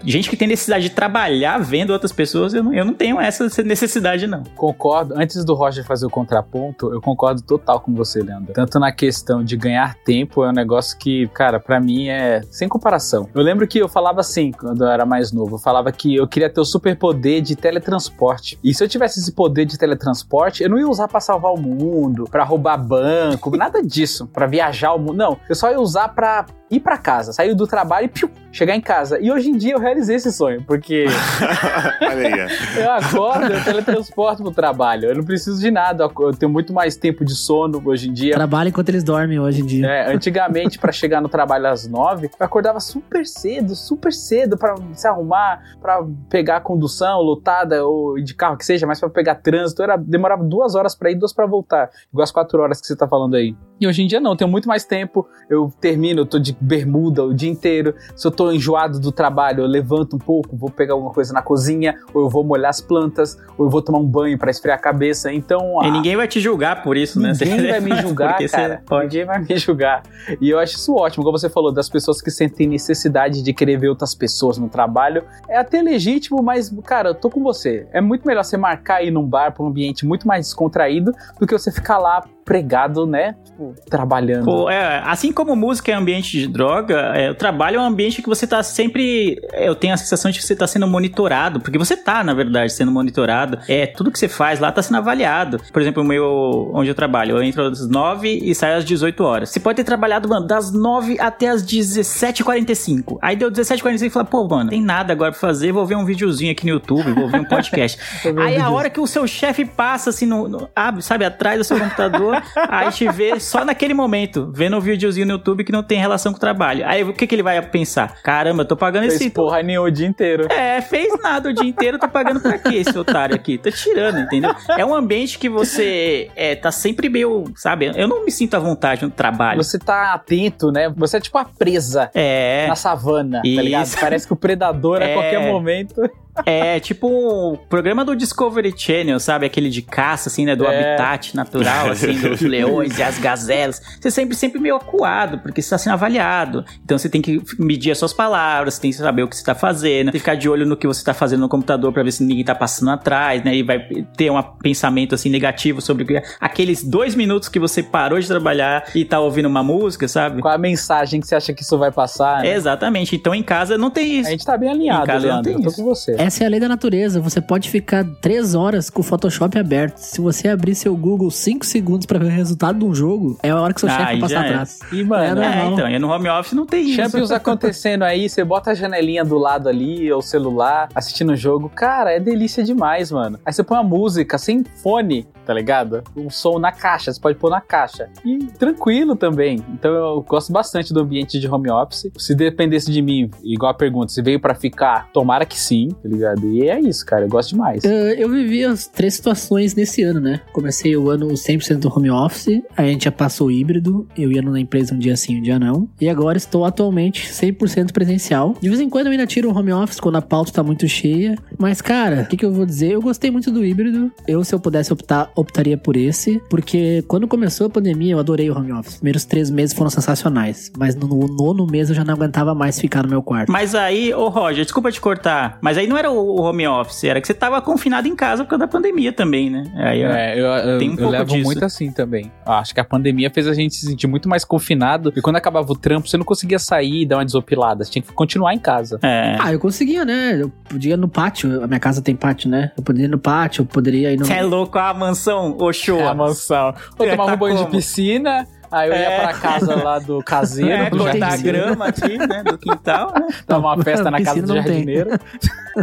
gente 0.05 0.29
que 0.29 0.37
tem 0.37 0.47
necessidade 0.47 0.83
de 0.83 0.89
trabalhar 0.91 1.57
vendo 1.59 1.91
outras 1.91 2.11
pessoas, 2.11 2.53
eu 2.53 2.63
não, 2.63 2.73
eu 2.73 2.85
não 2.85 2.93
tenho 2.93 3.19
essa 3.19 3.47
necessidade, 3.63 4.27
não. 4.27 4.43
Concordo. 4.55 5.13
Antes 5.17 5.43
do 5.43 5.53
Roger 5.71 5.85
fazer 5.85 6.05
o 6.05 6.09
contraponto, 6.09 6.93
eu 6.93 7.01
concordo 7.01 7.41
total 7.41 7.79
com 7.79 7.93
você, 7.93 8.21
Leandro. 8.21 8.53
Tanto 8.53 8.77
na 8.77 8.91
questão 8.91 9.43
de 9.43 9.55
ganhar 9.55 9.95
tempo, 10.03 10.43
é 10.43 10.49
um 10.49 10.53
negócio 10.53 10.97
que, 10.97 11.27
cara, 11.29 11.59
pra 11.59 11.79
mim 11.79 12.09
é 12.09 12.41
sem 12.51 12.67
comparação. 12.67 13.29
Eu 13.33 13.41
lembro 13.41 13.65
que 13.67 13.79
eu 13.79 13.87
falava 13.87 14.19
assim, 14.19 14.51
quando 14.51 14.83
eu 14.83 14.89
era 14.89 15.05
mais 15.05 15.31
novo, 15.31 15.55
eu 15.55 15.59
falava 15.59 15.91
que 15.91 16.15
eu 16.15 16.27
queria 16.27 16.49
ter 16.49 16.59
o 16.59 16.65
superpoder 16.65 17.41
de 17.41 17.55
teletransporte. 17.55 18.59
E 18.61 18.73
se 18.73 18.83
eu 18.83 18.89
tivesse 18.89 19.19
esse 19.19 19.31
poder 19.31 19.65
de 19.65 19.77
teletransporte, 19.77 20.61
eu 20.61 20.69
não 20.69 20.77
ia 20.77 20.87
usar 20.87 21.07
pra 21.07 21.21
salvar 21.21 21.53
o 21.53 21.59
mundo, 21.59 22.25
pra 22.29 22.43
roubar 22.43 22.77
banco, 22.77 23.55
nada 23.55 23.81
disso, 23.81 24.27
pra 24.27 24.45
viajar 24.45 24.93
o 24.93 24.99
mundo. 24.99 25.13
Não, 25.13 25.37
eu 25.47 25.55
só 25.55 25.71
ia 25.71 25.79
usar 25.79 26.09
pra 26.09 26.45
ir 26.71 26.79
pra 26.79 26.97
casa, 26.97 27.33
sair 27.33 27.53
do 27.53 27.67
trabalho 27.67 28.05
e 28.05 28.07
piu, 28.07 28.31
chegar 28.51 28.75
em 28.75 28.81
casa. 28.81 29.19
E 29.19 29.31
hoje 29.31 29.49
em 29.49 29.57
dia 29.57 29.73
eu 29.73 29.79
realizei 29.79 30.15
esse 30.15 30.31
sonho, 30.31 30.63
porque 30.65 31.05
Olha 32.01 32.27
aí, 32.27 32.33
ó. 32.33 32.79
eu 32.79 32.91
acordo, 32.91 33.53
eu 33.53 33.63
teletransporto 33.63 34.41
pro 34.43 34.51
trabalho. 34.51 35.09
Eu 35.09 35.15
não 35.15 35.23
preciso 35.23 35.59
de 35.59 35.69
nada. 35.69 36.09
Eu 36.19 36.31
tenho 36.33 36.51
muito 36.51 36.73
mais 36.73 36.95
tempo 36.95 37.25
de 37.25 37.35
sono 37.35 37.81
hoje 37.85 38.09
em 38.09 38.13
dia. 38.13 38.33
Trabalha 38.33 38.69
enquanto 38.69 38.89
eles 38.89 39.03
dormem 39.03 39.39
hoje 39.39 39.61
em 39.61 39.65
dia. 39.65 39.85
É, 39.87 40.13
antigamente, 40.13 40.79
pra 40.79 40.91
chegar 40.91 41.21
no 41.21 41.29
trabalho 41.29 41.67
às 41.67 41.87
nove, 41.87 42.29
eu 42.39 42.45
acordava 42.45 42.79
super 42.79 43.25
cedo, 43.25 43.75
super 43.75 44.13
cedo 44.13 44.57
pra 44.57 44.75
se 44.93 45.07
arrumar, 45.07 45.61
pra 45.81 46.01
pegar 46.29 46.57
a 46.57 46.61
condução 46.61 47.19
lotada 47.21 47.85
ou 47.85 48.15
de 48.21 48.33
carro 48.33 48.57
que 48.57 48.65
seja, 48.65 48.87
mas 48.87 48.99
pra 48.99 49.09
pegar 49.09 49.35
trânsito, 49.35 49.83
era, 49.83 49.97
demorava 49.97 50.43
duas 50.43 50.75
horas 50.75 50.95
pra 50.95 51.11
ir, 51.11 51.15
duas 51.15 51.33
pra 51.33 51.45
voltar. 51.45 51.89
Igual 52.11 52.23
as 52.23 52.31
quatro 52.31 52.61
horas 52.61 52.79
que 52.79 52.87
você 52.87 52.95
tá 52.95 53.07
falando 53.07 53.35
aí. 53.35 53.55
E 53.79 53.87
hoje 53.87 54.03
em 54.03 54.07
dia 54.07 54.19
não, 54.19 54.31
eu 54.31 54.37
tenho 54.37 54.49
muito 54.49 54.67
mais 54.67 54.85
tempo. 54.85 55.27
Eu 55.49 55.73
termino, 55.81 56.21
eu 56.21 56.25
tô 56.25 56.37
de 56.39 56.53
bermuda 56.61 57.23
o 57.23 57.33
dia 57.33 57.49
inteiro. 57.49 57.95
Se 58.15 58.27
eu 58.27 58.31
tô 58.31 58.51
enjoado 58.51 58.99
do 58.99 59.11
trabalho, 59.11 59.63
eu 59.63 59.67
levanto 59.67 60.15
um 60.15 60.19
pouco, 60.19 60.55
vou 60.55 60.69
pegar 60.69 60.93
alguma 60.93 61.11
coisa 61.11 61.33
na 61.33 61.41
cozinha, 61.41 61.97
ou 62.13 62.23
eu 62.23 62.29
vou 62.29 62.43
molhar 62.43 62.69
as 62.69 62.79
plantas, 62.79 63.37
ou 63.57 63.65
eu 63.65 63.69
vou 63.69 63.81
tomar 63.81 63.99
um 63.99 64.05
banho 64.05 64.37
pra 64.37 64.51
esfriar 64.51 64.77
a 64.77 64.81
cabeça. 64.81 65.31
Então, 65.33 65.79
E 65.83 65.91
ninguém 65.91 66.15
vai 66.15 66.27
te 66.27 66.39
julgar 66.39 66.83
por 66.83 66.95
isso, 66.95 67.19
né? 67.19 67.33
Ninguém 67.39 67.67
vai 67.71 67.79
me 67.79 67.95
julgar, 67.97 68.37
cara. 68.47 68.81
pode. 68.85 69.05
Ninguém 69.05 69.25
vai 69.25 69.39
me 69.39 69.57
julgar. 69.57 70.03
E 70.39 70.49
eu 70.49 70.59
acho 70.59 70.75
isso 70.75 70.95
ótimo, 70.95 71.23
como 71.23 71.37
você 71.37 71.49
falou, 71.49 71.71
das 71.71 71.89
pessoas 71.89 72.21
que 72.21 72.29
sentem 72.29 72.67
necessidade 72.67 73.41
de 73.41 73.53
querer 73.53 73.77
ver 73.77 73.89
outras 73.89 74.13
pessoas 74.13 74.57
no 74.57 74.69
trabalho. 74.69 75.23
É 75.49 75.57
até 75.57 75.81
legítimo, 75.81 76.41
mas, 76.43 76.73
cara, 76.85 77.09
eu 77.09 77.15
tô 77.15 77.29
com 77.29 77.41
você. 77.41 77.87
É 77.91 77.99
muito 78.01 78.25
melhor 78.27 78.43
você 78.43 78.57
marcar 78.57 79.03
ir 79.03 79.11
num 79.11 79.25
bar 79.25 79.51
pra 79.51 79.63
um 79.63 79.67
ambiente 79.67 80.05
muito 80.05 80.27
mais 80.27 80.47
descontraído 80.47 81.11
do 81.39 81.47
que 81.47 81.53
você 81.57 81.71
ficar 81.71 81.97
lá 81.97 82.23
pregado, 82.43 83.05
né? 83.05 83.35
Tipo, 83.45 83.73
trabalhando. 83.89 84.45
Pô, 84.45 84.69
é, 84.69 85.01
assim 85.05 85.31
como 85.31 85.55
música 85.55 85.91
é 85.91 85.95
ambiente 85.95 86.50
droga, 86.51 86.95
é, 87.15 87.31
o 87.31 87.35
trabalho 87.35 87.77
é 87.77 87.79
um 87.79 87.85
ambiente 87.85 88.21
que 88.21 88.27
você 88.29 88.45
tá 88.45 88.61
sempre. 88.63 89.39
é, 89.53 89.67
Eu 89.67 89.75
tenho 89.75 89.93
a 89.93 89.97
sensação 89.97 90.29
de 90.31 90.39
que 90.39 90.45
você 90.45 90.55
tá 90.55 90.67
sendo 90.67 90.87
monitorado, 90.87 91.59
porque 91.59 91.77
você 91.77 91.95
tá, 91.95 92.23
na 92.23 92.33
verdade, 92.33 92.71
sendo 92.73 92.91
monitorado. 92.91 93.57
É, 93.67 93.85
tudo 93.87 94.11
que 94.11 94.19
você 94.19 94.27
faz 94.27 94.59
lá 94.59 94.71
tá 94.71 94.81
sendo 94.81 94.97
avaliado. 94.97 95.59
Por 95.71 95.81
exemplo, 95.81 96.03
o 96.03 96.05
meu, 96.05 96.71
onde 96.73 96.89
eu 96.89 96.95
trabalho, 96.95 97.37
eu 97.37 97.43
entro 97.43 97.63
às 97.63 97.87
9 97.87 98.29
e 98.43 98.53
saio 98.53 98.77
às 98.77 98.85
18 98.85 99.23
horas. 99.23 99.49
Você 99.49 99.59
pode 99.59 99.77
ter 99.77 99.83
trabalhado, 99.83 100.27
mano, 100.29 100.45
das 100.45 100.71
9 100.71 101.17
até 101.19 101.49
as 101.49 101.63
17h45. 101.65 103.17
Aí 103.21 103.35
deu 103.35 103.51
17h45 103.51 104.05
e 104.05 104.09
fala, 104.09 104.25
pô, 104.25 104.47
mano, 104.47 104.69
tem 104.69 104.81
nada 104.81 105.13
agora 105.13 105.31
pra 105.31 105.39
fazer, 105.39 105.71
vou 105.71 105.85
ver 105.85 105.95
um 105.95 106.05
videozinho 106.05 106.51
aqui 106.51 106.65
no 106.65 106.71
YouTube, 106.73 107.11
vou 107.13 107.29
ver 107.29 107.39
um 107.39 107.45
podcast. 107.45 107.97
Aí 108.41 108.57
a 108.57 108.69
hora 108.69 108.89
que 108.89 108.99
o 108.99 109.07
seu 109.07 109.25
chefe 109.27 109.65
passa 109.65 110.09
assim, 110.09 110.25
no, 110.25 110.47
no- 110.47 110.69
sabe, 111.01 111.25
atrás 111.25 111.57
do 111.57 111.63
seu 111.63 111.79
computador, 111.79 112.41
aí 112.69 112.89
te 112.91 113.07
vê 113.09 113.39
só 113.39 113.63
naquele 113.65 113.93
momento, 113.93 114.51
vendo 114.53 114.77
um 114.77 114.79
videozinho 114.79 115.25
no 115.25 115.33
YouTube 115.33 115.63
que 115.63 115.71
não 115.71 115.83
tem 115.83 115.99
relação 115.99 116.33
com 116.33 116.39
trabalho. 116.41 116.83
Aí 116.85 117.03
o 117.03 117.13
que, 117.13 117.25
que 117.27 117.35
ele 117.35 117.43
vai 117.43 117.61
pensar? 117.61 118.21
Caramba, 118.23 118.63
eu 118.63 118.67
tô 118.67 118.75
pagando 118.75 119.03
Fez 119.03 119.15
esse. 119.15 119.29
porra 119.29 119.61
nenhuma 119.61 119.87
o 119.87 119.91
dia 119.91 120.07
inteiro. 120.07 120.47
É, 120.51 120.81
fez 120.81 121.13
nada 121.21 121.49
o 121.49 121.53
dia 121.53 121.69
inteiro, 121.69 121.97
tá 121.99 122.07
pagando 122.07 122.39
pra 122.41 122.57
quê 122.57 122.75
esse 122.77 122.97
otário 122.97 123.35
aqui? 123.35 123.57
Tá 123.57 123.71
tirando, 123.71 124.19
entendeu? 124.19 124.53
É 124.77 124.83
um 124.85 124.93
ambiente 124.95 125.37
que 125.37 125.47
você 125.47 126.29
é, 126.35 126.55
tá 126.55 126.71
sempre 126.71 127.07
meio, 127.07 127.45
sabe? 127.55 127.91
Eu 127.95 128.07
não 128.07 128.25
me 128.25 128.31
sinto 128.31 128.55
à 128.55 128.59
vontade 128.59 129.03
no 129.03 129.11
trabalho. 129.11 129.63
Você 129.63 129.77
tá 129.77 130.13
atento, 130.13 130.71
né? 130.71 130.91
Você 130.97 131.17
é 131.17 131.19
tipo 131.19 131.37
a 131.37 131.45
presa 131.45 132.09
É. 132.13 132.65
na 132.67 132.75
savana, 132.75 133.41
tá 133.41 133.47
Isso. 133.47 133.61
ligado? 133.61 133.89
Parece 133.99 134.25
que 134.27 134.33
o 134.33 134.35
predador 134.35 135.01
a 135.01 135.05
É. 135.05 135.13
qualquer 135.13 135.39
momento. 135.51 136.01
É 136.45 136.79
tipo 136.79 137.07
o 137.07 137.57
programa 137.57 138.03
do 138.05 138.15
Discovery 138.15 138.73
Channel, 138.75 139.19
sabe? 139.19 139.45
Aquele 139.45 139.69
de 139.69 139.81
caça, 139.81 140.29
assim, 140.29 140.45
né? 140.45 140.55
Do 140.55 140.65
É. 140.65 140.93
habitat 140.95 141.35
natural, 141.35 141.89
assim, 141.91 142.13
dos 142.19 142.41
leões 142.41 142.97
e 142.97 143.03
as 143.03 143.17
gazelas. 143.19 143.81
Você 143.99 144.09
sempre, 144.11 144.35
sempre 144.35 144.59
meio 144.59 144.75
acuado, 144.75 145.39
porque 145.39 145.61
você 145.61 145.67
está 145.67 145.77
sendo 145.77 145.93
avaliado. 145.93 146.63
Então 146.83 146.97
você 146.97 147.09
tem 147.09 147.21
que 147.21 147.41
medir 147.59 147.91
as 147.91 147.97
suas 147.97 148.13
palavras, 148.13 148.75
você 148.75 148.81
tem 148.81 148.91
que 148.91 148.97
saber 148.97 149.23
o 149.23 149.27
que 149.27 149.35
você 149.35 149.41
está 149.41 149.53
fazendo, 149.55 150.05
tem 150.05 150.13
que 150.13 150.19
ficar 150.19 150.35
de 150.35 150.47
olho 150.49 150.65
no 150.65 150.75
que 150.77 150.87
você 150.87 151.01
está 151.01 151.13
fazendo 151.13 151.41
no 151.41 151.49
computador 151.49 151.91
pra 151.91 152.03
ver 152.03 152.11
se 152.11 152.23
ninguém 152.23 152.43
tá 152.43 152.55
passando 152.55 152.91
atrás, 152.91 153.43
né? 153.43 153.55
E 153.55 153.63
vai 153.63 153.79
ter 154.17 154.31
um 154.31 154.41
pensamento, 154.61 155.15
assim, 155.15 155.29
negativo 155.29 155.81
sobre 155.81 156.05
que- 156.05 156.21
aqueles 156.39 156.83
dois 156.83 157.15
minutos 157.15 157.49
que 157.49 157.59
você 157.59 157.83
parou 157.83 158.19
de 158.19 158.27
trabalhar 158.27 158.85
e 158.95 159.03
tá 159.05 159.19
ouvindo 159.19 159.47
uma 159.47 159.63
música, 159.63 160.07
sabe? 160.07 160.41
Qual 160.41 160.53
a 160.53 160.57
mensagem 160.57 161.19
que 161.19 161.27
você 161.27 161.35
acha 161.35 161.53
que 161.53 161.61
isso 161.63 161.77
vai 161.77 161.91
passar? 161.91 162.41
né? 162.41 162.53
Exatamente. 162.53 163.15
Então 163.15 163.33
em 163.35 163.43
casa 163.43 163.77
não 163.77 163.89
tem 163.89 164.19
isso. 164.19 164.27
A 164.27 164.31
gente 164.31 164.45
tá 164.45 164.57
bem 164.57 164.69
alinhado, 164.69 165.03
Em 165.03 165.07
casa 165.07 165.19
não 165.27 165.33
Leandro. 165.35 165.43
tem 165.51 165.53
Eu 165.53 165.61
tô 165.63 165.69
isso. 165.69 165.77
com 165.77 165.83
você. 165.85 166.15
Essa 166.21 166.43
é 166.43 166.45
a 166.45 166.49
lei 166.51 166.59
da 166.59 166.69
natureza. 166.69 167.19
Você 167.19 167.41
pode 167.41 167.67
ficar 167.67 168.05
três 168.21 168.53
horas 168.53 168.91
com 168.91 168.99
o 169.01 169.03
Photoshop 169.03 169.57
aberto. 169.57 169.97
Se 169.97 170.21
você 170.21 170.47
abrir 170.49 170.75
seu 170.75 170.95
Google 170.95 171.31
cinco 171.31 171.65
segundos 171.65 172.05
pra 172.05 172.19
ver 172.19 172.25
o 172.27 172.29
resultado 172.29 172.77
de 172.77 172.85
um 172.85 172.93
jogo, 172.93 173.39
é 173.41 173.49
a 173.49 173.59
hora 173.59 173.73
que 173.73 173.79
seu 173.79 173.89
Ah, 173.89 173.97
chefe 174.05 174.19
passar 174.19 174.45
é. 174.45 174.49
atrás. 174.49 174.79
E, 174.91 175.03
mano, 175.03 175.41
É, 175.41 175.45
É, 175.51 175.63
não. 175.63 175.73
então, 175.73 175.89
e 175.89 175.97
no 175.97 176.09
home 176.11 176.29
office 176.29 176.53
não 176.53 176.67
tem 176.67 176.83
isso. 176.85 176.95
Champions 176.95 177.31
acontecendo 177.33 178.03
aí, 178.03 178.29
você 178.29 178.43
bota 178.43 178.69
a 178.69 178.75
janelinha 178.75 179.25
do 179.25 179.39
lado 179.39 179.67
ali, 179.67 180.11
ou 180.11 180.19
o 180.19 180.21
celular, 180.21 180.89
assistindo 180.93 181.31
o 181.31 181.35
jogo. 181.35 181.69
Cara, 181.69 182.11
é 182.11 182.19
delícia 182.19 182.63
demais, 182.63 183.11
mano. 183.11 183.39
Aí 183.43 183.51
você 183.51 183.63
põe 183.63 183.77
uma 183.79 183.83
música 183.83 184.37
sem 184.37 184.63
fone, 184.63 185.25
tá 185.45 185.53
ligado? 185.53 186.03
Um 186.15 186.29
som 186.29 186.59
na 186.59 186.71
caixa, 186.71 187.11
você 187.11 187.19
pode 187.19 187.37
pôr 187.37 187.49
na 187.49 187.61
caixa. 187.61 188.09
E 188.25 188.37
tranquilo 188.57 189.15
também. 189.15 189.63
Então 189.69 189.91
eu 189.93 190.21
gosto 190.21 190.51
bastante 190.51 190.93
do 190.93 191.01
ambiente 191.01 191.39
de 191.39 191.47
home 191.47 191.69
office. 191.69 192.11
Se 192.17 192.35
dependesse 192.35 192.91
de 192.91 193.01
mim, 193.01 193.29
igual 193.43 193.71
a 193.71 193.75
pergunta, 193.75 194.11
se 194.11 194.21
veio 194.21 194.39
pra 194.39 194.55
ficar, 194.55 195.09
tomara 195.11 195.45
que 195.45 195.59
sim, 195.59 195.89
tá 195.89 196.07
ligado? 196.07 196.47
E 196.47 196.69
é 196.69 196.79
isso, 196.79 197.05
cara, 197.05 197.25
eu 197.25 197.29
gosto 197.29 197.49
demais. 197.49 197.83
Eh, 197.83 198.15
eu 198.17 198.29
vivi 198.29 198.63
as 198.65 198.87
três 198.87 199.13
situações 199.13 199.75
nesse 199.75 200.03
ano, 200.03 200.19
né? 200.19 200.41
Comecei 200.53 200.95
o 200.95 201.09
ano 201.09 201.27
100% 201.27 201.77
do 201.79 201.89
home 201.89 202.09
office, 202.09 202.61
a 202.75 202.83
gente 202.83 203.05
já 203.05 203.11
passou 203.11 203.51
híbrido, 203.51 204.07
eu 204.17 204.31
ia 204.31 204.41
na 204.41 204.59
empresa 204.59 204.93
um 204.93 204.99
dia 204.99 205.15
sim, 205.15 205.39
um 205.39 205.41
dia 205.41 205.59
não. 205.59 205.87
E 205.99 206.09
agora 206.09 206.37
estou 206.37 206.65
atualmente 206.65 207.27
100% 207.27 207.91
presencial. 207.91 208.55
De 208.59 208.69
vez 208.69 208.79
em 208.79 208.89
quando 208.89 209.07
eu 209.07 209.11
ainda 209.11 209.25
tiro 209.25 209.49
o 209.49 209.57
home 209.57 209.71
office 209.71 209.99
quando 209.99 210.17
a 210.17 210.21
pauta 210.21 210.51
tá 210.51 210.63
muito 210.63 210.87
cheia. 210.87 211.37
Mas, 211.57 211.81
cara, 211.81 212.23
o 212.23 212.27
que, 212.27 212.37
que 212.37 212.45
eu 212.45 212.51
vou 212.51 212.65
dizer? 212.65 212.91
Eu 212.91 213.01
gostei 213.01 213.31
muito 213.31 213.51
do 213.51 213.65
híbrido. 213.65 214.11
Eu, 214.27 214.43
se 214.43 214.53
eu 214.53 214.59
pudesse 214.59 214.91
optar, 214.91 215.30
optaria 215.35 215.77
por 215.77 215.95
esse. 215.95 216.41
Porque 216.49 217.03
quando 217.07 217.27
começou 217.27 217.67
a 217.67 217.69
pandemia, 217.69 218.13
eu 218.13 218.19
adorei 218.19 218.49
o 218.49 218.57
home 218.57 218.71
office. 218.73 218.93
Os 218.93 218.97
primeiros 218.97 219.25
três 219.25 219.49
meses 219.49 219.75
foram 219.75 219.89
sensacionais. 219.89 220.71
Mas 220.77 220.95
no 220.95 221.07
nono 221.27 221.65
mês 221.65 221.89
eu 221.89 221.95
já 221.95 222.03
não 222.03 222.13
aguentava 222.13 222.53
mais 222.53 222.79
ficar 222.79 223.03
no 223.03 223.09
meu 223.09 223.21
quarto. 223.21 223.51
Mas 223.51 223.75
aí, 223.75 224.13
ô 224.13 224.27
Roger, 224.29 224.63
desculpa 224.63 224.91
te 224.91 224.99
cortar, 225.01 225.57
mas 225.61 225.77
aí 225.77 225.87
não 225.87 225.97
era 225.97 226.11
o 226.11 226.41
home 226.41 226.67
office, 226.67 227.03
era 227.05 227.19
que 227.21 227.27
você 227.27 227.33
tava 227.33 227.61
confinado 227.61 228.07
em 228.07 228.15
casa 228.15 228.43
por 228.43 228.49
causa 228.51 228.65
da 228.65 228.67
pandemia 228.67 229.11
também, 229.13 229.49
né? 229.49 229.63
Aí, 229.75 230.01
É, 230.01 230.39
eu, 230.39 230.45
eu, 230.45 230.79
Tem 230.79 230.89
um 230.89 230.93
eu 230.93 230.97
pouco 230.97 231.11
levo 231.11 231.25
disso. 231.33 231.43
muito 231.45 231.65
assim 231.65 231.91
também. 231.91 232.31
Ah, 232.45 232.59
Acho 232.59 232.73
que 232.73 232.79
a 232.79 232.83
pandemia 232.83 233.29
fez 233.29 233.47
a 233.47 233.53
gente 233.53 233.75
se 233.75 233.85
sentir 233.87 234.07
muito 234.07 234.29
mais 234.29 234.43
confinado. 234.45 235.11
E 235.15 235.21
quando 235.21 235.35
acabava 235.37 235.71
o 235.71 235.75
trampo, 235.75 236.07
você 236.07 236.17
não 236.17 236.25
conseguia 236.25 236.59
sair 236.59 237.01
e 237.01 237.05
dar 237.05 237.17
uma 237.17 237.25
desopilada. 237.25 237.83
Você 237.83 237.91
tinha 237.91 238.01
que 238.03 238.11
continuar 238.13 238.53
em 238.53 238.59
casa. 238.59 238.99
É. 239.01 239.35
Ah, 239.39 239.51
eu 239.53 239.59
conseguia, 239.59 240.05
né? 240.05 240.39
Eu 240.41 240.49
podia 240.69 240.93
ir 240.93 240.97
no 240.97 241.07
pátio. 241.07 241.63
A 241.63 241.67
minha 241.67 241.79
casa 241.79 242.01
tem 242.01 242.15
pátio, 242.15 242.49
né? 242.49 242.71
Eu 242.77 242.83
poderia 242.83 243.07
ir 243.07 243.09
no 243.11 243.17
pátio, 243.19 243.61
eu 243.61 243.65
poderia 243.65 244.11
ir 244.13 244.17
no. 244.19 244.25
Você 244.25 244.33
é 244.33 244.43
louco, 244.43 244.77
a 244.77 244.93
mansão, 244.93 245.20
ô 245.29 245.71
show. 245.73 245.99
É 245.99 246.07
a 246.07 246.13
mansão. 246.13 246.73
É, 246.99 247.11
tomava 247.11 247.31
tá 247.31 247.33
um 247.35 247.37
banho 247.37 247.57
de 247.57 247.67
piscina, 247.67 248.47
aí 248.71 248.89
eu 248.89 248.95
ia 248.95 248.99
É. 249.01 249.21
pra 249.21 249.33
casa 249.33 249.75
lá 249.75 249.99
do 249.99 250.23
caseiro, 250.23 250.71
É, 250.71 250.89
do 250.89 250.97
cortar 250.97 251.15
a 251.15 251.29
jardineiro, 251.31 251.57
grama 251.67 251.85
aqui, 251.87 252.17
né, 252.17 252.43
do 252.43 252.57
quintal, 252.57 253.13
né? 253.13 253.27
tomar 253.47 253.75
uma 253.75 253.83
festa 253.83 254.09
na 254.09 254.21
casa 254.21 254.41
do 254.41 254.47
não 254.47 254.63
tem. 254.63 254.73
jardineiro. 254.73 255.09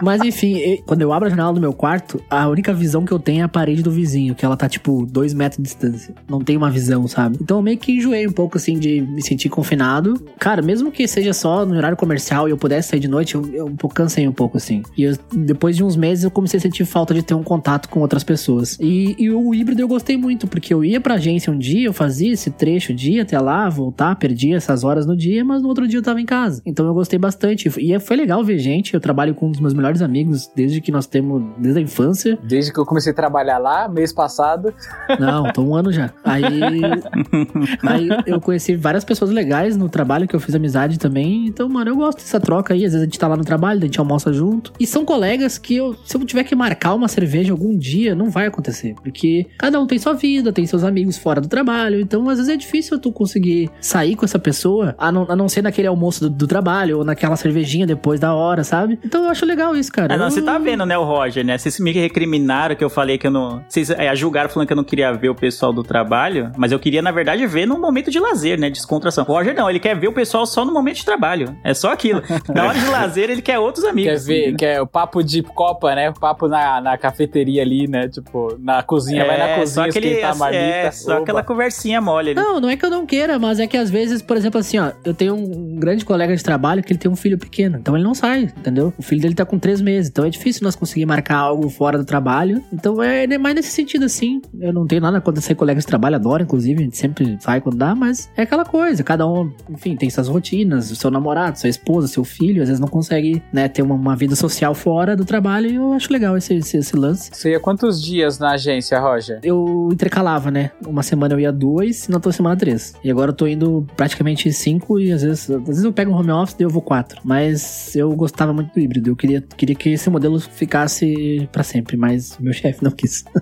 Mas 0.00 0.22
enfim, 0.22 0.80
quando 0.86 1.02
eu 1.02 1.12
abro 1.12 1.26
a 1.26 1.30
janela 1.30 1.52
do 1.52 1.60
meu 1.60 1.72
quarto, 1.72 2.22
a 2.30 2.48
única 2.48 2.72
visão 2.72 3.04
que 3.04 3.10
eu 3.10 3.18
tenho 3.18 3.40
é 3.40 3.44
a 3.44 3.48
parede 3.48 3.82
do 3.82 3.90
vizinho, 3.90 4.32
que 4.34 4.44
ela 4.44 4.56
tá 4.56 4.68
tipo 4.68 5.04
dois 5.04 5.34
metros 5.34 5.56
de 5.56 5.64
distância. 5.64 6.14
Não 6.28 6.40
tem 6.40 6.56
uma 6.56 6.70
visão, 6.70 7.08
sabe? 7.08 7.36
Então 7.42 7.56
eu 7.56 7.62
meio 7.62 7.76
que 7.78 7.92
enjoei 7.92 8.26
um 8.26 8.32
pouco 8.32 8.56
assim 8.58 8.78
de 8.78 9.00
me 9.00 9.20
sentir 9.22 9.48
confinado. 9.48 10.14
Cara, 10.38 10.62
mesmo 10.62 10.92
que 10.92 11.06
seja 11.08 11.32
só 11.32 11.66
no 11.66 11.76
horário 11.76 11.96
comercial 11.96 12.46
e 12.46 12.52
eu 12.52 12.56
pudesse 12.56 12.90
sair 12.90 13.00
de 13.00 13.08
noite, 13.08 13.34
eu, 13.34 13.44
eu 13.52 13.66
um 13.66 13.74
pouco 13.76 13.94
cansei 13.96 14.28
um 14.28 14.32
pouco 14.32 14.56
assim. 14.56 14.82
E 14.96 15.02
eu- 15.02 15.16
depois 15.32 15.74
de 15.76 15.82
uns 15.82 15.96
meses 15.96 16.22
eu 16.22 16.30
comecei 16.30 16.58
a 16.58 16.60
sentir 16.60 16.84
falta 16.84 17.12
de 17.12 17.22
ter 17.22 17.34
um 17.34 17.42
contato 17.42 17.88
com 17.88 17.98
outras 18.00 18.22
pessoas. 18.22 18.78
E, 18.80 19.16
e 19.18 19.30
o 19.30 19.52
híbrido 19.52 19.82
eu 19.82 19.88
gostei 19.88 20.16
muito, 20.16 20.46
porque 20.46 20.72
eu 20.72 20.84
ia 20.84 21.00
pra 21.00 21.14
agência 21.14 21.52
um 21.52 21.58
dia, 21.58 21.86
eu 21.86 21.92
fazia 21.92 22.07
esse 22.08 22.50
trecho, 22.50 22.94
dia 22.94 23.22
até 23.22 23.38
lá, 23.38 23.68
voltar, 23.68 24.16
perdia 24.16 24.56
essas 24.56 24.84
horas 24.84 25.06
no 25.06 25.16
dia, 25.16 25.44
mas 25.44 25.62
no 25.62 25.68
outro 25.68 25.86
dia 25.86 25.98
eu 25.98 26.02
tava 26.02 26.20
em 26.20 26.26
casa. 26.26 26.62
Então 26.64 26.86
eu 26.86 26.94
gostei 26.94 27.18
bastante. 27.18 27.68
E 27.78 27.98
foi 28.00 28.16
legal 28.16 28.42
ver 28.42 28.58
gente. 28.58 28.94
Eu 28.94 29.00
trabalho 29.00 29.34
com 29.34 29.48
um 29.48 29.50
dos 29.50 29.60
meus 29.60 29.74
melhores 29.74 30.02
amigos 30.02 30.50
desde 30.54 30.80
que 30.80 30.90
nós 30.90 31.06
temos, 31.06 31.42
desde 31.58 31.80
a 31.80 31.82
infância. 31.82 32.38
Desde 32.42 32.72
que 32.72 32.78
eu 32.78 32.86
comecei 32.86 33.12
a 33.12 33.14
trabalhar 33.14 33.58
lá, 33.58 33.88
mês 33.88 34.12
passado. 34.12 34.72
Não, 35.18 35.52
tô 35.52 35.62
um 35.62 35.74
ano 35.74 35.92
já. 35.92 36.10
Aí, 36.24 36.44
aí 37.86 38.08
eu 38.26 38.40
conheci 38.40 38.74
várias 38.76 39.04
pessoas 39.04 39.30
legais 39.30 39.76
no 39.76 39.88
trabalho 39.88 40.26
que 40.26 40.34
eu 40.34 40.40
fiz 40.40 40.54
amizade 40.54 40.98
também. 40.98 41.46
Então, 41.46 41.68
mano, 41.68 41.90
eu 41.90 41.96
gosto 41.96 42.18
dessa 42.18 42.40
troca 42.40 42.74
aí. 42.74 42.84
Às 42.84 42.92
vezes 42.92 43.02
a 43.02 43.04
gente 43.04 43.18
tá 43.18 43.28
lá 43.28 43.36
no 43.36 43.44
trabalho, 43.44 43.80
a 43.80 43.84
gente 43.84 43.98
almoça 43.98 44.32
junto. 44.32 44.72
E 44.78 44.86
são 44.86 45.04
colegas 45.04 45.58
que 45.58 45.76
eu, 45.76 45.94
se 46.04 46.16
eu 46.16 46.24
tiver 46.24 46.44
que 46.44 46.54
marcar 46.54 46.94
uma 46.94 47.08
cerveja 47.08 47.52
algum 47.52 47.76
dia, 47.76 48.14
não 48.14 48.30
vai 48.30 48.46
acontecer. 48.46 48.94
Porque 49.02 49.46
cada 49.58 49.80
um 49.80 49.86
tem 49.86 49.98
sua 49.98 50.14
vida, 50.14 50.52
tem 50.52 50.66
seus 50.66 50.84
amigos 50.84 51.16
fora 51.16 51.40
do 51.40 51.48
trabalho. 51.48 51.97
Então, 52.00 52.28
às 52.28 52.38
vezes 52.38 52.52
é 52.52 52.56
difícil 52.56 52.98
tu 52.98 53.12
conseguir 53.12 53.70
sair 53.80 54.14
com 54.16 54.24
essa 54.24 54.38
pessoa, 54.38 54.94
a 54.98 55.10
não, 55.12 55.26
a 55.28 55.36
não 55.36 55.48
ser 55.48 55.62
naquele 55.62 55.88
almoço 55.88 56.20
do, 56.24 56.30
do 56.30 56.46
trabalho 56.46 56.98
ou 56.98 57.04
naquela 57.04 57.36
cervejinha 57.36 57.86
depois 57.86 58.18
da 58.20 58.34
hora, 58.34 58.64
sabe? 58.64 58.98
Então 59.04 59.24
eu 59.24 59.30
acho 59.30 59.44
legal 59.46 59.74
isso, 59.76 59.90
cara. 59.92 60.14
Ah, 60.14 60.16
não, 60.16 60.26
Eu- 60.26 60.30
você 60.30 60.42
tá 60.42 60.58
vendo, 60.58 60.84
né, 60.86 60.96
o 60.96 61.04
Roger, 61.04 61.44
né? 61.44 61.56
Vocês 61.58 61.78
me 61.78 61.92
recriminaram 61.92 62.74
que 62.76 62.84
eu 62.84 62.90
falei 62.90 63.18
que 63.18 63.26
eu 63.26 63.30
não. 63.30 63.62
Vocês 63.68 63.90
é, 63.90 64.14
julgaram 64.14 64.48
falando 64.50 64.66
que 64.66 64.72
eu 64.72 64.76
não 64.76 64.84
queria 64.84 65.12
ver 65.12 65.28
o 65.28 65.34
pessoal 65.34 65.72
do 65.72 65.82
trabalho, 65.82 66.50
mas 66.56 66.72
eu 66.72 66.78
queria, 66.78 67.00
na 67.02 67.10
verdade, 67.10 67.46
ver 67.46 67.66
num 67.66 67.80
momento 67.80 68.10
de 68.10 68.18
lazer, 68.18 68.58
né? 68.58 68.70
Descontração. 68.70 69.24
O 69.28 69.32
Roger 69.32 69.54
não, 69.54 69.68
ele 69.68 69.78
quer 69.80 69.96
ver 69.98 70.08
o 70.08 70.12
pessoal 70.12 70.46
só 70.46 70.64
no 70.64 70.72
momento 70.72 70.96
de 70.96 71.04
trabalho. 71.04 71.56
É 71.64 71.72
só 71.74 71.92
aquilo. 71.92 72.22
Na 72.54 72.66
hora 72.68 72.78
de 72.78 72.86
lazer, 72.86 73.30
ele 73.30 73.42
quer 73.42 73.58
outros 73.58 73.84
amigos. 73.84 74.24
Quer 74.24 74.26
ver, 74.26 74.56
quer 74.56 74.80
o 74.82 74.86
papo 74.86 75.22
de 75.22 75.42
copa, 75.42 75.94
né? 75.94 76.10
O 76.10 76.14
papo 76.14 76.48
na, 76.48 76.80
na 76.80 76.98
cafeteria 76.98 77.62
ali, 77.62 77.86
né? 77.88 78.08
Tipo, 78.08 78.56
na 78.60 78.82
cozinha, 78.82 79.24
vai 79.24 79.38
na 79.38 79.48
É, 79.48 79.54
cozinha, 79.58 79.74
só 79.84 79.88
aquele, 79.88 80.08
esquentar 80.08 80.32
a 80.32 80.34
marmita. 80.34 80.62
é, 80.64 80.90
só 80.90 81.12
Oba. 81.12 81.22
aquela 81.22 81.42
conversinha 81.42 81.87
mole 82.00 82.30
ali. 82.30 82.34
Não, 82.34 82.60
não 82.60 82.68
é 82.68 82.76
que 82.76 82.84
eu 82.84 82.90
não 82.90 83.06
queira, 83.06 83.38
mas 83.38 83.60
é 83.60 83.66
que 83.66 83.76
às 83.76 83.90
vezes, 83.90 84.20
por 84.20 84.36
exemplo, 84.36 84.60
assim, 84.60 84.78
ó, 84.78 84.92
eu 85.04 85.14
tenho 85.14 85.34
um 85.34 85.76
grande 85.76 86.04
colega 86.04 86.34
de 86.34 86.42
trabalho 86.42 86.82
que 86.82 86.92
ele 86.92 86.98
tem 86.98 87.10
um 87.10 87.16
filho 87.16 87.38
pequeno, 87.38 87.78
então 87.78 87.94
ele 87.94 88.04
não 88.04 88.14
sai, 88.14 88.42
entendeu? 88.42 88.92
O 88.98 89.02
filho 89.02 89.20
dele 89.20 89.34
tá 89.34 89.44
com 89.44 89.58
três 89.58 89.80
meses, 89.80 90.10
então 90.10 90.24
é 90.24 90.30
difícil 90.30 90.62
nós 90.64 90.74
conseguir 90.74 91.06
marcar 91.06 91.36
algo 91.36 91.68
fora 91.68 91.98
do 91.98 92.04
trabalho. 92.04 92.62
Então 92.72 93.02
é 93.02 93.28
é 93.34 93.38
mais 93.38 93.54
nesse 93.54 93.70
sentido, 93.70 94.04
assim. 94.04 94.40
Eu 94.60 94.72
não 94.72 94.86
tenho 94.86 95.00
nada 95.00 95.20
contra 95.20 95.40
ser 95.40 95.54
colega 95.54 95.80
de 95.80 95.86
trabalho, 95.86 96.16
adoro, 96.16 96.42
inclusive, 96.42 96.80
a 96.80 96.84
gente 96.84 96.96
sempre 96.96 97.36
sai 97.40 97.60
quando 97.60 97.76
dá, 97.76 97.94
mas 97.94 98.30
é 98.36 98.42
aquela 98.42 98.64
coisa, 98.64 99.02
cada 99.02 99.26
um, 99.26 99.52
enfim, 99.70 99.96
tem 99.96 100.10
suas 100.10 100.28
rotinas, 100.28 100.90
o 100.90 100.96
seu 100.96 101.10
namorado, 101.10 101.58
sua 101.58 101.68
esposa, 101.68 102.08
seu 102.08 102.24
filho, 102.24 102.62
às 102.62 102.68
vezes 102.68 102.80
não 102.80 102.88
consegue, 102.88 103.42
né, 103.52 103.68
ter 103.68 103.82
uma, 103.82 103.94
uma 103.94 104.16
vida 104.16 104.34
social 104.34 104.74
fora 104.74 105.16
do 105.16 105.24
trabalho 105.24 105.70
e 105.70 105.74
eu 105.74 105.92
acho 105.92 106.12
legal 106.12 106.36
esse, 106.36 106.54
esse, 106.54 106.76
esse 106.76 106.96
lance. 106.96 107.30
Você 107.32 107.50
ia 107.50 107.60
quantos 107.60 108.02
dias 108.02 108.38
na 108.38 108.52
agência, 108.52 108.98
Roger? 108.98 109.40
Eu 109.42 109.88
intercalava, 109.92 110.50
né? 110.50 110.70
Uma 110.86 111.02
semana 111.02 111.34
eu 111.34 111.40
ia 111.40 111.52
duas 111.52 111.77
e 111.82 111.90
na 112.08 112.16
outra 112.16 112.32
semana 112.32 112.56
três. 112.56 112.94
E 113.02 113.10
agora 113.10 113.30
eu 113.30 113.34
tô 113.34 113.46
indo 113.46 113.86
praticamente 113.96 114.52
cinco 114.52 114.98
e 114.98 115.12
às 115.12 115.22
vezes, 115.22 115.50
às 115.50 115.66
vezes 115.66 115.84
eu 115.84 115.92
pego 115.92 116.10
um 116.10 116.14
home 116.14 116.30
office 116.30 116.56
e 116.58 116.62
eu 116.62 116.70
vou 116.70 116.82
quatro. 116.82 117.20
Mas 117.24 117.94
eu 117.96 118.10
gostava 118.14 118.52
muito 118.52 118.72
do 118.72 118.80
híbrido. 118.80 119.10
Eu 119.10 119.16
queria, 119.16 119.42
queria 119.56 119.74
que 119.76 119.90
esse 119.90 120.08
modelo 120.10 120.38
ficasse 120.40 121.48
pra 121.52 121.62
sempre, 121.62 121.96
mas 121.96 122.36
meu 122.38 122.52
chefe 122.52 122.82
não 122.82 122.90
quis. 122.90 123.24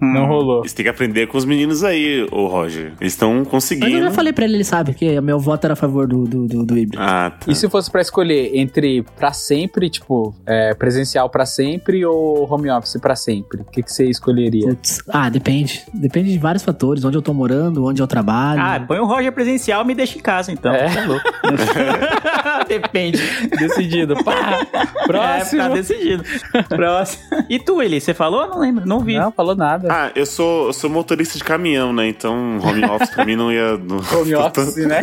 Não 0.00 0.26
rolou. 0.26 0.62
Você 0.62 0.74
tem 0.74 0.84
que 0.84 0.90
aprender 0.90 1.26
com 1.26 1.38
os 1.38 1.44
meninos 1.44 1.82
aí, 1.82 2.26
ô 2.30 2.46
Roger. 2.46 2.92
Eles 3.00 3.12
estão 3.14 3.34
Mas 3.38 3.48
conseguindo. 3.48 3.96
eu 3.96 4.02
já 4.02 4.10
falei 4.10 4.32
pra 4.32 4.44
ele, 4.44 4.54
ele 4.56 4.64
sabe, 4.64 4.94
que 4.94 5.20
meu 5.20 5.38
voto 5.38 5.64
era 5.64 5.72
a 5.72 5.76
favor 5.76 6.06
do, 6.06 6.24
do, 6.24 6.46
do, 6.46 6.64
do 6.64 6.78
híbrido. 6.78 7.02
Ah, 7.02 7.30
tá. 7.30 7.50
E 7.50 7.54
se 7.54 7.68
fosse 7.68 7.90
pra 7.90 8.00
escolher 8.00 8.56
entre 8.56 9.02
pra 9.16 9.32
sempre, 9.32 9.88
tipo, 9.88 10.34
é, 10.46 10.74
presencial 10.74 11.28
pra 11.30 11.46
sempre 11.46 12.04
ou 12.04 12.50
home 12.52 12.70
office 12.70 12.98
pra 13.00 13.16
sempre? 13.16 13.62
O 13.62 13.64
que, 13.64 13.82
que 13.82 13.92
você 13.92 14.08
escolheria? 14.08 14.68
Putz. 14.68 15.02
Ah, 15.08 15.28
depende. 15.28 15.82
Depende 15.92 16.23
de 16.32 16.38
vários 16.38 16.62
fatores. 16.62 17.04
Onde 17.04 17.16
eu 17.16 17.22
tô 17.22 17.32
morando, 17.32 17.84
onde 17.84 18.00
eu 18.02 18.06
trabalho. 18.06 18.60
Ah, 18.60 18.80
põe 18.86 18.98
o 18.98 19.04
Roger 19.06 19.32
presencial 19.32 19.82
e 19.82 19.86
me 19.86 19.94
deixa 19.94 20.18
em 20.18 20.20
casa, 20.20 20.52
então. 20.52 20.72
É. 20.72 20.88
Tá 20.92 21.04
louco. 21.04 21.24
Depende. 22.62 23.18
Decidido. 23.58 24.22
Pá! 24.22 24.66
Próximo. 25.06 25.62
É, 25.62 25.68
tá 25.68 25.74
decidido. 25.74 26.24
Próximo. 26.68 27.22
E 27.48 27.58
tu, 27.58 27.82
Eli, 27.82 28.00
você 28.00 28.14
falou? 28.14 28.46
Não 28.48 28.60
lembro, 28.60 28.86
não 28.86 29.00
vi. 29.00 29.18
Não, 29.18 29.32
falou 29.32 29.54
nada. 29.54 29.88
Ah, 29.90 30.12
eu 30.14 30.26
sou, 30.26 30.68
eu 30.68 30.72
sou 30.72 30.88
motorista 30.88 31.36
de 31.36 31.44
caminhão, 31.44 31.92
né? 31.92 32.06
Então, 32.06 32.58
home 32.62 32.84
office 32.84 33.10
pra 33.10 33.24
mim 33.24 33.36
não 33.36 33.52
ia. 33.52 33.76
Não, 33.78 33.96
Home 34.14 34.34
office, 34.34 34.76
né? 34.76 35.00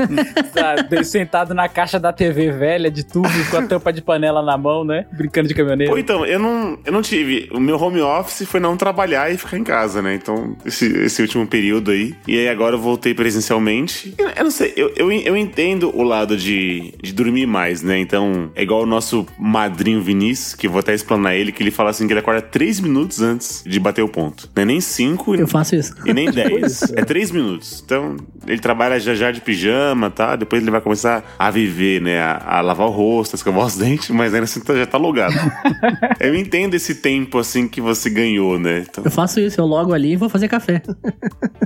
Tá 0.53 1.03
sentado 1.03 1.53
na 1.53 1.67
caixa 1.67 1.99
da 1.99 2.13
TV 2.13 2.51
velha 2.51 2.89
de 2.89 3.03
tubo 3.03 3.27
com 3.49 3.57
a 3.57 3.67
tampa 3.67 3.91
de 3.91 4.01
panela 4.01 4.41
na 4.41 4.57
mão, 4.57 4.83
né? 4.83 5.05
Brincando 5.11 5.47
de 5.47 5.53
caminhoneiro. 5.53 5.91
Pô, 5.91 5.97
então, 5.97 6.25
eu 6.25 6.39
não, 6.39 6.77
eu 6.85 6.91
não 6.91 7.01
tive. 7.01 7.49
O 7.51 7.59
meu 7.59 7.81
home 7.81 8.01
office 8.01 8.47
foi 8.47 8.59
não 8.59 8.77
trabalhar 8.77 9.31
e 9.31 9.37
ficar 9.37 9.57
em 9.57 9.63
casa, 9.63 10.01
né? 10.01 10.15
Então, 10.15 10.55
esse, 10.65 10.85
esse 10.85 11.21
último 11.21 11.45
período 11.47 11.91
aí. 11.91 12.15
E 12.27 12.37
aí 12.37 12.47
agora 12.47 12.75
eu 12.75 12.79
voltei 12.79 13.13
presencialmente. 13.13 14.13
Eu, 14.17 14.29
eu 14.29 14.43
não 14.43 14.51
sei, 14.51 14.73
eu, 14.75 14.91
eu, 14.95 15.11
eu 15.11 15.37
entendo 15.37 15.95
o 15.95 16.03
lado 16.03 16.37
de, 16.37 16.93
de 17.01 17.13
dormir 17.13 17.40
mais, 17.45 17.81
né? 17.81 17.99
Então, 17.99 18.49
é 18.55 18.63
igual 18.63 18.83
o 18.83 18.85
nosso 18.85 19.25
madrinho 19.39 20.01
Vinícius, 20.01 20.53
que 20.55 20.67
eu 20.67 20.71
vou 20.71 20.79
até 20.79 20.93
explanar 20.93 21.35
ele, 21.35 21.51
que 21.51 21.61
ele 21.63 21.71
fala 21.71 21.89
assim 21.89 22.07
que 22.07 22.13
ele 22.13 22.19
acorda 22.19 22.41
três 22.41 22.79
minutos 22.79 23.21
antes 23.21 23.63
de 23.65 23.79
bater 23.79 24.01
o 24.03 24.07
ponto. 24.09 24.49
Não 24.55 24.63
é 24.63 24.65
nem 24.65 24.81
cinco 24.81 25.35
Eu 25.35 25.47
faço 25.47 25.75
isso. 25.75 25.93
e 26.05 26.13
nem 26.13 26.31
10. 26.31 26.93
é 26.95 27.03
3 27.03 27.31
minutos. 27.31 27.81
Então, 27.85 28.15
ele 28.47 28.59
trabalha 28.59 28.99
já 28.99 29.13
já 29.15 29.31
de 29.31 29.41
pijama, 29.41 30.09
tá? 30.09 30.35
Depois 30.35 30.61
ele 30.61 30.71
vai 30.71 30.81
começar 30.81 31.35
a 31.37 31.49
viver, 31.51 32.01
né? 32.01 32.19
A, 32.19 32.57
a 32.57 32.61
lavar 32.61 32.87
o 32.87 32.91
rosto, 32.91 33.33
a 33.33 33.37
escovar 33.37 33.65
os 33.65 33.75
dentes, 33.77 34.09
mas 34.09 34.33
ainda 34.33 34.45
assim 34.45 34.59
tá- 34.61 34.75
já 34.75 34.85
tá 34.85 34.97
logado. 34.97 35.33
eu 36.19 36.35
entendo 36.35 36.73
esse 36.75 36.95
tempo, 36.95 37.37
assim, 37.37 37.67
que 37.67 37.81
você 37.81 38.09
ganhou, 38.09 38.57
né? 38.59 38.85
Então, 38.89 39.03
Eu 39.03 39.11
faço 39.11 39.39
isso. 39.39 39.59
Eu 39.59 39.65
logo 39.65 39.93
ali 39.93 40.13
e 40.13 40.15
vou 40.15 40.29
fazer 40.29 40.47
café. 40.47 40.81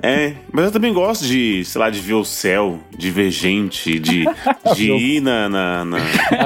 é, 0.01 0.33
mas 0.51 0.65
eu 0.65 0.71
também 0.71 0.93
gosto 0.93 1.25
de, 1.25 1.63
sei 1.65 1.79
lá, 1.81 1.89
de 1.89 1.99
ver 1.99 2.13
o 2.13 2.23
céu, 2.23 2.79
de 2.97 3.09
ver 3.11 3.29
gente, 3.31 3.99
de, 3.99 4.25
de 4.75 4.91
ir 4.91 5.21
na, 5.21 5.49
na- 5.49 5.64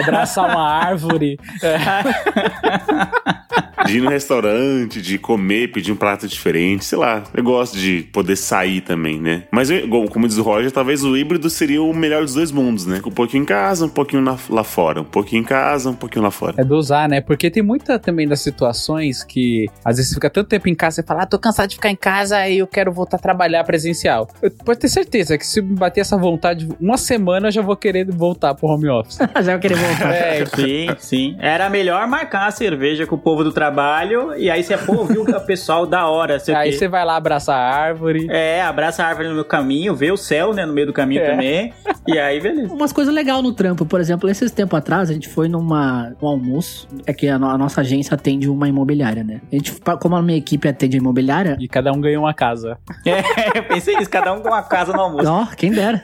Abraçar 0.02 0.50
uma 0.50 0.70
árvore. 0.70 1.38
de 3.92 3.98
ir 3.98 4.02
no 4.02 4.10
restaurante, 4.10 5.02
de 5.02 5.18
comer, 5.18 5.72
pedir 5.72 5.92
um 5.92 5.96
prato 5.96 6.28
diferente, 6.28 6.86
sei 6.86 6.98
lá. 6.98 7.24
Eu 7.34 7.44
gosto 7.44 7.78
de 7.78 8.04
poder 8.14 8.36
sair 8.36 8.82
também, 8.82 9.20
né? 9.20 9.44
Mas, 9.52 9.70
eu- 9.70 9.88
como 10.10 10.28
diz 10.28 10.38
o 10.38 10.44
Roger, 10.44 10.72
talvez 10.72 11.04
o 11.04 11.16
híbrido 11.18 11.50
seria 11.50 11.82
o 11.82 11.94
melhor 11.94 12.24
dos 12.24 12.34
dois 12.34 12.52
mundos, 12.52 12.86
né? 12.86 13.02
Um 13.06 13.12
pouquinho 13.12 13.44
em 13.44 13.46
casa, 13.46 13.86
um 13.86 13.90
pouquinho 13.90 14.22
na- 14.22 14.38
lá 14.50 14.64
fora. 14.64 15.02
Um 15.02 15.06
pouquinho 15.06 15.42
em 15.42 15.46
casa, 15.46 15.90
um 15.90 15.96
pouquinho 15.96 16.24
lá 16.24 16.32
fora. 16.32 16.56
É 16.58 16.64
dosar, 16.64 17.08
né? 17.10 17.22
Porque 17.22 17.50
tem 17.50 17.64
muita 17.64 17.98
também 18.00 18.28
das 18.28 18.40
situações 18.42 19.24
que 19.24 19.68
às 19.84 19.98
vezes 19.98 20.10
você 20.10 20.16
fica 20.16 20.30
tanto 20.30 20.48
tempo 20.48 20.68
em 20.70 20.76
casa 20.76 21.02
e 21.02 21.04
fala, 21.04 21.24
ah, 21.24 21.26
tô 21.26 21.38
cansado 21.40 21.70
de 21.70 21.76
ficar 21.76 21.90
em 21.90 21.96
casa 21.96 22.48
e 22.48 22.60
eu 22.60 22.68
quero 22.68 22.92
voltar 22.92 23.18
a 23.18 23.20
trabalhar 23.20 23.64
presencial. 23.64 24.30
Eu 24.42 24.52
pode 24.52 24.80
ter 24.80 24.88
certeza 24.90 25.38
que 25.38 25.46
se 25.46 25.62
me 25.62 25.76
bater 25.76 26.02
essa 26.02 26.18
vontade, 26.18 26.68
uma 26.80 26.98
semana 26.98 27.48
eu 27.48 27.52
já 27.52 27.62
vou 27.62 27.76
querer 27.76 28.06
voltar 28.12 28.54
pro 28.54 28.68
home 28.68 28.88
office. 28.90 29.18
Já 29.44 29.54
eu 29.54 29.60
querer 29.60 29.76
voltar. 29.76 30.14
é, 30.14 30.46
Sim, 30.56 30.88
sim. 30.98 31.36
Era 31.40 31.70
melhor 31.70 32.06
marcar 32.08 32.48
a 32.48 32.52
cerveja 32.52 33.06
com 33.08 33.16
o 33.16 33.18
povo 33.18 33.44
do 33.44 33.52
trabalho 33.52 33.79
e 34.38 34.50
aí 34.50 34.64
você, 34.64 34.78
pô, 34.78 35.06
viu 35.06 35.24
o 35.24 35.42
pessoal 35.42 35.86
da 35.86 36.08
hora, 36.08 36.40
sei 36.40 36.54
aí 36.56 36.74
você 36.74 36.88
vai 36.88 37.06
lá 37.06 37.16
abraçar 37.16 37.56
a 37.56 37.76
árvore. 37.76 38.28
É, 38.30 38.62
abraça 38.62 39.04
a 39.04 39.08
árvore 39.08 39.30
no 39.30 39.36
meu 39.36 39.46
caminho, 39.46 39.96
vê 39.96 40.12
o 40.12 40.18
céu, 40.18 40.54
né, 40.54 40.66
no 40.66 40.74
meio 40.74 40.88
do 40.88 40.94
caminho 40.94 41.22
É. 41.22 41.32
também. 41.32 41.74
E 42.08 42.18
aí, 42.18 42.40
beleza. 42.40 42.74
Umas 42.74 42.92
coisas 42.92 43.14
legais 43.14 43.42
no 43.44 43.54
trampo, 43.54 43.86
por 43.86 44.00
exemplo, 44.00 44.30
esses 44.30 44.52
tempos 44.52 44.78
atrás 44.78 45.10
a 45.10 45.14
gente 45.14 45.28
foi 45.30 45.48
numa 45.48 46.14
um 46.22 46.28
almoço, 46.28 46.88
é 47.06 47.14
que 47.14 47.28
a, 47.28 47.36
a 47.36 47.58
nossa 47.58 47.82
agência 47.82 48.16
atende 48.16 48.50
uma 48.50 48.68
imobiliária, 48.68 49.24
né? 49.24 49.42
A 49.52 49.56
gente, 49.56 49.74
como 50.02 50.16
a 50.16 50.22
minha 50.22 50.38
equipe 50.38 50.68
atende 50.68 50.98
a 50.98 51.00
imobiliária, 51.00 51.58
E 51.60 51.68
cada 51.68 51.92
um 51.92 52.02
ganha 52.02 52.20
uma 52.20 52.34
casa. 52.34 52.78
É, 53.06 53.58
eu 53.58 53.64
pensei 53.64 53.96
isso, 53.98 54.10
cada 54.10 54.34
um 54.34 54.42
com 54.42 54.48
uma 54.50 54.64
casa 54.64 54.92
no 54.94 55.02
almoço. 55.02 55.30
ó, 55.30 55.46
quem 55.56 55.72
dera. 55.72 56.02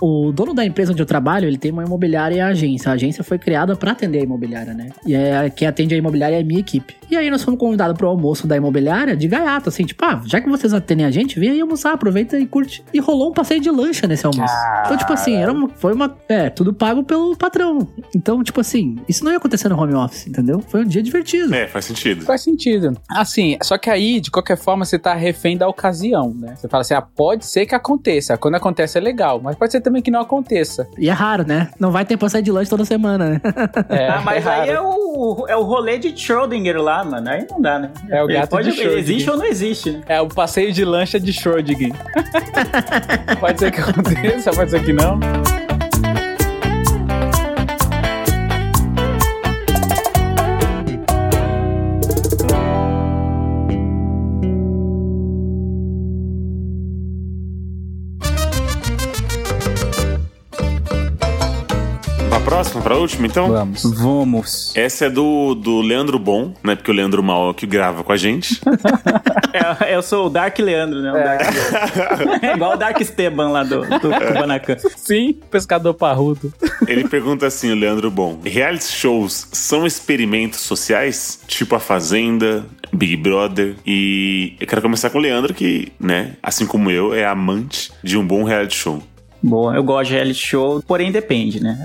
o 0.00 0.32
dono 0.32 0.52
da 0.54 0.64
empresa 0.64 0.92
onde 0.92 1.02
eu 1.02 1.06
trabalho, 1.06 1.46
ele 1.46 1.58
tem 1.58 1.70
uma 1.72 1.84
imobiliária 1.84 2.36
e 2.36 2.40
a 2.40 2.48
agência. 2.48 2.90
A 2.90 2.94
agência 2.94 3.22
foi 3.24 3.38
criada 3.38 3.74
pra 3.76 3.92
atender 3.92 4.18
a 4.18 4.22
imobiliária, 4.22 4.74
né? 4.74 4.88
E 5.06 5.14
é, 5.14 5.48
quem 5.50 5.66
atende 5.66 5.94
a 5.94 5.98
imobiliária 5.98 6.36
é 6.36 6.40
a 6.40 6.44
minha 6.44 6.60
equipe. 6.60 6.94
E 7.10 7.16
aí 7.16 7.30
nós 7.30 7.42
fomos 7.42 7.58
convidados 7.58 7.96
pro 7.96 8.08
almoço 8.08 8.46
da 8.46 8.56
imobiliária 8.56 9.16
de 9.16 9.28
gaiato, 9.28 9.68
assim, 9.68 9.84
tipo, 9.84 10.04
ah, 10.04 10.20
já 10.24 10.40
que 10.40 10.48
vocês 10.48 10.72
atendem 10.72 11.06
a 11.06 11.10
gente, 11.10 11.38
vem 11.38 11.50
aí 11.50 11.60
almoçar, 11.60 11.92
aproveita 11.92 12.38
e 12.38 12.46
curte. 12.46 12.84
E 12.92 12.98
rolou 12.98 13.30
um 13.30 13.32
passeio 13.32 13.60
de 13.60 13.70
lancha 13.70 14.06
nesse 14.06 14.26
almoço. 14.26 14.54
Então, 14.84 14.96
tipo 14.96 15.12
assim, 15.12 15.36
era 15.36 15.52
uma, 15.52 15.68
foi 15.68 15.92
uma. 15.92 16.16
É, 16.28 16.50
tudo 16.50 16.72
pago 16.72 17.02
pelo 17.04 17.36
patrão. 17.36 17.86
Então, 18.14 18.42
tipo 18.42 18.60
assim, 18.60 18.96
isso 19.08 19.24
não 19.24 19.30
ia 19.30 19.38
acontecer 19.38 19.68
no 19.68 19.80
home 19.80 19.94
office, 19.94 20.26
entendeu? 20.26 20.60
Foi 20.60 20.82
um 20.82 20.86
dia 20.86 21.02
divertido. 21.02 21.54
É, 21.54 21.66
faz 21.66 21.84
sentido. 21.84 22.24
Faz 22.24 22.42
sentido. 22.42 22.96
Assim, 23.08 23.56
só 23.62 23.78
que 23.78 23.90
aí, 23.90 24.20
de 24.20 24.30
qualquer 24.30 24.56
forma, 24.56 24.84
você 24.84 24.98
tá 24.98 25.14
refém 25.14 25.56
da 25.56 25.68
ocasião, 25.68 26.34
né? 26.34 26.54
Você 26.56 26.68
fala 26.68 26.80
assim, 26.80 26.94
ah, 26.94 27.02
pode 27.02 27.46
ser 27.46 27.66
que 27.66 27.74
aconteça. 27.74 28.36
Quando 28.36 28.54
acontece 28.54 28.98
é 28.98 29.00
legal, 29.00 29.40
mas 29.42 29.56
pode 29.56 29.72
ser 29.72 29.80
também 29.80 30.02
que 30.02 30.10
não 30.10 30.20
aconteça. 30.20 30.88
E 30.98 31.08
é 31.08 31.12
raro, 31.12 31.46
né? 31.46 31.70
Não 31.78 31.90
vai 31.90 32.04
ter 32.04 32.16
passeio 32.16 32.42
de 32.42 32.50
lanche 32.50 32.70
toda 32.70 32.84
semana, 32.84 33.30
né? 33.30 33.40
É, 33.88 34.08
ah, 34.08 34.22
mas 34.24 34.46
é 34.46 34.50
aí 34.50 34.70
é 34.70 34.80
o, 34.80 35.46
é 35.48 35.56
o 35.56 35.62
rolê 35.62 35.98
de 35.98 36.12
Schrödinger 36.12 36.80
lá, 36.80 36.95
mano. 37.04 37.28
Aí 37.28 37.46
não 37.50 37.60
dá, 37.60 37.78
né? 37.78 37.90
É 38.08 38.22
o 38.22 38.26
gato 38.26 38.50
pode, 38.50 38.70
de 38.70 38.76
Schrödinger. 38.76 38.98
existe 38.98 39.30
ou 39.30 39.36
não 39.36 39.44
existe, 39.44 39.90
né? 39.90 40.02
É 40.06 40.20
o 40.20 40.28
passeio 40.28 40.72
de 40.72 40.84
lancha 40.84 41.18
de 41.18 41.32
Schrödinger. 41.32 41.92
pode 43.40 43.58
ser 43.58 43.70
que 43.70 43.80
aconteça, 43.80 44.50
pode 44.52 44.70
ser 44.70 44.84
que 44.84 44.92
não. 44.92 45.18
Pra 62.36 62.44
próxima, 62.44 62.82
pra 62.82 62.96
última, 62.96 63.26
então? 63.26 63.48
Vamos. 63.48 63.82
Vamos. 63.98 64.76
Essa 64.76 65.06
é 65.06 65.10
do, 65.10 65.54
do 65.54 65.80
Leandro 65.80 66.18
Bom, 66.18 66.52
né? 66.62 66.76
Porque 66.76 66.90
o 66.90 66.94
Leandro 66.94 67.22
Mal 67.22 67.46
é 67.46 67.50
o 67.50 67.54
que 67.54 67.66
grava 67.66 68.04
com 68.04 68.12
a 68.12 68.16
gente. 68.16 68.60
É, 69.80 69.94
eu 69.94 70.02
sou 70.02 70.26
o 70.26 70.28
Dark 70.28 70.58
Leandro, 70.58 71.00
né? 71.00 71.10
O 71.10 71.14
Dark 71.14 71.40
Leandro. 71.40 72.38
É 72.46 72.52
igual 72.52 72.74
o 72.74 72.76
Dark 72.76 73.00
Esteban 73.00 73.48
lá 73.48 73.64
do, 73.64 73.80
do 73.80 74.10
Kubanacan. 74.10 74.76
Sim, 74.96 75.38
pescador 75.50 75.94
parrudo. 75.94 76.52
Ele 76.86 77.08
pergunta 77.08 77.46
assim, 77.46 77.72
o 77.72 77.74
Leandro 77.74 78.10
Bom: 78.10 78.38
reality 78.44 78.84
shows 78.92 79.48
são 79.52 79.86
experimentos 79.86 80.60
sociais? 80.60 81.40
Tipo 81.46 81.74
a 81.74 81.80
Fazenda, 81.80 82.66
Big 82.92 83.16
Brother. 83.16 83.76
E 83.86 84.56
eu 84.60 84.66
quero 84.66 84.82
começar 84.82 85.08
com 85.08 85.16
o 85.16 85.22
Leandro, 85.22 85.54
que, 85.54 85.90
né, 85.98 86.36
assim 86.42 86.66
como 86.66 86.90
eu, 86.90 87.14
é 87.14 87.24
amante 87.24 87.90
de 88.02 88.18
um 88.18 88.26
bom 88.26 88.44
reality 88.44 88.76
show. 88.76 89.02
Boa, 89.42 89.74
eu 89.74 89.82
gosto 89.82 90.08
de 90.08 90.14
reality 90.14 90.38
show, 90.38 90.82
porém 90.86 91.12
depende, 91.12 91.62
né? 91.62 91.78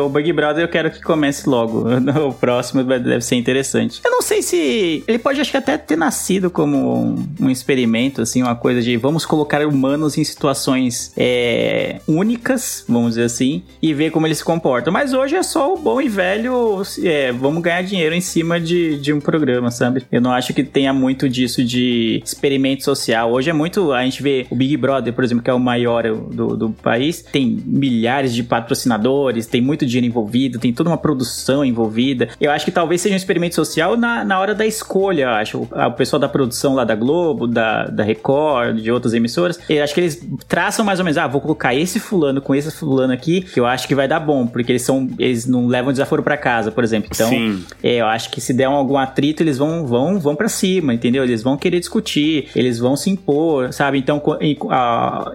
O 0.00 0.08
Big 0.08 0.32
Brother 0.32 0.64
eu 0.64 0.68
quero 0.68 0.90
que 0.90 1.02
comece 1.02 1.48
logo. 1.48 1.84
O 2.20 2.34
próximo 2.34 2.82
deve 2.84 3.20
ser 3.22 3.36
interessante. 3.36 4.00
Eu 4.04 4.10
não 4.10 4.20
sei 4.20 4.42
se. 4.42 5.02
Ele 5.06 5.18
pode, 5.18 5.40
acho 5.40 5.50
que 5.50 5.56
até 5.56 5.78
ter 5.78 5.96
nascido 5.96 6.50
como 6.50 7.16
um, 7.40 7.48
experimento, 7.48 8.20
assim, 8.22 8.42
uma 8.42 8.54
coisa 8.54 8.82
de 8.82 8.96
vamos 8.96 9.24
colocar 9.24 9.64
humanos 9.64 10.18
em 10.18 10.24
situações 10.24 11.12
é, 11.16 12.00
únicas, 12.06 12.84
vamos 12.88 13.10
dizer 13.10 13.24
assim, 13.24 13.62
e 13.80 13.94
ver 13.94 14.10
como 14.10 14.26
eles 14.26 14.38
se 14.38 14.44
comportam. 14.44 14.92
Mas 14.92 15.12
hoje 15.12 15.36
é 15.36 15.42
só 15.42 15.72
o 15.72 15.78
bom 15.78 16.00
e 16.00 16.08
velho. 16.08 16.82
é, 17.02 17.32
vamos 17.32 17.62
ganhar 17.62 17.82
dinheiro 17.82 18.14
em 18.14 18.20
cima 18.20 18.60
de, 18.60 18.98
de 18.98 19.12
um 19.12 19.20
programa, 19.20 19.70
sabe? 19.70 20.02
Eu 20.10 20.20
não 20.20 20.32
acho 20.32 20.52
que 20.52 20.62
tenha 20.62 20.92
muito 20.92 21.28
disso 21.28 21.64
de 21.64 22.20
experimento 22.24 22.84
social. 22.84 23.32
Hoje 23.32 23.50
é 23.50 23.52
muito. 23.52 23.92
A 23.92 24.04
gente 24.04 24.22
vê 24.22 24.46
o 24.50 24.56
Big 24.56 24.76
Brother, 24.76 25.12
por 25.12 25.24
exemplo, 25.24 25.42
que 25.42 25.50
é 25.50 25.54
o 25.54 25.60
maior 25.60 26.02
do, 26.02 26.56
do 26.56 26.70
país, 26.90 27.22
tem 27.22 27.62
milhares 27.64 28.34
de 28.34 28.42
patrocinadores, 28.42 29.46
tem 29.46 29.60
muito 29.60 29.86
dinheiro 29.86 30.08
envolvido, 30.08 30.58
tem 30.58 30.72
toda 30.72 30.90
uma 30.90 30.98
produção 30.98 31.64
envolvida. 31.64 32.30
Eu 32.40 32.50
acho 32.50 32.64
que 32.64 32.72
talvez 32.72 33.00
seja 33.00 33.14
um 33.14 33.16
experimento 33.16 33.54
social 33.54 33.96
na, 33.96 34.24
na 34.24 34.40
hora 34.40 34.56
da 34.56 34.66
escolha, 34.66 35.22
eu 35.22 35.28
acho. 35.28 35.58
O, 35.58 35.92
pessoal 35.92 36.18
da 36.18 36.28
produção 36.28 36.74
lá 36.74 36.84
da 36.84 36.96
Globo, 36.96 37.46
da, 37.46 37.84
da 37.84 38.02
Record, 38.02 38.80
de 38.80 38.90
outras 38.90 39.14
emissoras, 39.14 39.60
eu 39.68 39.84
acho 39.84 39.94
que 39.94 40.00
eles 40.00 40.26
traçam 40.48 40.84
mais 40.84 40.98
ou 40.98 41.04
menos, 41.04 41.16
ah, 41.16 41.28
vou 41.28 41.40
colocar 41.40 41.74
esse 41.74 42.00
fulano 42.00 42.40
com 42.40 42.54
esse 42.54 42.70
fulano 42.72 43.12
aqui, 43.12 43.42
que 43.42 43.60
eu 43.60 43.66
acho 43.66 43.86
que 43.86 43.94
vai 43.94 44.08
dar 44.08 44.18
bom, 44.18 44.46
porque 44.46 44.72
eles 44.72 44.82
são, 44.82 45.08
eles 45.16 45.46
não 45.46 45.68
levam 45.68 45.92
desaforo 45.92 46.22
pra 46.24 46.36
casa, 46.36 46.72
por 46.72 46.82
exemplo. 46.82 47.10
Então, 47.12 47.28
Sim. 47.28 47.64
é, 47.82 47.96
eu 47.96 48.06
acho 48.06 48.30
que 48.30 48.40
se 48.40 48.52
der 48.52 48.64
algum 48.64 48.96
atrito, 48.96 49.42
eles 49.42 49.58
vão 49.58 49.86
vão 49.86 50.18
vão 50.18 50.34
para 50.34 50.48
cima, 50.48 50.92
entendeu? 50.92 51.22
Eles 51.22 51.42
vão 51.42 51.56
querer 51.56 51.78
discutir, 51.78 52.48
eles 52.56 52.78
vão 52.78 52.96
se 52.96 53.10
impor, 53.10 53.72
sabe? 53.72 53.98
Então, 53.98 54.20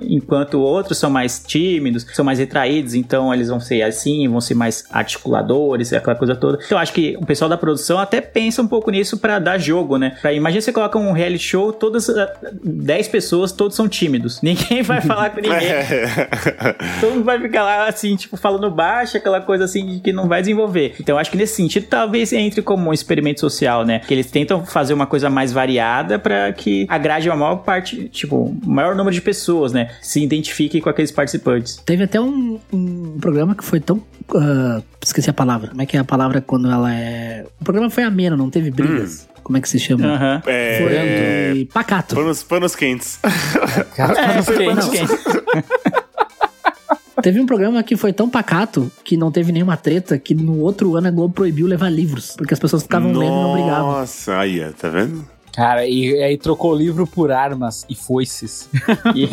enquanto 0.01 0.60
outros 0.60 0.97
são 0.97 1.10
mais 1.10 1.45
tímidos, 1.46 2.06
são 2.14 2.26
mais 2.26 2.39
retraídos, 2.39 2.93
então 2.93 3.34
eles 3.34 3.50
vão 3.50 3.60
ser 3.60 3.82
assim, 3.84 4.28
vão 4.28 4.41
ser 4.41 4.56
mais 4.56 4.86
articuladores, 4.91 5.93
aquela 5.93 6.16
coisa 6.16 6.36
toda. 6.36 6.60
Então, 6.64 6.78
eu 6.78 6.82
acho 6.82 6.93
que 6.93 7.16
o 7.18 7.26
pessoal 7.26 7.50
da 7.50 7.58
produção 7.58 7.98
até 8.00 8.22
pensa 8.22 8.62
um 8.62 8.68
pouco 8.68 8.91
nisso 8.91 9.18
pra 9.18 9.39
dar 9.39 9.58
jogo, 9.58 9.98
né? 9.98 10.18
Pra, 10.22 10.34
imagina 10.34 10.62
você 10.62 10.74
coloca 10.74 10.98
um 10.98 11.12
reality 11.12 11.43
show, 11.43 11.72
todas 11.72 12.10
ah, 12.10 12.34
10 12.64 13.08
pessoas, 13.08 13.52
todos 13.52 13.76
são 13.76 13.88
tímidos. 13.88 14.41
Ninguém 14.46 14.84
vai 14.84 15.02
falar 15.02 15.32
com 15.32 15.41
ninguém. 15.41 15.60
Todo 17.02 17.14
mundo 17.14 17.24
vai 17.24 17.39
ficar 17.39 17.64
lá, 17.64 17.88
assim, 17.88 18.16
tipo, 18.16 18.38
falando 18.38 18.70
baixo, 18.70 19.18
aquela 19.18 19.41
coisa 19.41 19.66
assim 19.66 20.00
que 20.00 20.14
não 20.14 20.28
vai 20.28 20.41
desenvolver. 20.41 20.96
Então, 21.00 21.16
eu 21.16 21.20
acho 21.20 21.32
que 21.32 21.38
nesse 21.38 21.56
sentido, 21.56 21.88
talvez 21.88 22.32
entre 22.34 22.62
como 22.62 22.89
um 22.89 22.93
experimento 22.93 23.39
social, 23.39 23.86
né? 23.86 24.00
Que 24.00 24.14
eles 24.14 24.30
tentam 24.30 24.66
fazer 24.66 24.93
uma 24.93 25.06
coisa 25.06 25.30
mais 25.30 25.52
variada 25.52 26.18
pra 26.18 26.54
que 26.54 26.86
agrade 26.89 27.30
a 27.30 27.36
maior 27.36 27.58
parte, 27.58 28.08
tipo, 28.10 28.36
o 28.36 28.58
maior 28.66 28.96
número 28.96 29.14
de 29.14 29.22
pessoas, 29.22 29.74
né? 29.74 29.89
Se 30.02 30.22
identifiquem 30.22 30.82
com 30.82 30.89
aqueles 30.89 31.12
participantes. 31.12 31.35
Teve 31.86 32.04
até 32.04 32.20
um, 32.20 32.60
um 32.72 33.18
programa 33.20 33.56
que 33.56 33.64
foi 33.64 33.80
tão. 33.80 34.02
ah, 34.36 34.82
esqueci 35.04 35.30
a 35.30 35.34
palavra. 35.34 35.70
Como 35.70 35.82
é 35.82 35.86
que 35.86 35.98
é 35.98 36.00
a 36.00 36.04
palavra 36.04 36.42
quando 36.42 36.70
ela 36.70 36.94
é. 36.94 37.46
O 37.60 37.64
programa 37.64 37.90
foi 37.90 38.04
ameno, 38.04 38.36
não 38.36 38.50
teve 38.50 38.72
brigas. 38.72 39.28
Como 39.44 39.58
é 39.58 39.62
que 39.62 39.70
se 39.70 39.78
chama? 39.78 40.08
Aham. 40.08 40.42
É. 40.48 41.52
Foi 41.52 41.66
pacato. 41.72 42.16
Panos, 42.16 42.42
panos 42.42 42.76
quentes. 42.76 43.20
É, 43.24 44.42
foi 44.42 44.74
Não. 44.74 44.90
quente. 44.90 45.14
Teve 47.22 47.40
um 47.40 47.46
programa 47.46 47.82
que 47.82 47.96
foi 47.96 48.12
tão 48.12 48.30
pacato 48.30 48.92
que 49.04 49.16
não 49.16 49.32
teve 49.32 49.52
nenhuma 49.52 49.78
treta 49.78 50.18
que 50.18 50.36
no 50.36 50.60
outro 50.60 50.96
ano 50.96 51.08
a 51.08 51.12
Globo 51.12 51.34
proibiu 51.34 51.66
levar 51.66 51.90
livros. 51.90 52.36
Porque 52.38 52.54
as 52.54 52.60
pessoas 52.60 52.84
ficavam 52.84 53.12
lendo 53.14 53.24
e 53.24 53.30
não 53.30 53.54
brigavam. 53.54 53.92
Nossa, 53.94 54.38
aí, 54.38 54.60
tá 54.74 54.90
vendo? 54.90 55.28
Cara, 55.56 55.86
e 55.88 56.22
aí 56.22 56.38
trocou 56.38 56.74
o 56.74 56.76
livro 56.76 57.08
por 57.08 57.32
armas 57.32 57.86
e 57.89 57.95
foices. 57.95 58.70
E- 59.16 59.30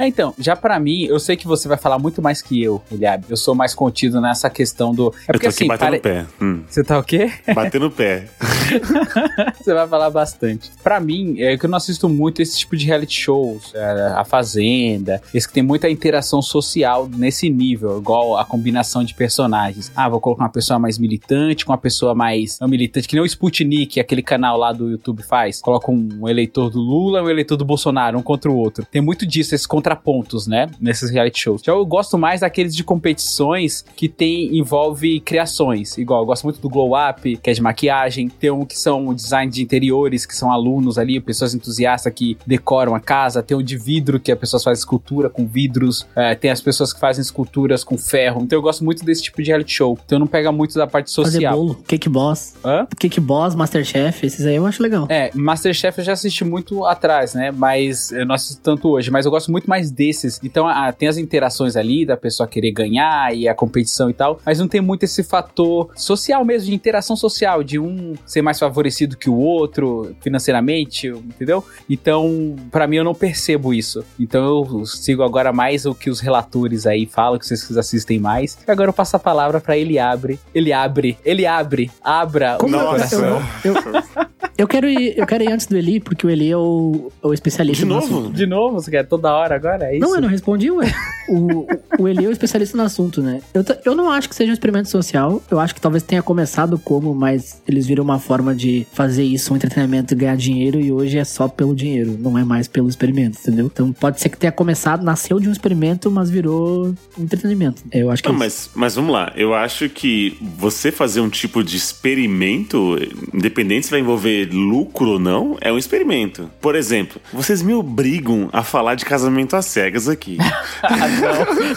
É, 0.00 0.06
então, 0.06 0.34
já 0.38 0.56
pra 0.56 0.78
mim, 0.78 1.04
eu 1.04 1.18
sei 1.20 1.36
que 1.36 1.46
você 1.46 1.68
vai 1.68 1.76
falar 1.76 1.98
muito 1.98 2.22
mais 2.22 2.40
que 2.40 2.62
eu, 2.62 2.80
Eliabe. 2.90 3.26
Eu 3.28 3.36
sou 3.36 3.54
mais 3.54 3.74
contido 3.74 4.20
nessa 4.20 4.48
questão 4.48 4.94
do. 4.94 5.04
É 5.04 5.06
eu 5.06 5.12
porque 5.32 5.32
tô 5.32 5.36
aqui 5.36 5.46
assim, 5.48 5.66
batendo 5.66 5.86
pare- 5.86 5.98
o 5.98 6.00
pé. 6.00 6.26
Hum, 6.40 6.62
Você 6.68 6.82
tá 6.84 6.98
o 6.98 7.02
quê? 7.02 7.30
batendo 7.54 7.86
o 7.86 7.90
pé. 7.90 8.28
Você 9.60 9.74
vai 9.74 9.86
falar 9.88 10.10
bastante. 10.10 10.70
Pra 10.82 11.00
mim, 11.00 11.36
é 11.40 11.56
que 11.56 11.66
eu 11.66 11.70
não 11.70 11.76
assisto 11.76 12.08
muito 12.08 12.40
esse 12.42 12.58
tipo 12.58 12.76
de 12.76 12.86
reality 12.86 13.20
shows, 13.20 13.72
é, 13.74 14.12
a 14.16 14.24
Fazenda, 14.24 15.20
esse 15.32 15.46
que 15.46 15.54
tem 15.54 15.62
muita 15.62 15.88
interação 15.90 16.40
social 16.42 17.08
nesse 17.14 17.48
nível, 17.50 17.98
igual 17.98 18.36
a 18.38 18.44
combinação 18.44 19.04
de 19.04 19.14
personagens. 19.14 19.90
Ah, 19.94 20.08
vou 20.08 20.20
colocar 20.20 20.44
uma 20.44 20.50
pessoa 20.50 20.78
mais 20.78 20.98
militante 20.98 21.64
com 21.64 21.72
uma 21.72 21.78
pessoa 21.78 22.14
mais 22.14 22.58
não 22.60 22.68
militante, 22.68 23.06
que 23.08 23.14
nem 23.14 23.22
o 23.22 23.26
Sputnik, 23.26 23.98
aquele 24.00 24.22
canal 24.22 24.56
lá 24.56 24.72
do 24.72 24.90
YouTube 24.90 25.22
faz. 25.34 25.60
Coloca 25.60 25.90
um 25.90 26.28
eleitor 26.28 26.70
do 26.70 26.78
Lula 26.78 27.18
e 27.18 27.22
um 27.22 27.28
eleitor 27.28 27.56
do 27.56 27.64
Bolsonaro, 27.64 28.16
um 28.16 28.22
contra 28.22 28.48
o 28.48 28.56
outro. 28.56 28.86
Tem 28.88 29.02
muito 29.02 29.26
disso, 29.26 29.52
esses 29.52 29.66
contrapontos, 29.66 30.46
né? 30.46 30.70
Nesses 30.80 31.10
reality 31.10 31.40
shows. 31.40 31.60
Já 31.64 31.72
eu 31.72 31.84
gosto 31.84 32.16
mais 32.16 32.42
daqueles 32.42 32.74
de 32.74 32.84
competições 32.84 33.84
que 33.96 34.08
tem, 34.08 34.56
envolve 34.56 35.18
criações. 35.18 35.98
Igual, 35.98 36.20
eu 36.22 36.26
gosto 36.26 36.44
muito 36.44 36.60
do 36.60 36.68
Glow 36.68 36.92
Up, 36.96 37.36
que 37.36 37.50
é 37.50 37.52
de 37.52 37.60
maquiagem. 37.60 38.28
Tem 38.28 38.52
um 38.52 38.64
que 38.64 38.78
são 38.78 39.12
design 39.12 39.50
de 39.50 39.60
interiores, 39.60 40.24
que 40.24 40.36
são 40.36 40.52
alunos 40.52 40.98
ali, 40.98 41.20
pessoas 41.20 41.52
entusiastas 41.52 42.12
que 42.12 42.38
decoram 42.46 42.94
a 42.94 43.00
casa. 43.00 43.42
Tem 43.42 43.56
o 43.56 43.62
de 43.62 43.76
vidro, 43.76 44.20
que 44.20 44.30
as 44.30 44.38
pessoas 44.38 44.62
fazem 44.62 44.78
escultura 44.78 45.28
com 45.28 45.46
vidros. 45.46 46.06
É, 46.14 46.36
tem 46.36 46.52
as 46.52 46.60
pessoas 46.60 46.92
que 46.92 47.00
fazem 47.00 47.22
esculturas 47.22 47.82
com 47.82 47.98
ferro. 47.98 48.42
Então 48.42 48.56
eu 48.56 48.62
gosto 48.62 48.84
muito 48.84 49.04
desse 49.04 49.24
tipo 49.24 49.42
de 49.42 49.48
reality 49.48 49.72
show. 49.72 49.98
Então 50.06 50.20
não 50.20 50.28
pega 50.28 50.52
muito 50.52 50.76
da 50.76 50.86
parte 50.86 51.12
Fazer 51.12 51.32
social. 51.32 51.56
bolo, 51.56 51.74
cake 51.88 52.08
boss. 52.08 52.54
Hã? 52.64 52.86
Cake 52.98 53.18
boss, 53.20 53.56
Masterchef, 53.56 54.24
esses 54.24 54.46
aí 54.46 54.54
eu 54.54 54.66
acho 54.66 54.80
legal. 54.82 55.06
É, 55.08 55.23
Masterchef 55.34 55.98
eu 55.98 56.04
já 56.04 56.12
assisti 56.12 56.44
muito 56.44 56.84
atrás, 56.84 57.34
né? 57.34 57.50
Mas 57.50 58.12
eu 58.12 58.26
não 58.26 58.34
assisto 58.34 58.60
tanto 58.62 58.88
hoje. 58.90 59.10
Mas 59.10 59.24
eu 59.24 59.30
gosto 59.30 59.50
muito 59.50 59.68
mais 59.68 59.90
desses. 59.90 60.40
Então 60.42 60.66
ah, 60.66 60.92
tem 60.92 61.08
as 61.08 61.16
interações 61.16 61.76
ali 61.76 62.04
da 62.04 62.16
pessoa 62.16 62.46
querer 62.46 62.72
ganhar 62.72 63.34
e 63.34 63.48
a 63.48 63.54
competição 63.54 64.10
e 64.10 64.14
tal. 64.14 64.40
Mas 64.44 64.58
não 64.58 64.68
tem 64.68 64.80
muito 64.80 65.04
esse 65.04 65.22
fator 65.22 65.90
social 65.94 66.44
mesmo, 66.44 66.68
de 66.68 66.74
interação 66.74 67.16
social, 67.16 67.62
de 67.62 67.78
um 67.78 68.14
ser 68.26 68.42
mais 68.42 68.58
favorecido 68.58 69.16
que 69.16 69.30
o 69.30 69.36
outro 69.36 70.14
financeiramente, 70.20 71.08
entendeu? 71.08 71.64
Então, 71.88 72.56
pra 72.70 72.86
mim, 72.86 72.96
eu 72.96 73.04
não 73.04 73.14
percebo 73.14 73.72
isso. 73.72 74.04
Então 74.18 74.44
eu 74.44 74.86
sigo 74.86 75.22
agora 75.22 75.52
mais 75.52 75.86
o 75.86 75.94
que 75.94 76.10
os 76.10 76.20
relatores 76.20 76.86
aí 76.86 77.06
falam, 77.06 77.38
que 77.38 77.46
vocês 77.46 77.76
assistem 77.76 78.18
mais. 78.18 78.58
E 78.66 78.70
agora 78.70 78.88
eu 78.90 78.94
passo 78.94 79.16
a 79.16 79.18
palavra 79.18 79.60
pra 79.60 79.76
ele 79.76 79.98
abre. 79.98 80.38
Ele 80.54 80.72
abre. 80.72 81.18
Ele 81.24 81.46
abre. 81.46 81.90
Abra 82.02 82.58
o 82.62 82.68
meu 82.68 82.80
Nossa. 82.80 83.16
coração. 83.16 83.42
Eu, 83.64 83.74
eu, 83.74 84.34
Eu 84.56 84.68
quero 84.68 84.88
ir, 84.88 85.13
eu 85.16 85.26
quero 85.26 85.44
ir 85.44 85.52
antes 85.52 85.66
do 85.66 85.76
Eli, 85.76 86.00
porque 86.00 86.26
o 86.26 86.30
Eli 86.30 86.50
é 86.50 86.56
o, 86.56 87.10
é 87.22 87.26
o 87.26 87.32
especialista 87.32 87.82
De 87.84 87.88
no 87.88 87.94
novo? 87.96 88.06
assunto. 88.18 88.32
De 88.32 88.46
novo, 88.46 88.74
você 88.80 88.90
quer 88.90 89.06
toda 89.06 89.32
hora 89.32 89.54
agora? 89.54 89.86
É 89.86 89.96
isso? 89.96 90.06
Não, 90.06 90.14
eu 90.14 90.20
não 90.20 90.28
respondi, 90.28 90.70
ué. 90.70 90.92
O, 91.28 91.66
o 91.98 92.06
Eli 92.08 92.24
é 92.24 92.28
o 92.28 92.32
especialista 92.32 92.76
no 92.76 92.82
assunto, 92.82 93.22
né? 93.22 93.40
Eu, 93.54 93.64
eu 93.84 93.94
não 93.94 94.10
acho 94.10 94.28
que 94.28 94.34
seja 94.34 94.50
um 94.50 94.52
experimento 94.54 94.90
social. 94.90 95.42
Eu 95.50 95.58
acho 95.58 95.74
que 95.74 95.80
talvez 95.80 96.02
tenha 96.02 96.22
começado 96.22 96.78
como, 96.78 97.14
mas 97.14 97.62
eles 97.66 97.86
viram 97.86 98.04
uma 98.04 98.18
forma 98.18 98.54
de 98.54 98.86
fazer 98.92 99.24
isso, 99.24 99.52
um 99.52 99.56
entretenimento 99.56 100.12
e 100.12 100.16
ganhar 100.16 100.36
dinheiro, 100.36 100.78
e 100.80 100.92
hoje 100.92 101.18
é 101.18 101.24
só 101.24 101.48
pelo 101.48 101.74
dinheiro, 101.74 102.16
não 102.20 102.36
é 102.38 102.44
mais 102.44 102.68
pelo 102.68 102.88
experimento, 102.88 103.38
entendeu? 103.40 103.66
Então 103.72 103.92
pode 103.92 104.20
ser 104.20 104.28
que 104.28 104.36
tenha 104.36 104.52
começado, 104.52 105.02
nasceu 105.02 105.40
de 105.40 105.48
um 105.48 105.52
experimento, 105.52 106.10
mas 106.10 106.28
virou 106.28 106.94
entretenimento. 107.18 107.82
Eu 107.90 108.10
acho 108.10 108.22
que 108.22 108.28
Não, 108.30 108.42
é 108.42 108.46
isso. 108.46 108.70
mas, 108.74 108.82
mas 108.84 108.94
vamos 108.96 109.12
lá. 109.12 109.32
Eu 109.34 109.54
acho 109.54 109.88
que 109.88 110.36
você 110.58 110.92
fazer 110.92 111.20
um 111.20 111.28
tipo 111.30 111.64
de 111.64 111.76
experimento, 111.78 112.96
independente 113.32 113.86
se 113.86 113.90
vai 113.90 114.00
envolver 114.00 114.48
lucro 114.52 115.03
ou 115.08 115.18
não, 115.18 115.56
é 115.60 115.72
um 115.72 115.78
experimento. 115.78 116.50
Por 116.60 116.74
exemplo, 116.74 117.20
vocês 117.32 117.62
me 117.62 117.72
obrigam 117.74 118.48
a 118.52 118.62
falar 118.62 118.94
de 118.94 119.04
casamento 119.04 119.54
às 119.56 119.66
cegas 119.66 120.08
aqui. 120.08 120.38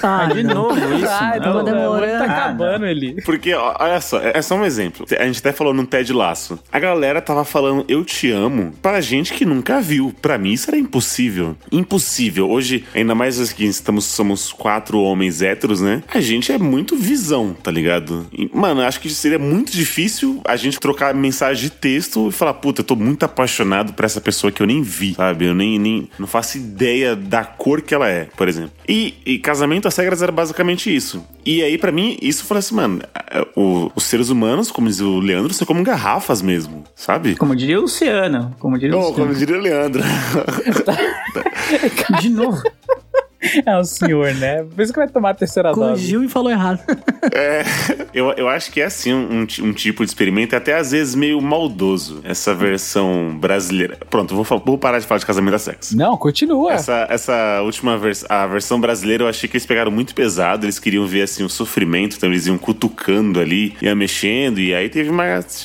Ah, 0.03 0.25
de 0.27 0.43
não. 0.43 0.53
novo 0.53 0.93
isso. 0.95 1.07
Ai, 1.07 1.39
não. 1.39 1.53
não, 1.55 1.63
demorando. 1.63 2.25
Tá 2.25 2.25
Ah, 2.33 2.45
acabando 2.45 2.85
ele. 2.85 3.21
Porque, 3.21 3.53
olha 3.53 4.01
só, 4.01 4.19
é 4.19 4.41
só 4.41 4.55
um 4.55 4.65
exemplo. 4.65 5.05
A 5.17 5.25
gente 5.25 5.39
até 5.39 5.51
falou 5.51 5.73
no 5.73 5.85
Ted 5.85 6.11
Laço. 6.13 6.59
A 6.71 6.79
galera 6.79 7.21
tava 7.21 7.43
falando 7.45 7.85
eu 7.87 8.03
te 8.03 8.29
amo 8.31 8.73
pra 8.81 8.99
gente 9.01 9.33
que 9.33 9.45
nunca 9.45 9.79
viu. 9.81 10.13
Pra 10.21 10.37
mim 10.37 10.51
isso 10.51 10.69
era 10.69 10.77
impossível. 10.77 11.55
Impossível. 11.71 12.49
Hoje, 12.49 12.83
ainda 12.93 13.15
mais 13.15 13.37
que 13.53 13.65
estamos, 13.65 14.05
somos 14.05 14.51
quatro 14.51 14.99
homens 14.99 15.41
héteros, 15.41 15.81
né? 15.81 16.03
A 16.13 16.19
gente 16.19 16.51
é 16.51 16.57
muito 16.57 16.95
visão, 16.95 17.55
tá 17.63 17.71
ligado? 17.71 18.27
E, 18.33 18.49
mano, 18.53 18.81
acho 18.81 18.99
que 18.99 19.09
seria 19.09 19.39
muito 19.39 19.71
difícil 19.71 20.41
a 20.45 20.55
gente 20.55 20.79
trocar 20.79 21.13
mensagem 21.13 21.63
de 21.63 21.69
texto 21.69 22.27
e 22.29 22.31
falar, 22.31 22.55
puta, 22.55 22.81
eu 22.81 22.85
tô 22.85 22.95
muito 22.95 23.06
apaixonado 23.25 23.93
por 23.93 24.05
essa 24.05 24.19
pessoa 24.21 24.51
que 24.51 24.61
eu 24.61 24.67
nem 24.67 24.81
vi, 24.81 25.13
sabe? 25.15 25.45
Eu 25.45 25.55
nem, 25.55 25.77
nem 25.79 26.09
não 26.19 26.27
faço 26.27 26.57
ideia 26.57 27.15
da 27.15 27.43
cor 27.43 27.81
que 27.81 27.93
ela 27.93 28.07
é, 28.09 28.25
por 28.35 28.47
exemplo. 28.47 28.71
E, 28.87 29.13
e 29.25 29.39
casamento 29.39 29.87
às 29.87 29.95
regras 29.95 30.21
era 30.21 30.31
basicamente 30.31 30.93
isso. 30.93 31.23
E 31.45 31.61
aí, 31.63 31.77
pra 31.77 31.91
mim, 31.91 32.17
isso 32.21 32.43
falou 32.45 32.59
assim, 32.59 32.75
mano, 32.75 33.01
é, 33.31 33.45
o- 33.55 33.89
os 33.95 34.03
seres 34.03 34.29
humanos, 34.29 34.69
como 34.71 34.87
diz 34.87 34.99
o 34.99 35.19
Leandro, 35.19 35.53
são 35.53 35.65
como 35.65 35.81
garrafas 35.83 36.41
mesmo, 36.41 36.83
sabe? 36.95 37.35
Como 37.35 37.55
diria 37.55 37.77
o 37.77 37.81
Luciano. 37.83 38.55
Como 38.59 38.77
diria 38.77 38.95
o 38.97 38.99
Oh, 38.99 39.13
como 39.13 39.27
Luciano. 39.27 39.35
diria 39.35 39.57
o 39.57 39.61
Leandro. 39.61 40.03
De 42.21 42.29
novo. 42.29 42.61
É 43.65 43.77
o 43.77 43.83
senhor, 43.83 44.33
né? 44.35 44.63
Por 44.63 44.81
isso 44.81 44.93
que 44.93 44.99
vai 44.99 45.07
tomar 45.07 45.31
a 45.31 45.33
terceira 45.33 45.71
dose. 45.71 45.79
Corrigiu 45.79 46.23
e 46.23 46.29
falou 46.29 46.51
errado. 46.51 46.79
É, 47.33 47.63
eu, 48.13 48.31
eu 48.33 48.47
acho 48.47 48.71
que 48.71 48.81
é 48.81 48.85
assim 48.85 49.13
um, 49.13 49.41
um 49.41 49.73
tipo 49.73 50.03
de 50.03 50.11
experimento, 50.11 50.55
até 50.55 50.75
às 50.75 50.91
vezes 50.91 51.15
meio 51.15 51.41
maldoso, 51.41 52.21
essa 52.23 52.53
versão 52.53 53.37
brasileira. 53.39 53.97
Pronto, 54.09 54.35
vou, 54.35 54.45
vou 54.65 54.77
parar 54.77 54.99
de 54.99 55.05
falar 55.05 55.19
de 55.19 55.25
casamento 55.25 55.55
a 55.55 55.59
sexo. 55.59 55.97
Não, 55.97 56.17
continua. 56.17 56.73
Essa, 56.73 57.07
essa 57.09 57.61
última 57.61 57.97
versão, 57.97 58.27
a 58.29 58.47
versão 58.47 58.79
brasileira, 58.79 59.23
eu 59.23 59.27
achei 59.27 59.49
que 59.49 59.57
eles 59.57 59.65
pegaram 59.65 59.91
muito 59.91 60.13
pesado. 60.13 60.65
Eles 60.65 60.79
queriam 60.79 61.05
ver 61.05 61.23
assim 61.23 61.43
o 61.43 61.49
sofrimento, 61.49 62.15
então 62.17 62.29
eles 62.29 62.47
iam 62.47 62.57
cutucando 62.57 63.39
ali, 63.39 63.75
iam 63.81 63.95
mexendo, 63.95 64.59
e 64.59 64.73
aí 64.73 64.89
teve 64.89 65.09
uma. 65.09 65.23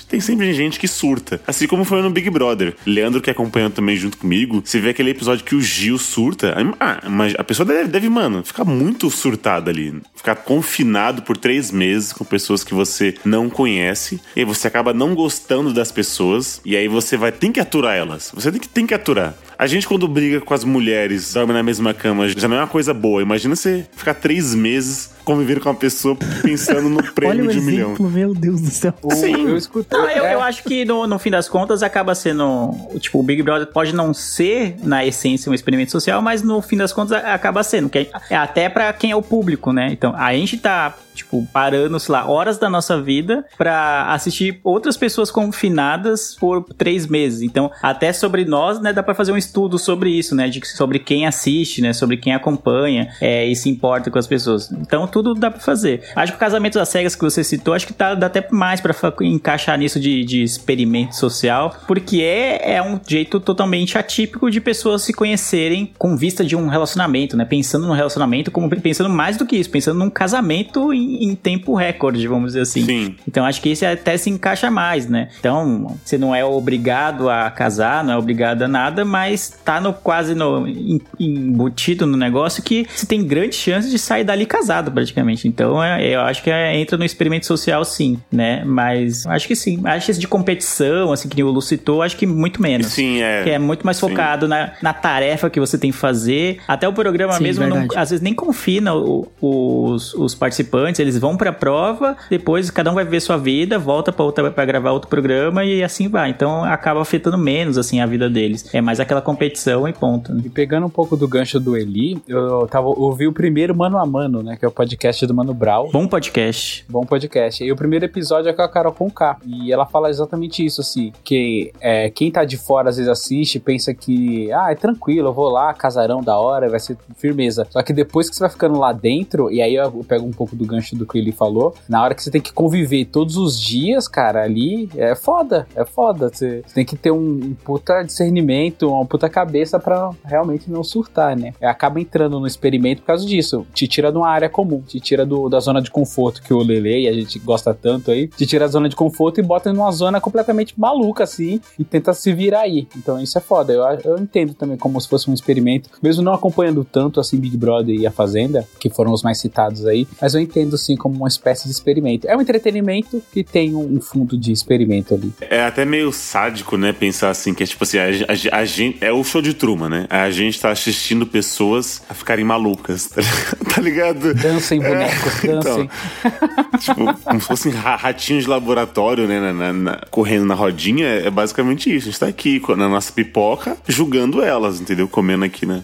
Tem 0.08 0.20
sempre 0.20 0.52
gente 0.52 0.78
que 0.78 0.88
surta. 0.88 1.40
Assim 1.46 1.66
como 1.66 1.84
foi 1.84 2.02
no 2.02 2.10
Big 2.10 2.28
Brother. 2.30 2.74
Leandro, 2.86 3.20
que 3.20 3.30
acompanhou 3.30 3.70
também 3.70 3.96
junto 3.96 4.16
comigo, 4.16 4.62
você 4.64 4.78
vê 4.78 4.90
aquele 4.90 5.10
episódio 5.10 5.44
que 5.44 5.54
o 5.54 5.60
Gil 5.60 5.98
surta. 5.98 6.54
Ah, 6.80 7.02
mas 7.08 7.34
a 7.38 7.44
pessoa 7.44 7.66
deve, 7.72 7.88
deve, 7.88 8.08
mano, 8.08 8.42
ficar 8.44 8.64
muito 8.64 9.10
surtada 9.10 9.70
ali. 9.70 10.00
Ficar 10.14 10.36
confinado 10.36 11.22
por 11.22 11.36
três 11.36 11.70
meses 11.70 12.12
com 12.12 12.24
pessoas 12.24 12.62
que 12.64 12.74
você 12.74 13.14
não 13.24 13.48
conhece, 13.50 14.20
e 14.36 14.44
você 14.44 14.66
acaba 14.68 14.92
não 14.92 15.14
gostando 15.14 15.72
das 15.72 15.90
pessoas, 15.92 16.60
e 16.64 16.76
aí 16.76 16.88
você 16.88 17.16
vai 17.16 17.32
ter 17.32 17.50
que 17.50 17.60
aturar 17.60 17.96
elas. 17.96 18.30
Você 18.34 18.50
tem 18.50 18.60
que, 18.60 18.68
tem 18.68 18.86
que 18.86 18.94
aturar. 18.94 19.34
A 19.58 19.66
gente, 19.66 19.86
quando 19.86 20.08
briga 20.08 20.40
com 20.40 20.54
as 20.54 20.64
mulheres, 20.64 21.32
dorme 21.34 21.52
na 21.52 21.62
mesma 21.62 21.94
cama, 21.94 22.28
já 22.28 22.48
não 22.48 22.56
é 22.56 22.60
uma 22.60 22.66
coisa 22.66 22.92
boa. 22.92 23.22
Imagina 23.22 23.54
você 23.54 23.86
ficar 23.94 24.14
três 24.14 24.54
meses 24.56 25.10
convivendo 25.24 25.60
com 25.60 25.68
uma 25.68 25.74
pessoa 25.76 26.16
pensando 26.42 26.88
no 26.88 27.00
prêmio 27.14 27.46
de 27.48 27.60
um 27.60 27.62
milhão. 27.62 27.96
meu 28.00 28.34
Deus 28.34 28.60
do 28.60 28.70
céu. 28.70 28.92
Sim. 29.12 29.46
Eu 29.46 29.56
escutei. 29.56 29.96
Não, 29.96 30.08
eu, 30.08 30.24
é, 30.24 30.34
eu 30.34 30.42
acho 30.42 30.64
que 30.64 30.84
no, 30.84 31.06
no 31.06 31.16
fim 31.16 31.30
das 31.30 31.48
contas 31.48 31.80
acaba 31.84 32.12
sendo. 32.12 32.70
Tipo, 32.98 33.20
o 33.20 33.22
Big 33.22 33.40
Brother 33.40 33.68
pode 33.68 33.94
não 33.94 34.12
ser, 34.12 34.74
na 34.82 35.06
essência, 35.06 35.48
um 35.48 35.54
experimento 35.54 35.92
social, 35.92 36.20
mas 36.20 36.42
no 36.42 36.60
fim 36.60 36.76
das 36.76 36.92
contas 36.92 37.12
a- 37.22 37.34
acaba 37.52 37.62
sendo. 37.62 37.88
Que 37.88 38.08
é 38.30 38.36
até 38.36 38.68
pra 38.68 38.92
quem 38.92 39.10
é 39.10 39.16
o 39.16 39.22
público, 39.22 39.72
né? 39.72 39.88
Então, 39.92 40.14
a 40.16 40.32
gente 40.34 40.56
tá, 40.58 40.94
tipo, 41.14 41.46
parando, 41.52 41.98
sei 42.00 42.12
lá, 42.12 42.26
horas 42.28 42.58
da 42.58 42.68
nossa 42.68 43.00
vida 43.00 43.44
pra 43.56 44.06
assistir 44.12 44.60
outras 44.64 44.96
pessoas 44.96 45.30
confinadas 45.30 46.34
por 46.38 46.64
três 46.76 47.06
meses. 47.06 47.42
Então, 47.42 47.70
até 47.82 48.12
sobre 48.12 48.44
nós, 48.44 48.80
né, 48.80 48.92
dá 48.92 49.02
pra 49.02 49.14
fazer 49.14 49.32
um 49.32 49.36
estudo 49.36 49.78
sobre 49.78 50.10
isso, 50.10 50.34
né? 50.34 50.48
De, 50.48 50.66
sobre 50.66 50.98
quem 50.98 51.26
assiste, 51.26 51.80
né? 51.82 51.92
Sobre 51.92 52.16
quem 52.16 52.34
acompanha 52.34 53.08
é, 53.20 53.46
e 53.46 53.54
se 53.54 53.68
importa 53.68 54.10
com 54.10 54.18
as 54.18 54.26
pessoas. 54.26 54.70
Então, 54.72 55.06
tudo 55.06 55.34
dá 55.34 55.50
pra 55.50 55.60
fazer. 55.60 56.02
Acho 56.16 56.32
que 56.32 56.36
o 56.36 56.40
casamento 56.40 56.78
das 56.78 56.88
cegas 56.88 57.14
que 57.14 57.22
você 57.22 57.44
citou, 57.44 57.74
acho 57.74 57.86
que 57.86 57.92
tá, 57.92 58.14
dá 58.14 58.26
até 58.26 58.46
mais 58.50 58.80
pra 58.80 58.92
fa- 58.94 59.12
encaixar 59.20 59.78
nisso 59.78 60.00
de, 60.00 60.24
de 60.24 60.42
experimento 60.42 61.14
social, 61.16 61.74
porque 61.86 62.20
é, 62.22 62.74
é 62.76 62.82
um 62.82 62.98
jeito 63.06 63.38
totalmente 63.40 63.98
atípico 63.98 64.50
de 64.50 64.60
pessoas 64.60 65.02
se 65.02 65.12
conhecerem 65.12 65.92
com 65.98 66.16
vista 66.16 66.44
de 66.44 66.56
um 66.56 66.66
relacionamento, 66.68 67.36
né? 67.36 67.41
Pensando 67.44 67.86
no 67.86 67.92
relacionamento, 67.92 68.50
como 68.50 68.68
pensando 68.68 69.08
mais 69.10 69.36
do 69.36 69.44
que 69.46 69.56
isso, 69.56 69.70
pensando 69.70 69.98
num 69.98 70.10
casamento 70.10 70.92
em, 70.92 71.24
em 71.24 71.34
tempo 71.34 71.74
recorde, 71.74 72.26
vamos 72.26 72.48
dizer 72.48 72.60
assim. 72.62 72.84
Sim. 72.84 73.16
Então 73.26 73.44
acho 73.44 73.60
que 73.60 73.70
esse 73.70 73.84
até 73.84 74.16
se 74.16 74.30
encaixa 74.30 74.70
mais, 74.70 75.08
né? 75.08 75.28
Então, 75.38 75.96
você 76.04 76.16
não 76.18 76.34
é 76.34 76.44
obrigado 76.44 77.28
a 77.30 77.50
casar, 77.50 78.04
não 78.04 78.12
é 78.14 78.16
obrigado 78.16 78.62
a 78.62 78.68
nada, 78.68 79.04
mas 79.04 79.58
tá 79.64 79.80
no, 79.80 79.92
quase 79.92 80.34
no, 80.34 80.66
em- 80.66 81.00
embutido 81.18 82.06
no 82.06 82.16
negócio 82.16 82.62
que 82.62 82.86
você 82.94 83.06
tem 83.06 83.24
grande 83.24 83.54
chance 83.56 83.90
de 83.90 83.98
sair 83.98 84.24
dali 84.24 84.46
casado, 84.46 84.90
praticamente. 84.90 85.46
Então, 85.48 85.82
é- 85.82 86.06
eu 86.14 86.20
acho 86.20 86.42
que 86.42 86.50
é- 86.50 86.76
entra 86.78 86.96
no 86.96 87.04
experimento 87.04 87.46
social, 87.46 87.84
sim, 87.84 88.18
né? 88.30 88.62
Mas 88.64 89.26
acho 89.26 89.46
que 89.48 89.56
sim. 89.56 89.80
Acho 89.84 90.06
que 90.06 90.10
esse 90.12 90.20
de 90.20 90.28
competição, 90.28 91.12
assim, 91.12 91.28
que 91.28 91.42
o 91.42 91.50
Lu 91.50 91.60
citou, 91.62 92.02
acho 92.02 92.16
que 92.16 92.26
muito 92.26 92.60
menos. 92.62 92.88
Sim, 92.88 93.20
é. 93.22 93.42
Que 93.44 93.50
é 93.50 93.58
muito 93.58 93.84
mais 93.84 93.96
Sim. 93.96 94.08
focado 94.08 94.46
na, 94.48 94.72
na 94.82 94.92
tarefa 94.92 95.48
que 95.50 95.58
você 95.60 95.76
tem 95.78 95.90
que 95.90 95.96
fazer. 95.96 96.58
Até 96.66 96.86
o 96.88 96.92
programa 96.92 97.31
Sim, 97.38 97.42
mesmo, 97.44 97.66
não- 97.66 97.86
às 97.96 98.10
vezes 98.10 98.20
nem 98.22 98.34
confina 98.34 98.94
o- 98.94 99.26
os, 99.40 100.14
os 100.14 100.34
participantes, 100.34 100.98
eles 101.00 101.18
vão 101.18 101.36
pra 101.36 101.52
prova, 101.52 102.16
depois 102.30 102.70
cada 102.70 102.90
um 102.90 102.94
vai 102.94 103.04
ver 103.04 103.20
sua 103.20 103.36
vida, 103.36 103.78
volta 103.78 104.12
pra, 104.12 104.24
outra, 104.24 104.50
pra 104.50 104.64
gravar 104.64 104.90
outro 104.92 105.08
programa 105.08 105.64
e 105.64 105.82
assim 105.82 106.08
vai. 106.08 106.30
Então 106.30 106.64
acaba 106.64 107.00
afetando 107.00 107.36
menos, 107.38 107.76
assim, 107.78 108.00
a 108.00 108.06
vida 108.06 108.28
deles. 108.30 108.72
É 108.74 108.80
mais 108.80 109.00
aquela 109.00 109.20
competição 109.20 109.86
e 109.88 109.92
ponto. 109.92 110.32
né? 110.34 110.42
E 110.44 110.48
pegando 110.48 110.86
um 110.86 110.90
pouco 110.90 111.16
do 111.16 111.26
gancho 111.28 111.58
do 111.60 111.76
Eli, 111.76 112.22
eu 112.28 112.66
tava, 112.68 112.86
ouvi 112.88 113.26
o 113.26 113.32
primeiro 113.32 113.74
Mano 113.76 113.98
a 113.98 114.06
Mano, 114.06 114.42
né? 114.42 114.56
Que 114.56 114.64
é 114.64 114.68
o 114.68 114.72
podcast 114.72 115.26
do 115.26 115.34
Mano 115.34 115.54
Brown. 115.54 115.90
Bom 115.90 116.06
podcast. 116.06 116.84
Bom 116.88 117.04
podcast. 117.04 117.62
E 117.64 117.70
o 117.72 117.76
primeiro 117.76 118.04
episódio 118.04 118.48
é 118.48 118.52
com 118.52 118.62
a 118.62 118.68
Carol 118.68 118.92
Conká. 118.92 119.36
E 119.46 119.72
ela 119.72 119.86
fala 119.86 120.10
exatamente 120.10 120.64
isso, 120.64 120.80
assim. 120.80 121.12
Que 121.24 121.72
é, 121.80 122.10
quem 122.10 122.30
tá 122.30 122.44
de 122.44 122.56
fora 122.56 122.90
às 122.90 122.96
vezes 122.96 123.10
assiste 123.10 123.58
pensa 123.58 123.92
que, 123.94 124.50
ah, 124.52 124.70
é 124.70 124.74
tranquilo, 124.74 125.28
eu 125.28 125.32
vou 125.32 125.48
lá, 125.48 125.72
casarão 125.74 126.20
da 126.22 126.36
hora, 126.36 126.68
vai 126.68 126.80
ser 126.80 126.96
firmeza. 127.22 127.66
Só 127.70 127.80
que 127.82 127.92
depois 127.92 128.28
que 128.28 128.34
você 128.36 128.40
vai 128.40 128.50
ficando 128.50 128.78
lá 128.78 128.92
dentro, 128.92 129.50
e 129.50 129.62
aí 129.62 129.76
eu 129.76 130.04
pego 130.06 130.26
um 130.26 130.32
pouco 130.32 130.56
do 130.56 130.66
gancho 130.66 130.96
do 130.96 131.06
que 131.06 131.16
ele 131.16 131.30
falou, 131.32 131.74
na 131.88 132.02
hora 132.02 132.14
que 132.14 132.22
você 132.22 132.30
tem 132.30 132.40
que 132.40 132.52
conviver 132.52 133.04
todos 133.06 133.36
os 133.36 133.58
dias, 133.60 134.08
cara, 134.08 134.42
ali 134.42 134.90
é 134.96 135.14
foda, 135.14 135.66
é 135.76 135.84
foda. 135.84 136.28
Você, 136.28 136.62
você 136.66 136.74
tem 136.74 136.84
que 136.84 136.96
ter 136.96 137.12
um, 137.12 137.16
um 137.44 137.54
puta 137.64 138.02
discernimento, 138.02 138.88
uma 138.88 139.06
puta 139.06 139.28
cabeça 139.28 139.78
pra 139.78 140.10
realmente 140.24 140.70
não 140.70 140.82
surtar, 140.82 141.36
né? 141.36 141.54
É, 141.60 141.66
acaba 141.68 142.00
entrando 142.00 142.40
no 142.40 142.46
experimento 142.46 143.02
por 143.02 143.06
causa 143.06 143.24
disso. 143.24 143.64
Te 143.72 143.86
tira 143.86 144.10
de 144.10 144.18
uma 144.18 144.28
área 144.28 144.48
comum, 144.48 144.80
te 144.82 144.98
tira 145.00 145.24
do- 145.24 145.48
da 145.48 145.60
zona 145.60 145.80
de 145.80 145.90
conforto 145.90 146.42
que 146.42 146.52
o 146.52 146.58
Lele 146.62 147.02
e 147.04 147.08
a 147.08 147.12
gente 147.12 147.38
gosta 147.38 147.72
tanto 147.72 148.10
aí, 148.10 148.26
te 148.28 148.44
tira 148.46 148.64
da 148.66 148.72
zona 148.72 148.88
de 148.88 148.96
conforto 148.96 149.38
e 149.38 149.42
bota 149.42 149.72
numa 149.72 149.90
zona 149.92 150.20
completamente 150.20 150.78
maluca, 150.78 151.24
assim, 151.24 151.60
e 151.78 151.84
tenta 151.84 152.12
se 152.12 152.32
virar 152.32 152.60
aí. 152.62 152.88
Então 152.96 153.20
isso 153.20 153.38
é 153.38 153.40
foda. 153.40 153.72
Eu, 153.72 153.82
eu 154.04 154.18
entendo 154.18 154.54
também 154.54 154.76
como 154.76 155.00
se 155.00 155.08
fosse 155.08 155.30
um 155.30 155.34
experimento, 155.34 155.88
mesmo 156.02 156.22
não 156.22 156.32
acompanhando 156.34 156.84
tanto 156.84 157.11
assim 157.20 157.36
Big 157.38 157.56
Brother 157.56 157.94
e 157.94 158.06
a 158.06 158.10
Fazenda, 158.10 158.66
que 158.78 158.90
foram 158.90 159.12
os 159.12 159.22
mais 159.22 159.38
citados 159.38 159.86
aí, 159.86 160.06
mas 160.20 160.34
eu 160.34 160.40
entendo 160.40 160.76
sim 160.78 160.96
como 160.96 161.16
uma 161.16 161.28
espécie 161.28 161.64
de 161.64 161.70
experimento. 161.72 162.26
É 162.28 162.36
um 162.36 162.40
entretenimento 162.40 163.22
que 163.32 163.42
tem 163.44 163.74
um, 163.74 164.00
fundo 164.00 164.36
de 164.38 164.52
experimento 164.52 165.14
ali. 165.14 165.32
É 165.40 165.62
até 165.64 165.84
meio 165.84 166.12
sádico, 166.12 166.76
né? 166.76 166.92
Pensar 166.92 167.30
assim, 167.30 167.54
que 167.54 167.62
é 167.62 167.66
tipo 167.66 167.84
assim, 167.84 167.98
a, 167.98 168.04
a- 168.04 168.58
a 168.60 168.64
gente. 168.64 168.98
É 169.02 169.12
o 169.12 169.22
show 169.24 169.40
de 169.42 169.54
Truman, 169.54 169.88
né? 169.88 170.06
A 170.10 170.30
gente 170.30 170.60
tá 170.60 170.70
assistindo 170.70 171.26
pessoas 171.26 172.02
a 172.08 172.14
ficarem 172.14 172.44
malucas, 172.44 173.06
tá 173.08 173.20
ligado? 173.20 173.74
Tá 173.74 173.80
ligado? 173.80 174.34
Dancem, 174.34 174.80
bonecos, 174.80 175.42
dancem. 175.42 175.90
tipo, 176.78 177.14
como 177.24 177.40
se 177.40 177.46
fossem 177.46 177.72
ra- 177.72 177.96
ratinhos 177.96 178.44
de 178.44 178.50
laboratório, 178.50 179.26
né? 179.26 179.40
na- 179.40 179.52
na- 179.52 179.72
na- 179.72 180.00
correndo 180.10 180.44
na 180.46 180.54
rodinha. 180.54 181.06
É 181.06 181.30
basicamente 181.30 181.94
isso. 181.94 182.08
A 182.08 182.10
gente 182.10 182.20
tá 182.20 182.26
aqui 182.26 182.60
na 182.76 182.88
nossa 182.88 183.12
pipoca, 183.12 183.76
julgando 183.86 184.42
elas, 184.42 184.80
entendeu? 184.80 185.08
Comendo 185.08 185.44
aqui, 185.44 185.66
né? 185.66 185.82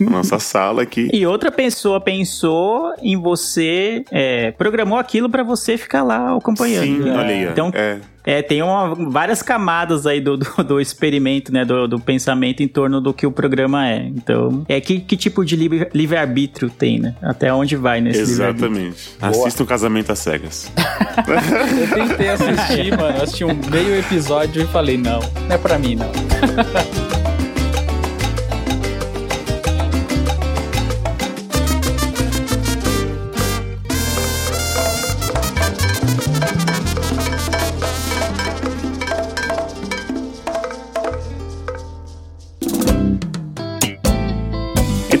Na 0.00 0.10
nossa 0.10 0.38
sala 0.38 0.59
aqui. 0.80 1.08
E 1.12 1.26
outra 1.26 1.50
pessoa 1.50 2.00
pensou 2.00 2.92
em 3.02 3.16
você, 3.16 4.04
é, 4.10 4.50
programou 4.52 4.98
aquilo 4.98 5.28
pra 5.30 5.42
você 5.42 5.76
ficar 5.76 6.02
lá 6.02 6.36
acompanhando. 6.36 6.84
Sim, 7.04 7.10
olha 7.10 7.26
aí. 7.34 7.46
ó. 7.46 7.50
Então, 7.50 7.70
é. 7.74 7.98
É, 8.22 8.42
tem 8.42 8.60
uma- 8.62 8.94
várias 9.10 9.42
camadas 9.42 10.06
aí 10.06 10.20
do, 10.20 10.36
do, 10.36 10.44
do 10.62 10.78
experimento, 10.80 11.50
né? 11.50 11.64
Do, 11.64 11.88
do 11.88 11.98
pensamento 11.98 12.62
em 12.62 12.68
torno 12.68 13.00
do 13.00 13.14
que 13.14 13.26
o 13.26 13.32
programa 13.32 13.88
é. 13.88 13.96
Então, 14.06 14.62
é 14.68 14.78
que, 14.78 15.00
que 15.00 15.16
tipo 15.16 15.42
de 15.42 15.56
livre- 15.56 15.88
livre-arbítrio 15.94 16.68
tem, 16.68 17.00
né? 17.00 17.14
Até 17.22 17.50
onde 17.52 17.76
vai 17.76 18.00
nesse. 18.02 18.20
Exatamente. 18.20 19.16
Assista 19.22 19.62
um 19.62 19.66
casamento 19.66 20.12
às 20.12 20.18
cegas. 20.18 20.70
Eu 21.80 21.94
tentei 22.08 22.28
assistir, 22.28 22.90
mano. 22.96 23.16
Eu 23.16 23.22
assisti 23.22 23.44
um 23.44 23.54
meio 23.70 23.98
episódio 23.98 24.62
e 24.62 24.66
falei, 24.66 24.98
não, 24.98 25.20
não 25.20 25.54
é 25.54 25.58
pra 25.58 25.78
mim, 25.78 25.94
não. 25.96 27.09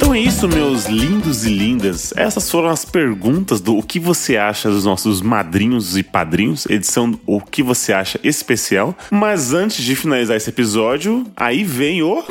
Então 0.00 0.14
é 0.14 0.18
isso, 0.18 0.48
meus 0.48 0.86
lindos 0.86 1.44
e 1.44 1.50
lindas. 1.50 2.14
Essas 2.16 2.50
foram 2.50 2.70
as 2.70 2.86
perguntas 2.86 3.60
do 3.60 3.76
O 3.76 3.82
que 3.82 4.00
você 4.00 4.38
acha 4.38 4.70
dos 4.70 4.82
nossos 4.82 5.20
madrinhos 5.20 5.94
e 5.94 6.02
padrinhos, 6.02 6.64
edição 6.70 7.20
O 7.26 7.38
que 7.38 7.62
você 7.62 7.92
acha 7.92 8.18
especial. 8.24 8.96
Mas 9.10 9.52
antes 9.52 9.84
de 9.84 9.94
finalizar 9.94 10.38
esse 10.38 10.48
episódio, 10.48 11.26
aí 11.36 11.62
vem 11.62 12.02
o. 12.02 12.24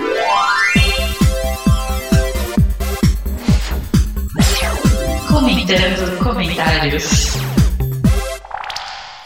Comentando 5.28 6.18
comentários. 6.24 7.49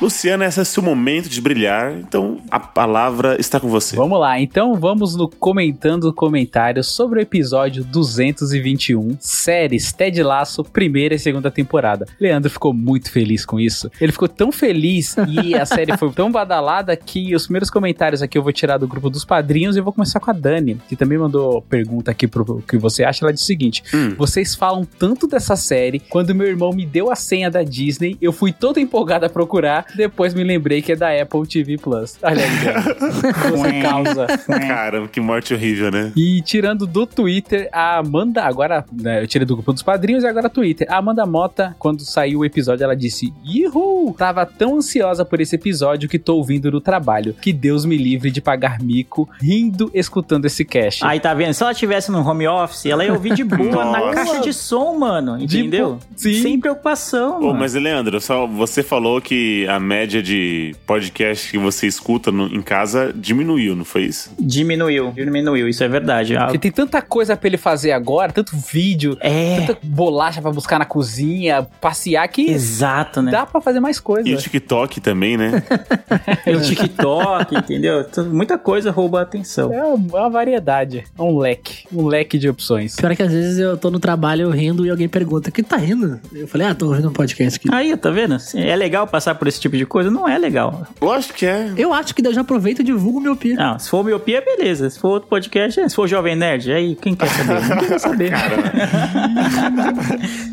Luciana, 0.03 0.43
esse 0.43 0.59
é 0.59 0.65
seu 0.65 0.83
momento 0.83 1.29
de 1.29 1.39
brilhar, 1.39 1.93
então 1.93 2.41
a 2.51 2.59
palavra 2.59 3.39
está 3.39 3.57
com 3.57 3.69
você. 3.69 3.95
Vamos 3.95 4.19
lá, 4.19 4.37
então 4.37 4.75
vamos 4.75 5.15
no 5.15 5.29
comentando 5.29 6.11
comentários 6.11 6.87
sobre 6.87 7.19
o 7.19 7.21
episódio 7.21 7.85
221, 7.85 9.15
séries 9.17 9.93
Ted 9.93 10.21
Laço, 10.21 10.61
primeira 10.61 11.15
e 11.15 11.19
segunda 11.19 11.49
temporada. 11.49 12.05
Leandro 12.19 12.49
ficou 12.49 12.73
muito 12.73 13.09
feliz 13.09 13.45
com 13.45 13.57
isso. 13.57 13.89
Ele 14.01 14.11
ficou 14.11 14.27
tão 14.27 14.51
feliz 14.51 15.15
e 15.41 15.55
a 15.55 15.65
série 15.65 15.95
foi 15.95 16.11
tão 16.11 16.29
badalada 16.29 16.97
que 16.97 17.33
os 17.33 17.43
primeiros 17.43 17.69
comentários 17.69 18.21
aqui 18.21 18.37
eu 18.37 18.43
vou 18.43 18.51
tirar 18.51 18.77
do 18.77 18.85
grupo 18.85 19.09
dos 19.09 19.23
padrinhos 19.23 19.77
e 19.77 19.79
eu 19.79 19.85
vou 19.85 19.93
começar 19.93 20.19
com 20.19 20.29
a 20.29 20.33
Dani, 20.33 20.81
que 20.89 20.97
também 20.97 21.17
mandou 21.17 21.61
pergunta 21.61 22.11
aqui 22.11 22.27
pro 22.27 22.61
que 22.67 22.77
você 22.77 23.05
acha. 23.05 23.23
Ela 23.23 23.31
disse 23.31 23.45
o 23.45 23.47
seguinte: 23.47 23.81
Hum. 23.93 24.15
vocês 24.17 24.53
falam 24.53 24.85
tanto 24.99 25.27
dessa 25.27 25.55
série, 25.55 26.01
quando 26.01 26.35
meu 26.35 26.47
irmão 26.47 26.73
me 26.73 26.85
deu 26.85 27.09
a 27.09 27.15
senha 27.15 27.49
da 27.49 27.63
Disney, 27.63 28.17
eu 28.21 28.33
fui 28.33 28.51
toda 28.51 28.81
empolgada 28.81 29.27
a 29.27 29.29
procurar, 29.29 29.92
depois 29.95 30.33
me 30.33 30.43
lembrei 30.43 30.81
que 30.81 30.91
é 30.91 30.95
da 30.95 31.09
Apple 31.09 31.45
TV 31.47 31.77
Plus. 31.77 32.17
Olha 32.21 32.43
aí, 32.43 33.81
causa. 33.81 34.27
Caramba, 34.47 35.07
que 35.07 35.19
morte 35.19 35.53
horrível, 35.53 35.91
né? 35.91 36.11
E 36.15 36.41
tirando 36.41 36.85
do 36.85 37.05
Twitter, 37.05 37.69
a 37.71 37.97
Amanda, 37.97 38.43
agora, 38.43 38.85
né, 38.91 39.21
eu 39.23 39.27
tirei 39.27 39.45
do 39.45 39.55
grupo 39.55 39.73
dos 39.73 39.83
padrinhos 39.83 40.23
e 40.23 40.27
agora 40.27 40.49
Twitter. 40.49 40.87
A 40.89 40.97
Amanda 40.97 41.25
Mota, 41.25 41.75
quando 41.79 42.01
saiu 42.01 42.39
o 42.39 42.45
episódio, 42.45 42.83
ela 42.83 42.95
disse: 42.95 43.33
Ihu! 43.43 44.15
Tava 44.17 44.45
tão 44.45 44.77
ansiosa 44.77 45.25
por 45.25 45.39
esse 45.41 45.55
episódio 45.55 46.09
que 46.09 46.19
tô 46.19 46.35
ouvindo 46.35 46.71
no 46.71 46.81
trabalho. 46.81 47.35
Que 47.41 47.53
Deus 47.53 47.85
me 47.85 47.97
livre 47.97 48.31
de 48.31 48.41
pagar 48.41 48.81
mico, 48.81 49.29
rindo, 49.41 49.89
escutando 49.93 50.45
esse 50.45 50.65
cast. 50.65 51.05
Aí 51.05 51.19
tá 51.19 51.33
vendo? 51.33 51.53
Se 51.53 51.63
ela 51.63 51.73
tivesse 51.73 52.11
no 52.11 52.27
home 52.27 52.47
office, 52.47 52.85
ela 52.85 53.03
ia 53.03 53.13
ouvir 53.13 53.33
de 53.33 53.43
boa 53.43 53.85
na 53.85 54.13
caixa 54.13 54.39
de 54.41 54.53
som, 54.53 54.97
mano. 54.97 55.41
Entendeu? 55.41 55.99
Sim. 56.15 56.41
Sem 56.41 56.59
preocupação. 56.59 57.39
Ô, 57.39 57.47
mano. 57.47 57.59
mas 57.59 57.73
Leandro, 57.73 58.19
só 58.19 58.47
você 58.47 58.83
falou 58.83 59.21
que 59.21 59.67
a 59.67 59.79
média 59.83 60.21
de 60.23 60.75
podcast 60.87 61.51
que 61.51 61.57
você 61.57 61.85
escuta 61.87 62.31
no- 62.31 62.47
em 62.47 62.61
casa 62.61 63.13
diminuiu, 63.15 63.75
não 63.75 63.85
foi 63.85 64.03
isso? 64.05 64.31
Diminuiu, 64.39 65.11
diminuiu, 65.11 65.67
isso 65.67 65.83
é 65.83 65.87
verdade. 65.87 66.35
Ah, 66.35 66.45
Porque 66.45 66.57
tem 66.59 66.71
tanta 66.71 67.01
coisa 67.01 67.35
pra 67.35 67.47
ele 67.47 67.57
fazer 67.57 67.91
agora, 67.91 68.31
tanto 68.31 68.55
vídeo, 68.55 69.17
É, 69.19 69.61
tanta 69.65 69.77
bolacha 69.83 70.41
pra 70.41 70.51
buscar 70.51 70.79
na 70.79 70.85
cozinha, 70.85 71.63
passear, 71.81 72.27
que 72.27 72.49
exato, 72.49 73.21
né? 73.21 73.31
dá 73.31 73.45
pra 73.45 73.59
fazer 73.61 73.79
mais 73.79 73.99
coisa. 73.99 74.27
E 74.27 74.33
o 74.33 74.37
TikTok 74.37 74.99
também, 75.01 75.37
né? 75.37 75.61
E 76.45 76.55
o 76.55 76.61
TikTok, 76.61 77.55
entendeu? 77.55 78.05
Muita 78.31 78.57
coisa 78.57 78.91
rouba 78.91 79.19
a 79.19 79.23
atenção. 79.23 79.73
É 79.73 79.83
uma 79.83 80.29
variedade, 80.29 81.03
é 81.17 81.21
um 81.21 81.37
leque, 81.37 81.85
um 81.91 82.05
leque 82.07 82.37
de 82.37 82.47
opções. 82.49 82.95
Pior 82.95 83.11
é 83.11 83.15
que 83.15 83.23
às 83.23 83.31
vezes 83.31 83.59
eu 83.59 83.77
tô 83.77 83.89
no 83.89 83.99
trabalho 83.99 84.49
rindo 84.49 84.85
e 84.85 84.89
alguém 84.89 85.09
pergunta: 85.09 85.51
que 85.51 85.63
tá 85.63 85.77
rindo? 85.77 86.19
Eu 86.33 86.47
falei: 86.47 86.67
ah, 86.67 86.75
tô 86.75 86.87
ouvindo 86.87 87.09
um 87.09 87.13
podcast 87.13 87.59
aqui. 87.59 87.73
Aí, 87.73 87.95
tá 87.97 88.09
vendo? 88.09 88.37
É 88.55 88.75
legal 88.75 89.07
passar 89.07 89.35
por 89.35 89.47
esse 89.47 89.59
tipo 89.59 89.72
de 89.77 89.85
coisa? 89.85 90.09
Não 90.11 90.27
é 90.27 90.37
legal. 90.37 90.85
Lógico 91.01 91.33
que 91.33 91.45
é. 91.45 91.71
Eu 91.77 91.93
acho 91.93 92.13
que 92.15 92.25
eu 92.25 92.33
já 92.33 92.41
aproveito 92.41 92.79
e 92.79 92.83
divulgo 92.83 93.19
meu 93.19 93.35
pia. 93.35 93.55
Não, 93.55 93.77
se 93.79 93.89
for 93.89 94.03
miopia, 94.03 94.41
beleza. 94.41 94.89
Se 94.89 94.99
for 94.99 95.09
outro 95.09 95.29
podcast, 95.29 95.79
é. 95.79 95.87
se 95.89 95.95
for 95.95 96.07
Jovem 96.07 96.35
Nerd, 96.35 96.71
aí 96.71 96.95
quem 96.95 97.15
quer 97.15 97.27
saber? 97.27 97.61
Ninguém 97.61 97.87
quer 97.87 97.99
saber. 97.99 98.31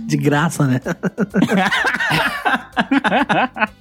De 0.07 0.17
graça, 0.17 0.67
né? 0.67 0.81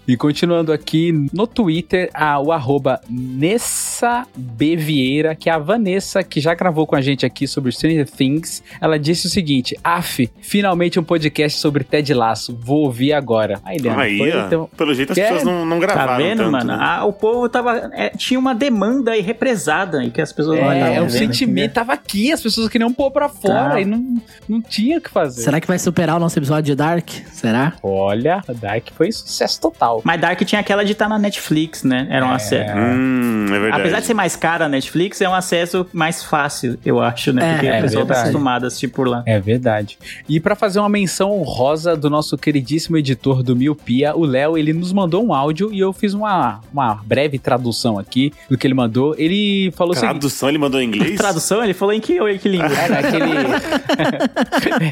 E 0.08 0.16
continuando 0.18 0.72
aqui 0.72 1.12
no 1.34 1.46
Twitter, 1.48 2.10
a, 2.14 2.40
o 2.40 2.52
arroba 2.52 3.00
Nessa 3.10 4.26
B. 4.36 4.76
Vieira, 4.76 5.36
que 5.36 5.50
é 5.50 5.54
a 5.54 5.58
Vanessa, 5.60 6.24
que 6.24 6.40
já 6.40 6.54
gravou 6.54 6.86
com 6.88 6.96
a 6.96 7.02
gente 7.02 7.26
aqui 7.26 7.48
sobre 7.48 7.72
Stranger 7.72 8.10
Things. 8.10 8.64
Ela 8.82 8.98
disse 9.00 9.28
o 9.28 9.30
seguinte: 9.30 9.76
Af, 9.84 10.30
finalmente 10.42 11.00
um 11.00 11.04
podcast 11.04 11.60
sobre 11.60 11.84
Ted 11.84 12.14
Laço. 12.14 12.58
Vou 12.60 12.84
ouvir 12.86 13.14
agora. 13.14 13.60
Aí, 13.64 13.78
Leandro, 13.78 14.02
Aí, 14.02 14.18
foi, 14.18 14.32
ó. 14.32 14.46
então- 14.48 14.70
Pelo 14.78 14.94
jeito 14.94 15.14
as 15.22 15.28
Quer- 15.28 15.34
pessoas 15.38 15.44
não, 15.56 15.66
não 15.66 15.80
gravaram 15.80 16.08
Tá 16.14 16.18
vendo, 16.18 16.38
tanto, 16.40 16.52
mano? 16.52 16.66
né? 16.66 16.78
Ah, 16.80 17.06
o 17.06 17.14
povo 17.14 17.48
tava. 17.50 17.90
é, 17.94 18.10
tinha 18.10 18.40
uma 18.40 18.54
demanda 18.56 19.12
aí 19.12 19.22
represada 19.22 20.04
e 20.04 20.10
que 20.12 20.22
as 20.22 20.32
pessoas 20.32 20.60
não 20.60 20.72
É, 20.72 20.78
estavam 20.78 20.96
é 20.96 21.00
o 21.02 21.04
vendo, 21.06 21.12
sentimento 21.18 21.74
tava 21.74 21.94
aqui, 21.94 22.32
as 22.32 22.42
pessoas 22.42 22.70
queriam 22.70 22.92
pôr 22.94 23.12
pra 23.12 23.30
fora 23.30 23.72
Tá. 23.72 23.82
e 23.82 23.86
não, 23.86 24.22
não 24.48 24.62
tinha 24.62 24.98
o 24.98 25.02
que 25.02 25.10
fazer. 25.10 25.42
Será 25.42 25.60
que 25.60 25.68
vai 25.68 25.80
superar 25.80 26.18
o 26.18 26.20
nosso 26.20 26.38
episódio 26.40 26.64
de 26.66 26.76
Dark? 26.76 27.10
Será? 27.32 27.74
Olha, 27.84 28.42
a 28.48 28.54
Dark 28.54 28.88
foi 28.96 29.12
sucesso 29.12 29.60
total. 29.62 30.02
Mas 30.04 30.20
Dark 30.20 30.40
tinha 30.44 30.60
aquela 30.62 30.84
de 30.84 30.92
estar 30.94 31.08
na 31.10 31.18
Netflix, 31.20 31.84
né? 31.84 32.08
Era 32.10 32.26
um 32.26 32.32
acesso. 32.32 32.74
Hum, 32.78 33.46
é 33.48 33.60
verdade. 33.60 33.82
Apesar 33.82 34.00
de 34.00 34.06
ser 34.06 34.14
mais 34.14 34.36
cara 34.36 34.66
a 34.66 34.70
Netflix, 34.70 35.22
é 35.22 35.30
um 35.30 35.34
acesso 35.34 35.86
mais 35.94 36.24
fácil, 36.24 36.78
eu 36.86 37.00
acho, 37.02 37.32
né? 37.34 37.50
É, 37.50 37.54
Porque 37.54 37.68
é 37.68 37.80
o 37.80 37.82
pessoal 37.82 38.06
tá 38.06 38.14
verdade. 38.14 38.30
acostumado 38.30 38.64
a 38.64 38.68
assistir 38.68 38.88
por 38.90 39.08
lá. 39.08 39.24
É 39.26 39.40
verdade. 39.40 39.98
E 40.28 40.40
pra 40.40 40.56
fazer 40.56 40.80
uma 40.80 40.90
menção 40.90 41.32
honrosa 41.32 41.96
do 41.96 42.10
nosso 42.10 42.38
queridíssimo 42.38 42.98
editor 42.98 43.42
do 43.44 43.56
Miopia, 43.56 44.16
o 44.16 44.26
Léo, 44.26 44.58
ele 44.58 44.74
nos 44.74 44.92
mandou 44.92 45.09
um 45.18 45.34
áudio 45.34 45.74
e 45.74 45.80
eu 45.80 45.94
fiz 45.94 46.14
uma, 46.14 46.60
uma 46.72 46.96
breve 46.96 47.40
tradução 47.40 47.98
aqui 47.98 48.34
do 48.50 48.58
que 48.58 48.68
ele 48.68 48.74
mandou. 48.74 49.16
Ele 49.18 49.72
falou 49.76 49.94
o 49.94 49.96
seguinte. 49.96 50.12
Tradução 50.12 50.50
ele 50.50 50.58
mandou 50.58 50.82
em 50.82 50.88
inglês? 50.88 51.18
Tradução, 51.20 51.64
ele 51.64 51.74
falou 51.74 51.94
em 51.94 52.00
que, 52.00 52.18
em 52.18 52.38
que 52.38 52.50
língua? 52.50 52.68
Era 52.68 53.00
aquele. 53.00 53.32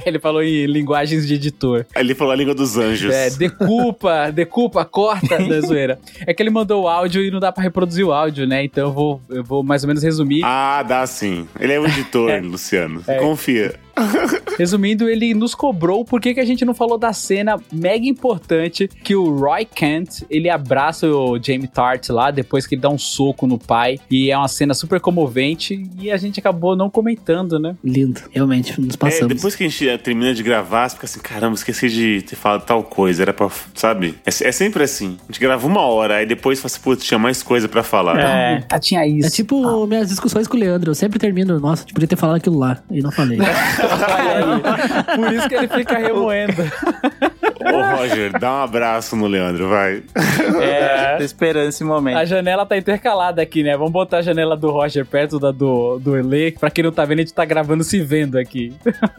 ele 0.05 0.19
falou 0.19 0.41
em 0.41 0.65
linguagens 0.65 1.27
de 1.27 1.33
editor. 1.35 1.85
Ele 1.95 2.15
falou 2.15 2.33
a 2.33 2.35
língua 2.35 2.55
dos 2.55 2.77
anjos. 2.77 3.13
É, 3.13 3.29
decupa, 3.37 4.31
decupa, 4.31 4.85
corta 4.85 5.37
da 5.37 5.61
zoeira. 5.61 5.99
É 6.25 6.33
que 6.33 6.41
ele 6.41 6.49
mandou 6.49 6.83
o 6.83 6.87
áudio 6.87 7.23
e 7.23 7.31
não 7.31 7.39
dá 7.39 7.51
pra 7.51 7.63
reproduzir 7.63 8.05
o 8.05 8.11
áudio, 8.11 8.47
né? 8.47 8.63
Então 8.63 8.87
eu 8.87 8.93
vou, 8.93 9.21
eu 9.29 9.43
vou 9.43 9.63
mais 9.63 9.83
ou 9.83 9.87
menos 9.87 10.03
resumir. 10.03 10.41
Ah, 10.43 10.83
dá 10.83 11.05
sim. 11.05 11.47
Ele 11.59 11.73
é 11.73 11.79
o 11.79 11.85
editor, 11.85 12.31
Luciano. 12.43 13.03
É. 13.07 13.15
Confia. 13.15 13.86
Resumindo, 14.57 15.07
ele 15.09 15.33
nos 15.33 15.53
cobrou 15.53 16.03
por 16.03 16.19
que 16.19 16.33
que 16.33 16.39
a 16.39 16.45
gente 16.45 16.65
não 16.65 16.73
falou 16.73 16.97
da 16.97 17.13
cena 17.13 17.57
mega 17.71 18.05
importante 18.05 18.87
que 19.03 19.15
o 19.15 19.35
Roy 19.37 19.65
Kent, 19.65 20.23
ele 20.29 20.49
abraça 20.49 21.07
o 21.07 21.37
Jamie 21.41 21.67
Tart 21.67 22.09
lá, 22.09 22.31
depois 22.31 22.65
que 22.65 22.75
ele 22.75 22.81
dá 22.81 22.89
um 22.89 22.97
soco 22.97 23.45
no 23.45 23.57
pai, 23.59 23.99
e 24.09 24.31
é 24.31 24.37
uma 24.37 24.47
cena 24.47 24.73
super 24.73 24.99
comovente, 24.99 25.83
e 25.99 26.11
a 26.11 26.17
gente 26.17 26.39
acabou 26.39 26.75
não 26.75 26.89
comentando, 26.89 27.59
né? 27.59 27.75
Lindo. 27.83 28.21
Realmente, 28.31 28.79
nos 28.79 28.95
É, 28.95 28.97
passamos. 28.97 29.35
depois 29.35 29.55
que 29.55 29.63
a 29.63 29.67
gente 29.67 29.87
eh, 29.87 29.97
termina 29.97 30.33
de 30.33 30.41
gravar, 30.43 30.89
você 30.89 30.95
fica 30.95 31.05
assim, 31.05 31.19
caramba, 31.19 31.55
esqueci 31.55 31.89
de 31.89 32.21
ter 32.23 32.35
falado 32.35 32.65
tal 32.65 32.83
coisa. 32.83 33.21
Era 33.23 33.33
pra. 33.33 33.49
Sabe? 33.73 34.15
É, 34.25 34.29
é 34.29 34.51
sempre 34.51 34.83
assim. 34.83 35.17
A 35.23 35.31
gente 35.31 35.39
grava 35.39 35.65
uma 35.67 35.81
hora, 35.81 36.15
aí 36.17 36.25
depois 36.25 36.59
fala 36.59 36.67
assim, 36.67 36.81
putz, 36.81 37.05
tinha 37.05 37.19
mais 37.19 37.43
coisa 37.43 37.67
pra 37.67 37.83
falar. 37.83 38.19
É. 38.19 38.61
Tá, 38.61 38.79
tinha 38.79 39.05
isso. 39.05 39.27
É 39.27 39.29
tipo 39.29 39.85
minhas 39.87 40.09
discussões 40.09 40.47
com 40.47 40.57
o 40.57 40.59
Leandro. 40.59 40.91
Eu 40.91 40.95
sempre 40.95 41.19
termino, 41.19 41.59
nossa, 41.59 41.85
podia 41.93 42.07
ter 42.07 42.15
falado 42.15 42.37
aquilo 42.37 42.57
lá. 42.57 42.77
E 42.89 43.01
não 43.01 43.11
falei. 43.11 43.37
Por 45.15 45.33
isso 45.33 45.49
que 45.49 45.55
ele 45.55 45.67
fica 45.67 45.97
remoendo. 45.97 46.53
Ô, 47.59 47.97
Roger, 47.97 48.39
dá 48.39 48.51
um 48.53 48.61
abraço 48.63 49.15
no 49.15 49.27
Leandro, 49.27 49.67
vai. 49.69 50.03
É, 50.61 51.17
tô 51.17 51.23
esperando 51.23 51.69
esse 51.69 51.83
momento. 51.83 52.17
A 52.17 52.25
janela 52.25 52.65
tá 52.65 52.77
intercalada 52.77 53.41
aqui, 53.41 53.63
né? 53.63 53.75
Vamos 53.75 53.91
botar 53.91 54.17
a 54.17 54.21
janela 54.21 54.55
do 54.55 54.69
Roger 54.71 55.05
perto 55.05 55.39
da 55.39 55.51
do, 55.51 55.99
do 55.99 56.15
Elê. 56.15 56.51
Pra 56.51 56.69
quem 56.69 56.83
não 56.83 56.91
tá 56.91 57.03
vendo, 57.03 57.19
a 57.19 57.21
gente 57.21 57.33
tá 57.33 57.43
gravando 57.45 57.83
se 57.83 57.99
vendo 58.01 58.37
aqui. 58.37 58.73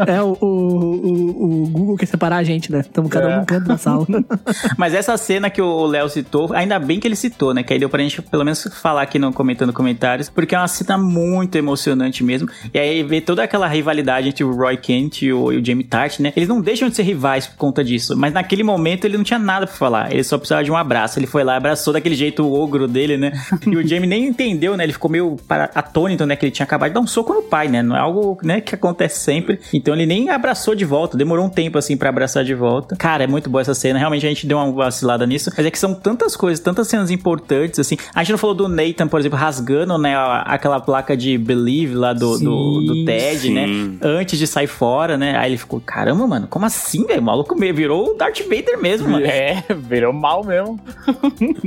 é, 0.06 0.22
o, 0.22 0.36
o, 0.40 0.46
o, 0.46 1.62
o 1.64 1.68
Google 1.68 1.96
quer 1.96 2.06
separar 2.06 2.36
a 2.36 2.42
gente, 2.44 2.70
né? 2.72 2.80
Estamos 2.80 3.10
cada 3.10 3.26
um 3.26 3.30
É. 3.30 3.36
num 3.38 3.44
canto 3.44 3.66
da 3.68 3.76
sala. 3.76 4.06
Mas 4.78 4.94
essa 4.94 5.16
cena 5.16 5.50
que 5.50 5.60
o 5.60 5.86
Léo 5.86 6.08
citou, 6.08 6.52
ainda 6.54 6.78
bem 6.78 7.00
que 7.00 7.06
ele 7.08 7.16
citou, 7.16 7.52
né? 7.52 7.62
Que 7.62 7.72
aí 7.72 7.78
deu 7.78 7.88
pra 7.88 8.02
gente 8.02 8.22
pelo 8.22 8.44
menos 8.44 8.66
falar 8.80 9.02
aqui 9.02 9.18
no 9.18 9.32
comentando 9.32 9.72
comentários, 9.72 10.28
porque 10.30 10.54
é 10.54 10.58
uma 10.58 10.68
cena 10.68 10.96
muito 10.96 11.56
emocionante 11.56 12.22
mesmo. 12.24 12.48
E 12.72 12.78
aí 12.78 13.02
ver 13.02 13.20
toda 13.22 13.42
aquela 13.42 13.66
rivalidade 13.66 14.28
entre 14.28 14.44
o 14.44 14.52
Roy 14.58 14.76
Kent 14.76 15.22
e 15.22 15.32
o, 15.32 15.52
e 15.52 15.58
o 15.58 15.64
Jamie 15.64 15.84
Tart, 15.84 16.18
né? 16.20 16.32
Eles 16.36 16.48
não 16.48 16.60
deixam 16.60 16.88
de 16.88 16.96
ser 16.96 17.02
rivais 17.02 17.46
por 17.46 17.56
conta 17.56 17.82
disso, 17.84 18.16
mas 18.16 18.32
naquele 18.32 18.62
momento 18.62 19.04
ele 19.04 19.16
não 19.16 19.24
tinha 19.24 19.38
nada 19.38 19.66
pra 19.66 19.74
falar. 19.76 20.12
Ele 20.12 20.22
só 20.24 20.36
precisava 20.38 20.64
de 20.64 20.70
um 20.70 20.76
abraço. 20.76 21.18
Ele 21.18 21.26
foi 21.26 21.44
lá, 21.44 21.56
abraçou 21.56 21.92
daquele 21.92 22.14
jeito 22.14 22.42
o 22.44 22.52
ogro 22.52 22.86
dele, 22.88 23.16
né? 23.16 23.32
E 23.66 23.76
o 23.76 23.86
Jamie 23.86 24.08
nem 24.08 24.26
entendeu, 24.26 24.76
né? 24.76 24.84
Ele 24.84 24.92
ficou 24.92 25.10
meio 25.10 25.36
para- 25.46 25.70
atônito, 25.74 26.24
né? 26.26 26.36
Que 26.36 26.46
ele 26.46 26.52
tinha 26.52 26.64
acabado 26.64 26.90
de 26.90 26.94
dar 26.94 27.00
um 27.00 27.06
soco 27.06 27.32
no 27.32 27.42
pai, 27.42 27.68
né? 27.68 27.82
Não 27.82 27.96
é 27.96 28.00
algo, 28.00 28.38
né, 28.42 28.60
que 28.60 28.74
acontece 28.74 29.20
sempre. 29.20 29.58
Então 29.72 29.94
ele 29.94 30.06
nem 30.06 30.30
abraçou 30.30 30.74
de 30.74 30.84
volta. 30.84 31.16
Demorou 31.16 31.44
um 31.46 31.48
tempo, 31.50 31.78
assim, 31.78 31.96
pra 31.96 32.08
abraçar 32.08 32.44
de 32.44 32.54
volta. 32.54 32.96
Cara, 32.96 33.24
é 33.24 33.26
muito 33.26 33.48
boa 33.50 33.60
essa 33.62 33.74
cena. 33.74 33.98
Realmente 33.98 34.26
a 34.26 34.28
gente 34.28 34.46
deu 34.46 34.58
uma 34.58 34.70
vacilada 34.72 35.26
nisso. 35.26 35.50
Mas 35.56 35.66
é 35.66 35.70
que 35.70 35.78
são 35.78 35.94
tantas 35.94 36.36
coisas, 36.36 36.60
tantas 36.62 36.88
cenas 36.88 37.10
importantes, 37.10 37.78
assim. 37.78 37.96
A 38.14 38.22
gente 38.22 38.32
não 38.32 38.38
falou 38.38 38.54
do 38.54 38.68
Nathan, 38.68 39.06
por 39.08 39.20
exemplo, 39.20 39.38
rasgando, 39.38 39.96
né? 39.98 40.14
Aquela 40.44 40.80
placa 40.80 41.16
de 41.16 41.36
Believe 41.38 41.94
lá 41.94 42.12
do, 42.12 42.38
do, 42.38 42.80
do 42.86 42.94
Sim, 42.94 43.04
Ted, 43.04 43.38
sim. 43.40 43.52
né? 43.54 43.66
Antes 44.02 44.38
de 44.38 44.46
sair 44.48 44.66
fora, 44.66 45.16
né? 45.16 45.36
Aí 45.36 45.50
ele 45.50 45.58
ficou, 45.58 45.80
caramba, 45.80 46.26
mano, 46.26 46.46
como 46.48 46.64
assim, 46.66 47.04
velho? 47.06 47.20
O 47.20 47.24
maluco 47.24 47.54
meio 47.54 47.74
virou 47.74 48.10
o 48.10 48.14
Darth 48.14 48.40
Vader 48.42 48.78
mesmo, 48.78 49.08
mano. 49.08 49.26
É, 49.26 49.64
virou 49.76 50.12
mal 50.12 50.44
mesmo. 50.44 50.78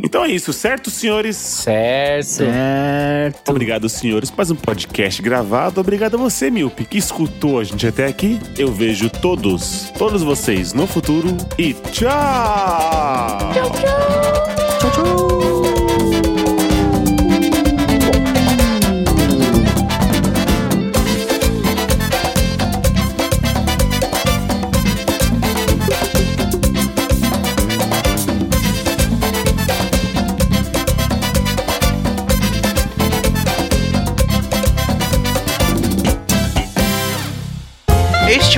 Então 0.04 0.26
é 0.26 0.30
isso, 0.30 0.52
certo, 0.52 0.90
senhores? 0.90 1.36
Certo. 1.38 2.26
Certo. 2.26 3.50
Obrigado, 3.50 3.88
senhores, 3.88 4.30
por 4.30 4.38
mais 4.38 4.52
um 4.52 4.56
podcast 4.56 5.22
gravado. 5.22 5.80
Obrigado 5.80 6.16
a 6.16 6.18
você, 6.18 6.50
Milpe, 6.50 6.86
que 6.86 6.98
escutou 6.98 7.60
a 7.60 7.64
gente 7.64 7.86
até 7.88 8.08
aqui. 8.08 8.40
Eu 8.58 8.72
vejo 8.72 9.10
todos, 9.10 9.92
todos 9.98 10.24
vocês 10.24 10.74
no 10.74 10.88
futuro 10.88 11.36
e 11.58 11.74
tchau! 11.74 12.12
Tchau, 13.54 13.72
tchau. 14.92 15.31